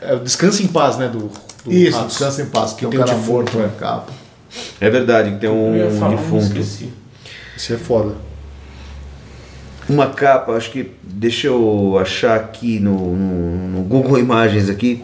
É 0.00 0.14
o 0.14 0.20
Descansa 0.20 0.62
em 0.62 0.68
Paz, 0.68 0.96
né? 0.96 1.08
Do, 1.08 1.28
do 1.64 1.72
Isso, 1.72 1.96
Ratos. 1.98 2.12
descansa 2.16 2.42
em 2.42 2.46
paz, 2.46 2.72
que 2.72 2.84
é 2.84 2.88
um 2.88 2.90
Tem 2.92 3.00
um 3.00 3.04
cara 3.04 3.16
defunto, 3.18 3.32
morto 3.32 3.58
né? 3.58 3.64
na 3.64 3.72
capa. 3.80 4.12
É 4.80 4.88
verdade, 4.88 5.32
que 5.32 5.38
tem 5.38 5.48
Eu 5.50 5.56
um 5.56 5.98
mas 5.98 6.10
defunto. 6.12 6.56
Isso 7.56 7.72
é 7.72 7.76
foda. 7.76 8.14
Uma 9.88 10.06
capa, 10.08 10.52
acho 10.52 10.70
que. 10.70 10.90
Deixa 11.02 11.46
eu 11.48 11.98
achar 12.00 12.36
aqui 12.36 12.80
no, 12.80 13.14
no- 13.14 13.68
no 13.68 13.82
Google 13.82 14.18
Imagens 14.18 14.68
aqui. 14.70 15.02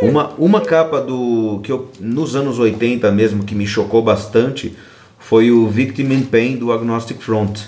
Uma, 0.00 0.30
uma 0.38 0.60
capa 0.60 1.00
do. 1.00 1.60
que 1.62 1.70
eu, 1.72 1.90
nos 2.00 2.34
anos 2.36 2.58
80 2.58 3.10
mesmo, 3.12 3.44
que 3.44 3.54
me 3.54 3.66
chocou 3.66 4.02
bastante, 4.02 4.74
foi 5.18 5.50
o 5.50 5.66
Victim 5.68 6.04
in 6.12 6.22
Pain 6.22 6.56
do 6.56 6.72
Agnostic 6.72 7.20
Front. 7.20 7.60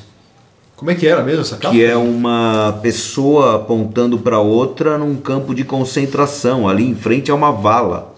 Como 0.77 0.91
é 0.91 0.95
que 0.95 1.07
era 1.09 1.23
mesmo 1.25 1.41
essa 1.43 1.57
capa? 1.57 1.75
Que 1.75 1.85
é 1.85 1.97
uma 1.97 2.79
pessoa 2.83 3.57
apontando 3.57 4.17
para 4.19 4.39
outra 4.39 4.97
num 4.97 5.17
campo 5.17 5.55
de 5.55 5.65
concentração, 5.65 6.69
ali 6.69 6.89
em 6.89 6.95
frente 6.95 7.31
a 7.31 7.35
uma 7.35 7.51
vala. 7.51 8.15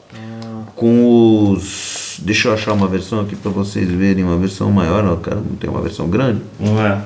Com 0.76 1.50
os. 1.50 2.18
Deixa 2.22 2.48
eu 2.48 2.52
achar 2.54 2.72
uma 2.72 2.86
versão 2.86 3.20
aqui 3.20 3.34
para 3.36 3.50
vocês 3.50 3.88
verem, 3.90 4.24
uma 4.24 4.36
versão 4.36 4.70
maior, 4.70 5.02
não, 5.02 5.16
cara, 5.16 5.36
não 5.36 5.56
tem 5.56 5.68
uma 5.70 5.80
versão 5.80 6.08
grande. 6.08 6.40
Não 6.58 6.78
é? 6.84 7.00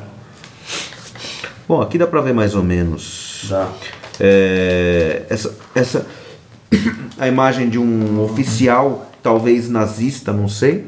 Bom, 1.67 1.81
aqui 1.81 1.97
dá 1.97 2.07
para 2.07 2.21
ver 2.21 2.35
mais 2.35 2.55
ou 2.55 2.63
menos. 2.63 3.47
Dá. 3.49 3.69
É, 4.21 5.23
essa, 5.29 5.55
essa 5.75 6.07
a 7.19 7.27
imagem 7.27 7.69
de 7.69 7.79
um 7.79 8.23
oficial, 8.23 9.11
talvez 9.23 9.69
nazista, 9.69 10.33
não 10.33 10.49
sei, 10.49 10.87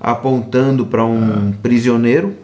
apontando 0.00 0.86
para 0.86 1.04
um 1.04 1.52
prisioneiro, 1.62 2.36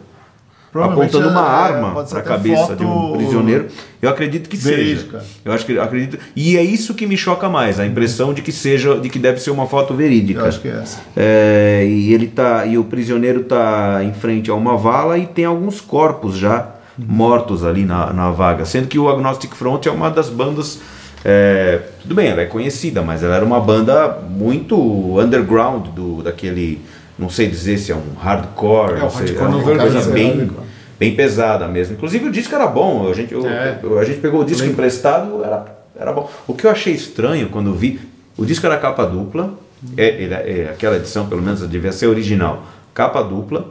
Provavelmente 0.71 1.17
apontando 1.17 1.37
uma 1.37 1.41
é- 1.41 1.73
arma 1.73 1.91
pode 1.91 2.09
ser 2.09 2.15
para 2.15 2.23
a 2.23 2.37
cabeça 2.37 2.75
de 2.75 2.85
um 2.85 3.11
prisioneiro. 3.13 3.67
Eu 4.01 4.09
acredito 4.09 4.49
que 4.49 4.55
verídica. 4.55 5.19
seja. 5.19 5.31
Eu 5.43 5.51
acho 5.51 5.65
que 5.65 5.77
acredito. 5.77 6.17
E 6.33 6.57
é 6.57 6.63
isso 6.63 6.93
que 6.93 7.05
me 7.05 7.17
choca 7.17 7.49
mais, 7.49 7.77
a 7.79 7.85
impressão 7.85 8.33
de 8.33 8.41
que 8.41 8.53
seja, 8.53 8.97
de 8.97 9.09
que 9.09 9.19
deve 9.19 9.39
ser 9.41 9.51
uma 9.51 9.67
foto 9.67 9.93
verídica. 9.93 10.39
Eu 10.39 10.45
acho 10.45 10.61
que 10.61 10.69
é 10.69 10.71
essa. 10.71 10.99
É, 11.15 11.85
e 11.85 12.13
ele 12.13 12.27
tá 12.27 12.65
e 12.65 12.77
o 12.77 12.85
prisioneiro 12.85 13.43
tá 13.43 13.99
em 14.01 14.13
frente 14.13 14.49
a 14.49 14.55
uma 14.55 14.77
vala 14.77 15.17
e 15.17 15.25
tem 15.25 15.43
alguns 15.43 15.81
corpos 15.81 16.37
já 16.37 16.80
mortos 17.07 17.63
ali 17.65 17.85
na, 17.85 18.11
na 18.13 18.31
vaga, 18.31 18.65
sendo 18.65 18.87
que 18.87 18.97
o 18.99 19.09
Agnostic 19.09 19.53
Front 19.55 19.85
é 19.85 19.91
uma 19.91 20.09
das 20.09 20.29
bandas 20.29 20.79
é, 21.23 21.79
tudo 22.01 22.15
bem, 22.15 22.29
ela 22.29 22.41
é 22.41 22.45
conhecida, 22.45 23.01
mas 23.03 23.23
ela 23.23 23.35
era 23.35 23.45
uma 23.45 23.59
banda 23.59 24.17
muito 24.27 25.19
underground 25.19 25.87
do 25.89 26.23
daquele 26.23 26.81
não 27.19 27.29
sei 27.29 27.47
dizer 27.47 27.77
se 27.77 27.91
é 27.91 27.95
um 27.95 28.15
hardcore, 28.19 28.93
É, 28.93 29.09
sei, 29.09 29.35
hardcore 29.35 29.37
é 29.37 29.47
uma 29.47 29.63
coisa 29.63 29.99
verbaliza, 29.99 30.11
bem 30.11 30.51
bem 30.99 31.15
pesada 31.15 31.67
mesmo. 31.67 31.95
Inclusive 31.95 32.27
o 32.27 32.31
disco 32.31 32.53
era 32.55 32.65
bom, 32.67 33.07
a 33.09 33.13
gente, 33.13 33.33
eu- 33.33 33.45
É. 33.47 33.79
a 33.99 34.03
gente 34.03 34.19
pegou 34.19 34.41
o 34.41 34.45
disco 34.45 34.65
emprestado, 34.67 35.43
era, 35.43 35.65
era 35.99 36.11
bom. 36.13 36.29
O 36.47 36.53
que 36.53 36.65
eu 36.65 36.71
achei 36.71 36.93
estranho 36.93 37.49
quando 37.49 37.73
vi, 37.73 37.99
o 38.37 38.45
disco 38.45 38.65
era 38.65 38.77
capa 38.77 39.05
dupla, 39.05 39.53
é, 39.97 40.07
ele- 40.23 40.33
é, 40.33 40.69
aquela 40.71 40.95
edição 40.97 41.27
pelo 41.27 41.41
menos 41.41 41.67
devia 41.67 41.91
ser 41.91 42.07
original, 42.07 42.63
capa 42.93 43.21
dupla, 43.23 43.65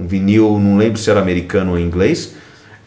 um 0.00 0.06
vinil, 0.06 0.58
não 0.58 0.76
lembro 0.78 0.98
se 0.98 1.10
era 1.10 1.20
americano 1.20 1.72
ou 1.72 1.78
inglês. 1.78 2.34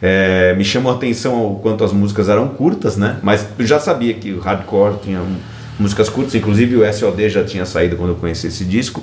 É, 0.00 0.54
me 0.54 0.64
chamou 0.64 0.92
a 0.92 0.94
atenção 0.94 1.52
o 1.52 1.58
quanto 1.58 1.82
as 1.82 1.92
músicas 1.92 2.28
eram 2.28 2.48
curtas, 2.48 2.96
né? 2.96 3.18
Mas 3.22 3.46
eu 3.58 3.66
já 3.66 3.80
sabia 3.80 4.14
que 4.14 4.32
o 4.32 4.40
hardcore 4.40 4.98
tinha 5.02 5.20
músicas 5.78 6.08
curtas, 6.08 6.34
inclusive 6.34 6.76
o 6.76 6.92
SOD 6.92 7.28
já 7.28 7.44
tinha 7.44 7.66
saído 7.66 7.96
quando 7.96 8.10
eu 8.10 8.16
conheci 8.16 8.46
esse 8.46 8.64
disco. 8.64 9.02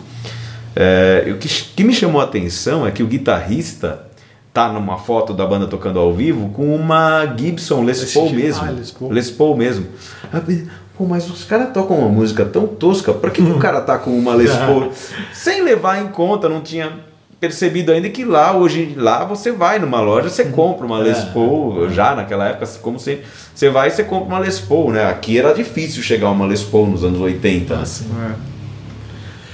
É, 0.76 1.26
o 1.30 1.38
que, 1.38 1.48
que 1.48 1.84
me 1.84 1.94
chamou 1.94 2.22
a 2.22 2.26
atenção 2.26 2.86
é 2.86 2.92
que 2.92 3.04
o 3.04 3.08
guitarrista 3.08 4.06
tá 4.54 4.72
numa 4.72 4.98
foto 4.98 5.34
da 5.34 5.46
banda 5.46 5.68
tocando 5.68 6.00
ao 6.00 6.14
vivo 6.14 6.50
com 6.50 6.74
uma 6.74 7.26
Gibson 7.38 7.84
Les 7.84 8.14
Paul 8.14 8.32
mesmo. 8.32 8.64
Ah, 8.66 8.72
Les 8.72 8.92
Paul. 8.92 9.12
Les 9.12 9.32
Paul 9.32 9.58
mesmo. 9.58 9.86
Pô, 10.98 11.06
mas 11.06 11.30
os 11.30 11.44
caras 11.44 11.74
tocam 11.74 12.00
uma 12.00 12.08
música 12.08 12.46
tão 12.46 12.66
tosca, 12.66 13.14
por 13.14 13.32
que, 13.32 13.44
que 13.44 13.52
o 13.52 13.60
cara 13.60 13.82
tá 13.82 13.98
com 13.98 14.18
uma 14.18 14.34
Les 14.34 14.52
Paul? 14.56 14.94
Sem 15.34 15.62
levar 15.62 16.02
em 16.02 16.08
conta, 16.08 16.48
não 16.48 16.62
tinha 16.62 16.90
percebido 17.40 17.92
ainda 17.92 18.10
que 18.10 18.24
lá, 18.24 18.56
hoje, 18.56 18.94
lá 18.98 19.24
você 19.24 19.52
vai 19.52 19.80
numa 19.80 20.02
loja, 20.02 20.30
você 20.30 20.46
compra 20.46 20.86
uma 20.86 21.00
Les 21.00 21.20
Paul, 21.26 21.90
já 21.90 22.16
naquela 22.16 22.48
época, 22.48 22.66
como 22.82 23.00
sempre, 23.00 23.26
você 23.54 23.70
vai 23.70 23.90
e 23.90 23.92
você 23.92 24.04
compra 24.04 24.28
uma 24.28 24.40
Les 24.40 24.60
Paul, 24.60 24.92
né? 24.92 25.06
Aqui 25.10 25.38
era 25.38 25.54
difícil 25.54 26.02
chegar 26.02 26.30
uma 26.30 26.46
Les 26.46 26.64
Paul 26.64 26.88
nos 26.88 27.04
anos 27.04 27.20
80. 27.20 27.76
né? 27.76 27.82
Assim. 27.82 28.06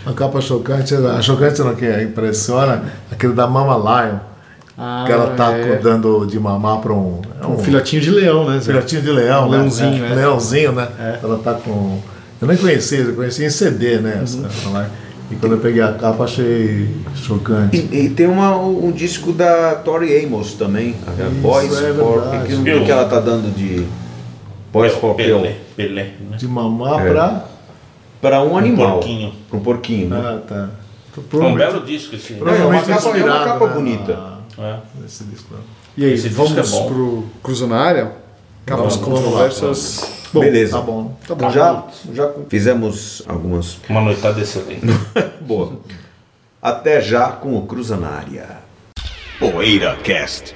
A 0.05 0.13
capa 0.13 0.41
chocante, 0.41 0.95
a 0.95 1.21
chocante 1.21 1.61
não 1.61 1.75
que 1.75 1.85
impressiona, 2.01 2.83
aquele 3.11 3.33
da 3.33 3.47
Mama 3.47 3.75
Lion. 3.75 4.31
Ah, 4.77 5.03
que 5.05 5.11
ela 5.11 5.35
tá 5.35 5.51
é. 5.51 5.75
dando 5.75 6.25
de 6.25 6.39
mamar 6.39 6.79
para 6.79 6.91
um, 6.93 7.21
é 7.39 7.45
Um 7.45 7.59
filhotinho 7.59 8.01
de 8.01 8.09
leão, 8.09 8.49
né? 8.49 8.59
Filhotinho 8.59 9.01
de 9.01 9.11
leão, 9.11 9.47
Um 9.47 9.51
né? 9.51 9.57
leãozinho, 9.57 10.05
é. 10.05 10.11
é. 10.11 10.15
Leãozinho, 10.15 10.71
né? 10.71 10.87
É. 10.99 11.19
Ela 11.21 11.37
tá 11.37 11.53
com. 11.53 11.99
Eu 12.41 12.47
nem 12.47 12.57
conhecia, 12.57 12.99
eu 12.99 13.13
conhecia 13.13 13.45
em 13.45 13.49
CD, 13.51 13.99
né? 13.99 14.23
Uhum. 14.33 14.85
E 15.31 15.35
quando 15.35 15.53
eu 15.53 15.59
peguei 15.59 15.81
a 15.81 15.93
capa, 15.93 16.25
achei 16.25 16.89
chocante. 17.15 17.77
E, 17.91 18.05
e 18.05 18.09
tem 18.09 18.27
uma, 18.27 18.55
um 18.57 18.91
disco 18.91 19.31
da 19.31 19.75
Tori 19.75 20.23
Amos 20.25 20.53
também, 20.55 20.95
a 21.07 21.29
Boys 21.41 21.71
é 21.81 21.93
for. 21.93 22.21
verdade. 22.21 22.47
que- 22.47 22.73
O 22.73 22.85
que, 22.85 22.91
ela 22.91 23.05
tá 23.07 23.19
dando 23.19 23.53
de 23.55 23.85
Boys 24.73 24.93
for 24.93 25.15
Pelé, 25.15 25.39
Pill? 25.39 25.55
Pelé, 25.87 26.03
né? 26.29 26.37
De 26.37 26.47
mamar 26.47 27.05
É. 27.05 27.09
pra. 27.09 27.45
Para 28.21 28.43
um 28.43 28.55
animal. 28.57 28.99
porquinho. 28.99 29.33
Para 29.49 29.57
um 29.57 29.61
porquinho, 29.61 30.09
né? 30.09 30.21
Ah, 30.23 30.39
tá. 30.47 30.69
Foi 31.29 31.41
um 31.43 31.55
belo 31.55 31.81
disco 31.85 32.15
esse. 32.15 32.33
provavelmente 32.33 32.89
É 32.89 32.93
uma 32.93 33.01
capa- 33.01 33.17
é 33.17 33.23
uma 33.23 33.43
capa 33.45 33.67
né, 33.67 33.73
bonita. 33.73 34.13
na- 34.57 34.63
É. 34.63 34.75
Nesse 35.01 35.23
disco. 35.23 35.55
E 35.97 36.05
aí, 36.05 36.13
Esse 36.13 36.29
disco 36.29 36.43
vamos 36.45 36.57
é 36.73 36.77
bom. 36.77 36.87
pro 36.87 37.73
área? 37.75 38.11
Capas 38.65 38.95
Vamos, 38.95 39.07
vamos 39.07 39.19
lá, 39.19 39.25
controversas. 39.49 40.20
Bom, 40.33 40.39
Beleza. 40.39 40.77
Tá 40.77 40.81
bom. 40.83 41.17
Tá 41.27 41.35
bom. 41.35 41.49
Já, 41.49 41.83
já 42.13 42.33
fizemos 42.49 43.21
algumas. 43.27 43.79
Uma 43.89 44.01
noitada 44.01 44.39
excelente. 44.41 44.85
Boa. 45.41 45.79
Até 46.61 47.01
já 47.01 47.31
com 47.31 47.57
o 47.57 47.65
Cruza 47.65 47.97
na 47.97 48.09
área. 48.09 48.59
Poeira 49.39 49.95
Cast. 50.03 50.55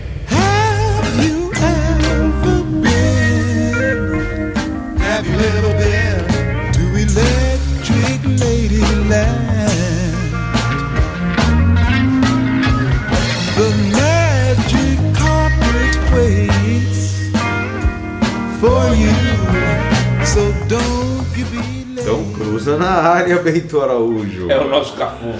Então 21.93 22.23
cruza 22.33 22.75
na 22.77 22.89
área, 22.89 23.37
Bento 23.37 23.79
Araújo. 23.79 24.49
É 24.49 24.59
o 24.59 24.67
nosso 24.67 24.93
Cafu. 24.95 25.33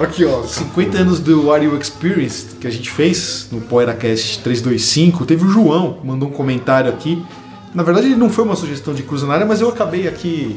Aqui, 0.00 0.24
ó, 0.24 0.42
50 0.42 0.98
anos 0.98 1.20
do 1.20 1.52
Are 1.52 1.64
You 1.64 1.76
Experienced 1.78 2.58
que 2.58 2.66
a 2.66 2.70
gente 2.70 2.90
fez 2.90 3.48
no 3.52 3.60
PoeraCast 3.60 4.40
325. 4.42 5.26
Teve 5.26 5.44
o 5.44 5.48
João, 5.48 5.94
que 6.00 6.06
mandou 6.06 6.30
um 6.30 6.32
comentário 6.32 6.90
aqui. 6.90 7.22
Na 7.74 7.82
verdade, 7.82 8.06
ele 8.06 8.16
não 8.16 8.30
foi 8.30 8.44
uma 8.44 8.56
sugestão 8.56 8.94
de 8.94 9.02
cruza 9.02 9.26
na 9.26 9.34
área, 9.34 9.44
mas 9.44 9.60
eu 9.60 9.68
acabei 9.68 10.08
aqui 10.08 10.56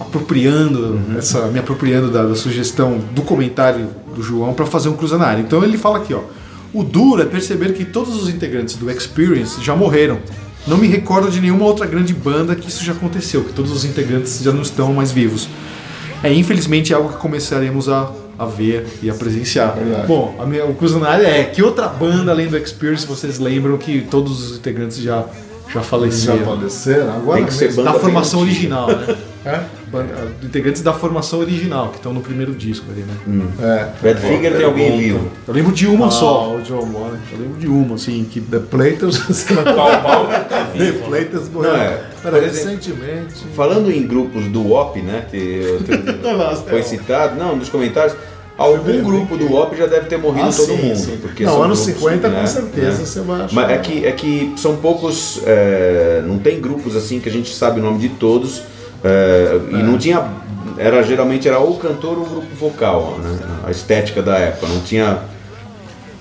apropriando 0.00 0.78
uhum. 0.78 1.18
essa, 1.18 1.48
me 1.48 1.58
apropriando 1.58 2.10
da, 2.10 2.24
da, 2.24 2.34
sugestão 2.34 2.98
do 3.12 3.22
comentário 3.22 3.88
do 4.14 4.22
João 4.22 4.54
para 4.54 4.66
fazer 4.66 4.88
um 4.88 4.96
cruza 4.96 5.18
na 5.18 5.26
área. 5.26 5.40
Então 5.40 5.62
ele 5.62 5.76
fala 5.76 5.98
aqui, 5.98 6.14
ó. 6.14 6.20
O 6.76 6.84
duro 6.84 7.22
é 7.22 7.24
perceber 7.24 7.72
que 7.72 7.86
todos 7.86 8.14
os 8.22 8.28
integrantes 8.28 8.74
do 8.74 8.90
Experience 8.90 9.64
já 9.64 9.74
morreram. 9.74 10.18
Não 10.66 10.76
me 10.76 10.86
recordo 10.86 11.30
de 11.30 11.40
nenhuma 11.40 11.64
outra 11.64 11.86
grande 11.86 12.12
banda 12.12 12.54
que 12.54 12.68
isso 12.68 12.84
já 12.84 12.92
aconteceu, 12.92 13.42
que 13.44 13.54
todos 13.54 13.72
os 13.72 13.82
integrantes 13.82 14.42
já 14.42 14.52
não 14.52 14.60
estão 14.60 14.92
mais 14.92 15.10
vivos. 15.10 15.48
É 16.22 16.30
infelizmente 16.30 16.92
algo 16.92 17.14
que 17.14 17.16
começaremos 17.16 17.88
a, 17.88 18.12
a 18.38 18.44
ver 18.44 18.86
e 19.02 19.08
a 19.08 19.14
presenciar. 19.14 19.74
Verdade. 19.74 20.06
Bom, 20.06 20.36
a 20.38 20.44
minha, 20.44 20.64
área 21.08 21.26
é 21.26 21.44
que 21.44 21.62
outra 21.62 21.88
banda 21.88 22.30
além 22.30 22.46
do 22.46 22.58
Experience 22.58 23.06
vocês 23.06 23.38
lembram 23.38 23.78
que 23.78 24.02
todos 24.02 24.50
os 24.50 24.58
integrantes 24.58 24.98
já, 24.98 25.24
já 25.68 25.80
Já 25.80 25.80
faleceram? 25.80 26.44
faleceram? 26.44 27.16
Agora 27.16 27.38
Tem 27.38 27.46
que 27.46 27.54
ser 27.54 27.72
banda 27.72 27.92
Da 27.92 27.98
formação 27.98 28.40
original, 28.40 28.88
né? 29.42 29.66
É? 29.86 29.90
Banda- 29.90 30.32
integrantes 30.42 30.82
da 30.82 30.92
formação 30.92 31.38
original, 31.38 31.90
que 31.90 31.96
estão 31.96 32.12
no 32.12 32.20
primeiro 32.20 32.52
disco 32.54 32.86
ali, 32.90 33.02
né? 33.02 33.46
É. 34.02 34.12
Badfinger 34.12 34.56
tem 34.56 34.64
alguém 34.64 34.98
vivo. 34.98 35.28
Eu 35.46 35.54
lembro 35.54 35.72
de 35.72 35.86
uma 35.86 36.08
Ah, 36.08 36.10
só. 36.10 36.54
o 36.56 36.62
John 36.62 36.84
Bonham. 36.86 37.18
Eu 37.32 37.38
lembro 37.38 37.58
de 37.58 37.68
uma, 37.68 37.94
assim, 37.94 38.24
que. 38.30 38.40
The 38.40 38.58
Platers. 38.58 39.18
Tá 39.54 40.70
The 40.72 40.84
vivo. 40.84 41.04
Platers 41.06 41.44
Não, 41.46 41.52
morreram. 41.52 41.76
é. 41.76 42.00
Pera, 42.22 42.40
recentemente. 42.40 43.44
Falando 43.54 43.90
em 43.90 44.06
grupos 44.06 44.44
do 44.46 44.72
OP, 44.72 45.00
né? 45.02 45.26
Que 45.30 45.78
outro- 45.78 46.64
foi 46.68 46.82
citado, 46.82 47.36
não, 47.38 47.56
nos 47.56 47.68
comentários. 47.68 48.16
Algum 48.58 49.02
grupo 49.02 49.36
do 49.36 49.52
OP 49.54 49.76
já 49.76 49.86
deve 49.86 50.06
ter 50.06 50.16
morrido 50.16 50.48
Ah, 50.48 50.52
todo 50.52 50.64
sim, 50.66 50.76
mundo. 50.78 50.96
sim. 50.96 51.18
Porque 51.20 51.44
Não, 51.44 51.52
são 51.52 51.62
anos 51.64 51.78
grupos, 51.84 52.02
50 52.02 52.28
né, 52.28 52.40
com 52.40 52.46
certeza 52.46 52.98
né? 52.98 53.04
você 53.04 53.20
vai 53.20 53.40
achar. 53.42 53.54
Mas 53.54 53.70
é 53.70 53.78
que, 53.78 54.06
é 54.06 54.12
que 54.12 54.52
são 54.56 54.76
poucos. 54.76 55.40
é, 55.44 56.22
não 56.26 56.38
tem 56.38 56.58
grupos 56.58 56.96
assim 56.96 57.20
que 57.20 57.28
a 57.28 57.32
gente 57.32 57.54
sabe 57.54 57.80
o 57.80 57.82
nome 57.82 57.98
de 57.98 58.08
todos. 58.08 58.62
É, 59.06 59.60
E 59.78 59.82
não 59.82 59.98
tinha. 59.98 60.24
Era, 60.78 61.02
geralmente 61.02 61.48
era 61.48 61.58
ou 61.58 61.72
o 61.72 61.78
cantor 61.78 62.18
ou 62.18 62.24
o 62.24 62.28
grupo 62.28 62.54
vocal, 62.58 63.18
né? 63.22 63.38
A 63.66 63.70
estética 63.70 64.20
da 64.22 64.36
época. 64.38 64.66
Não 64.68 64.80
tinha. 64.80 65.20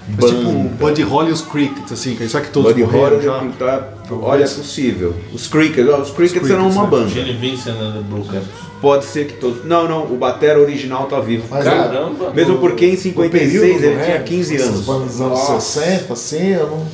Mas, 0.08 0.30
tipo, 0.30 0.42
o 0.50 0.54
banda. 0.54 0.70
Buddy 0.80 1.02
Holly 1.02 1.30
e 1.30 1.34
os 1.34 1.42
Crickets, 1.42 1.92
assim, 1.92 2.16
que- 2.16 2.30
será 2.30 2.44
que 2.44 2.52
todos 2.52 2.72
Buddy 2.72 2.84
Holly, 2.84 3.22
já? 3.24 3.44
tá, 3.58 3.88
olha, 4.22 4.44
é 4.44 4.48
possível. 4.48 5.16
Os 5.34 5.48
Crickets, 5.48 5.90
os 6.00 6.12
Crickets 6.12 6.50
eram 6.50 6.70
uma 6.70 6.84
né? 6.84 6.90
banda. 6.90 7.10
Gene 7.10 7.34
Vincent 7.34 7.76
and 7.76 7.94
the 7.94 8.00
Brookers. 8.08 8.44
Pode 8.80 9.06
ser 9.06 9.26
que 9.26 9.34
todos. 9.34 9.66
Não, 9.66 9.88
não, 9.88 10.04
o 10.04 10.16
Batera 10.16 10.60
original 10.60 11.06
tá 11.08 11.20
vivo. 11.20 11.46
Mas 11.50 11.64
Caramba. 11.64 12.32
Mesmo 12.36 12.60
porque 12.60 12.86
em 12.86 12.92
no 12.92 12.98
56 12.98 13.52
período 13.52 13.80
do 13.82 13.86
ele 13.88 14.04
tinha 14.04 14.18
rap, 14.18 14.24
15 14.26 14.56
essas 14.56 14.68
anos. 14.68 14.86
dos 14.86 15.22
anos 15.22 15.40
Nossa. 15.40 15.60
60, 15.60 16.14
assim, 16.14 16.50
eu 16.50 16.68
não. 16.68 16.86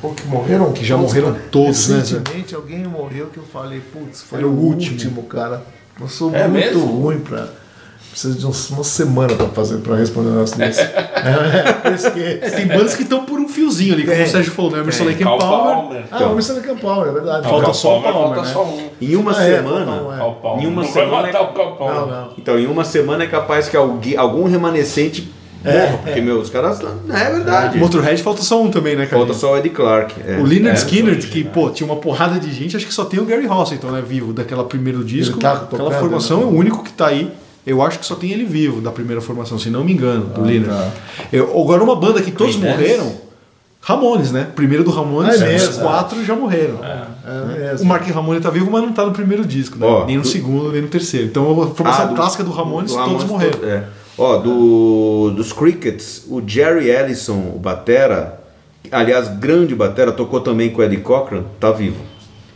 Pô, 0.00 0.10
que 0.10 0.26
morreram 0.28 0.72
Que 0.72 0.84
já 0.84 0.94
todos, 0.96 1.10
morreram 1.12 1.32
cara. 1.32 1.44
todos, 1.50 1.88
né, 1.88 1.96
Zé? 1.96 2.00
Recentemente 2.18 2.54
alguém 2.54 2.78
morreu 2.84 3.26
que 3.26 3.38
eu 3.38 3.44
falei, 3.44 3.80
putz, 3.80 4.22
foi 4.22 4.38
Era 4.38 4.46
o 4.48 4.50
o 4.52 4.54
último, 4.64 4.92
último. 4.92 5.22
cara. 5.24 5.62
Eu 6.00 6.06
sou 6.08 6.34
É 6.34 6.46
muito 6.46 6.64
mesmo? 6.64 6.86
ruim 6.86 7.18
pra. 7.20 7.48
Preciso 8.10 8.38
de 8.38 8.46
uns- 8.46 8.70
uma 8.70 8.82
semana 8.84 9.34
pra 9.34 9.46
fazer, 9.48 9.78
pra 9.78 9.94
responder 9.96 10.28
um 10.30 10.32
negócio 10.34 10.56
desse. 10.56 10.80
é, 10.82 11.72
por 11.82 11.92
isso 11.92 12.10
que- 12.10 12.20
É, 12.20 12.50
tem 12.50 12.66
bandas 12.66 12.94
que 12.96 13.02
estão 13.02 13.24
por 13.24 13.38
um 13.38 13.48
fiozinho 13.48 13.94
ali, 13.94 14.04
como 14.04 14.16
Tem. 14.16 14.24
o 14.24 14.28
Sérgio 14.28 14.52
falou, 14.52 14.70
né? 14.72 14.78
Emerson 14.80 15.04
Lake 15.04 15.22
Palmer. 15.22 15.46
Palmer. 15.46 16.04
Ah, 16.10 16.26
o 16.26 16.32
Mr. 16.32 16.60
Campbell, 16.60 17.06
é 17.06 17.12
verdade. 17.12 17.48
Falta 17.48 17.64
Cal 17.66 17.74
só 17.74 17.98
o 17.98 18.02
Palmer, 18.02 18.12
Palmer, 18.12 18.34
falta 18.36 18.48
né? 18.48 18.54
só 18.54 18.64
um. 18.64 18.88
Em 19.00 19.16
uma 19.16 19.36
Ah, 19.38 19.44
é, 19.44 19.56
semana. 19.56 19.80
é. 20.14 20.34
Palmer. 20.40 20.64
Em 20.64 20.66
uma 20.68 20.82
Não 20.82 20.92
vai 20.92 21.02
semana 21.04 21.22
matar 21.26 21.38
é- 21.38 21.42
o 21.42 21.46
Cal 21.52 21.76
Palmer. 21.76 21.94
Não, 21.96 22.06
não. 22.06 22.28
Então, 22.38 22.58
em 22.58 22.66
uma 22.66 22.84
semana 22.84 23.24
é 23.24 23.26
capaz 23.26 23.68
que 23.68 23.76
alguém, 23.76 24.16
algum 24.16 24.44
remanescente 24.44 25.32
morra, 25.64 25.98
porque 26.04 26.20
meu, 26.20 26.38
os 26.40 26.50
caras. 26.50 26.80
É 26.80 27.30
verdade. 27.32 27.78
Motorhead 27.78 28.22
falta 28.22 28.42
só 28.42 28.62
um 28.62 28.70
também, 28.70 28.94
né, 28.96 29.06
cara? 29.06 29.18
Falta 29.24 29.34
só 29.38 29.52
o 29.54 29.56
Eddie 29.56 29.70
Clark. 29.70 30.14
é. 30.26 30.36
O 30.38 30.44
Leonard 30.44 30.70
É, 30.70 30.74
Skinner, 30.74 31.18
que, 31.18 31.44
pô, 31.44 31.70
tinha 31.70 31.86
uma 31.90 31.96
porrada 32.00 32.38
de 32.38 32.52
gente, 32.52 32.76
acho 32.76 32.86
que 32.86 32.94
só 32.94 33.04
tem 33.04 33.18
o 33.20 33.24
Gary 33.24 33.46
Rossington, 33.46 33.90
né, 33.90 34.02
vivo, 34.06 34.32
daquela 34.32 34.64
primeiro 34.64 35.02
disco. 35.04 35.38
tá 35.38 35.52
Aquela 35.54 35.90
formação 35.92 36.38
né? 36.38 36.42
é 36.44 36.46
o 36.46 36.50
único 36.50 36.82
que 36.84 36.92
tá 36.92 37.08
aí. 37.08 37.30
Eu 37.66 37.82
acho 37.82 37.98
que 37.98 38.06
só 38.06 38.14
tem 38.14 38.30
ele 38.32 38.44
vivo 38.44 38.80
da 38.80 38.90
primeira 38.90 39.20
formação, 39.20 39.58
se 39.58 39.68
não 39.68 39.84
me 39.84 39.92
engano, 39.92 40.26
do 40.26 40.40
Leonard. 40.42 40.74
tá. 40.74 40.90
Eu- 41.32 41.50
agora, 41.60 41.82
uma 41.84 41.96
banda 41.96 42.22
que 42.22 42.30
todos 42.30 42.56
Creedence. 42.56 42.80
morreram, 42.82 43.12
Ramones, 43.80 44.32
né? 44.32 44.46
Primeiro 44.54 44.82
do 44.84 44.90
Ramones, 44.90 45.40
Ah, 45.40 45.46
é 45.52 45.56
os 45.56 45.76
quatro 45.78 46.24
já 46.24 46.34
morreram. 46.34 46.78
É 46.82 47.58
mesmo. 47.58 47.84
O 47.84 47.88
Mark 47.88 48.06
Ramone 48.08 48.40
tá 48.40 48.50
vivo, 48.50 48.70
mas 48.70 48.82
não 48.82 48.92
tá 48.92 49.04
no 49.04 49.12
primeiro 49.12 49.44
disco, 49.44 49.78
né? 49.78 49.86
Ó, 49.86 50.04
nem 50.06 50.16
no 50.16 50.22
do- 50.22 50.28
segundo, 50.28 50.72
nem 50.72 50.82
no 50.82 50.88
terceiro. 50.88 51.26
Então 51.26 51.50
a 51.62 51.66
formação 51.68 52.04
Ah, 52.04 52.08
do- 52.08 52.14
clássica 52.14 52.42
do 52.42 52.50
Ramones, 52.50 52.90
do 52.90 52.96
todos 52.96 53.22
Ramones, 53.22 53.30
morreram. 53.30 53.58
to- 53.58 53.66
é. 53.66 53.84
Ó, 54.18 54.36
do, 54.36 55.30
dos 55.36 55.52
Crickets, 55.52 56.24
o 56.28 56.42
Jerry 56.44 56.90
Ellison, 56.90 57.52
o 57.54 57.58
Batera, 57.58 58.40
aliás, 58.90 59.28
grande 59.28 59.76
Batera, 59.76 60.10
tocou 60.10 60.40
também 60.40 60.70
com 60.70 60.80
o 60.80 60.84
Eddie 60.84 60.98
Cochran, 60.98 61.44
tá 61.60 61.70
vivo. 61.70 62.00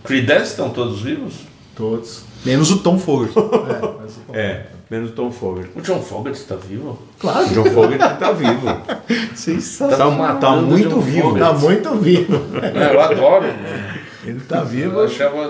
Creedence 0.03 0.51
estão 0.51 0.71
todos 0.71 1.01
vivos? 1.01 1.35
Todos. 1.77 2.25
Menos 2.45 2.71
o 2.73 2.79
Tom 2.79 2.99
Fogerty. 2.99 3.35
É, 4.35 4.65
menos 4.91 5.11
o 5.11 5.13
Tom 5.13 5.31
Fogerty. 5.31 5.71
O 5.77 5.83
John 5.83 6.01
Fogerty 6.01 6.39
está 6.39 6.57
vivo? 6.57 6.99
Claro. 7.19 7.47
O 7.47 7.51
John 7.51 7.65
Fogerty 7.67 8.19
tá 8.19 8.33
vivo. 8.33 8.67
Sensacional. 9.37 10.11
Tá, 10.11 10.17
tá 10.17 10.51
matando 10.51 10.67
muito 10.67 11.01
vivo. 11.01 11.31
Fogerty. 11.31 11.47
Tá 11.47 11.53
muito 11.53 11.95
vivo. 11.97 12.41
É, 12.63 12.95
eu 12.95 13.01
adoro. 13.01 13.47
mano. 13.47 14.03
Ele 14.25 14.41
tá 14.41 14.63
vivo. 14.63 15.01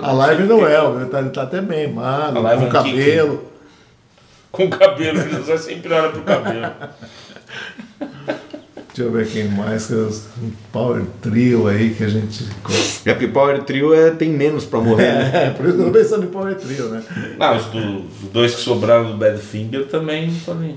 A 0.01 0.11
live 0.11 0.43
não 0.43 0.67
é, 0.67 0.83
ele 0.95 1.05
tá, 1.05 1.19
ele 1.19 1.29
tá 1.29 1.43
até 1.43 1.61
bem 1.61 1.93
live 1.93 2.63
com 2.63 2.67
é 2.67 2.71
cabelo. 2.71 3.52
Com 4.53 4.65
o 4.65 4.69
cabelo, 4.69 5.19
o 5.19 5.29
José 5.29 5.57
sempre 5.57 5.91
olha 5.91 6.09
pro 6.09 6.21
cabelo. 6.21 6.67
Deixa 8.95 9.09
eu 9.09 9.11
ver 9.11 9.27
quem 9.27 9.45
mais, 9.47 9.87
que 9.87 9.93
os- 9.95 10.27
um 10.41 10.51
power 10.71 11.01
trio 11.19 11.67
aí 11.67 11.95
que 11.95 12.03
a 12.03 12.07
gente. 12.07 12.45
É 13.03 13.13
porque 13.13 13.27
Power 13.27 13.63
Trio 13.63 13.91
é, 13.91 14.11
tem 14.11 14.29
menos 14.29 14.65
pra 14.65 14.79
morrer, 14.79 15.11
né? 15.11 15.31
É, 15.47 15.49
por 15.49 15.65
isso 15.65 15.75
que 15.77 15.81
eu 15.81 15.85
tô 15.87 15.91
pensando 15.91 16.23
em 16.25 16.27
power 16.27 16.53
trio, 16.55 16.89
né? 16.89 17.01
Não, 17.39 17.57
os, 17.57 17.65
do- 17.65 17.97
os 18.01 18.29
dois 18.31 18.53
que 18.53 18.61
sobraram 18.61 19.11
do 19.11 19.17
Badfinger 19.17 19.87
também 19.87 20.31
podem. 20.45 20.75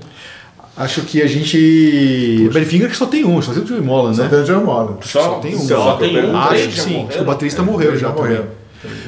Acho 0.75 1.01
que 1.01 1.21
a 1.21 1.27
gente. 1.27 2.49
Badfinger 2.51 2.89
que 2.89 2.97
só 2.97 3.05
tem 3.05 3.23
um, 3.23 3.39
só 3.39 3.53
tem 3.53 3.61
o 3.61 3.67
Joey 3.67 3.83
Só 3.85 4.23
né? 4.23 4.29
tem 4.29 4.39
o 4.39 4.43
John 4.43 4.63
Moran. 4.63 4.95
Só, 5.01 5.39
tem 5.39 5.55
um. 5.55 5.59
Só 5.59 5.97
tem 5.97 6.25
um. 6.25 6.35
Acho 6.35 6.67
que 6.69 6.79
sim. 6.79 7.05
Acho 7.07 7.17
que 7.17 7.21
o 7.23 7.25
baterista 7.25 7.61
morreu 7.61 7.95
já, 7.95 8.09
morreu. 8.09 8.47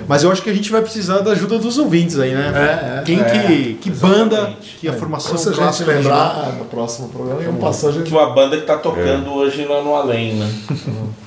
Mas 0.08 0.24
eu 0.24 0.32
acho 0.32 0.42
que 0.42 0.50
a 0.50 0.54
gente 0.54 0.72
vai 0.72 0.82
precisar 0.82 1.20
da 1.20 1.32
ajuda 1.32 1.58
dos 1.58 1.78
ouvintes 1.78 2.20
aí, 2.20 2.34
né? 2.34 2.52
É, 2.56 3.00
é. 3.00 3.04
Quem 3.04 3.24
que, 3.24 3.74
que 3.76 3.90
banda, 3.92 4.54
que 4.80 4.88
a 4.88 4.94
formação 4.94 5.38
Se 5.38 5.50
a 5.50 5.54
gente 5.54 5.84
lembrar 5.84 6.54
no 6.58 6.66
próximo 6.66 7.10
programa, 7.10 7.42
vamos 7.42 7.62
passar 7.62 7.90
a 7.90 7.92
gente. 7.92 8.08
Que 8.08 8.12
uma 8.12 8.30
banda 8.32 8.58
que 8.58 8.66
tá 8.66 8.78
tocando 8.78 9.32
hoje 9.34 9.66
lá 9.66 9.82
no 9.82 9.96
Além, 9.96 10.34
né? 10.34 10.50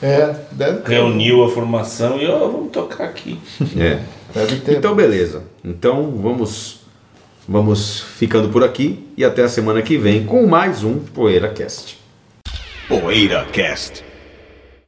É, 0.03 0.35
deve 0.51 0.79
ter. 0.79 0.93
Reuniu 0.93 1.45
a 1.45 1.49
formação 1.49 2.21
e 2.21 2.27
ó, 2.27 2.39
vamos 2.41 2.71
tocar 2.73 3.05
aqui. 3.05 3.39
É. 3.77 4.01
Deve 4.35 4.57
ter. 4.57 4.79
Então, 4.79 4.95
beleza. 4.95 5.45
Então, 5.65 6.11
vamos, 6.21 6.81
vamos 7.47 8.01
ficando 8.01 8.49
por 8.49 8.65
aqui 8.65 9.07
e 9.17 9.25
até 9.25 9.45
a 9.45 9.49
semana 9.49 9.83
que 9.83 9.97
vem 9.97 10.25
com 10.25 10.47
mais 10.47 10.83
um 10.83 10.99
PoeiraCast. 10.99 11.99
PoeiraCast. 12.89 14.12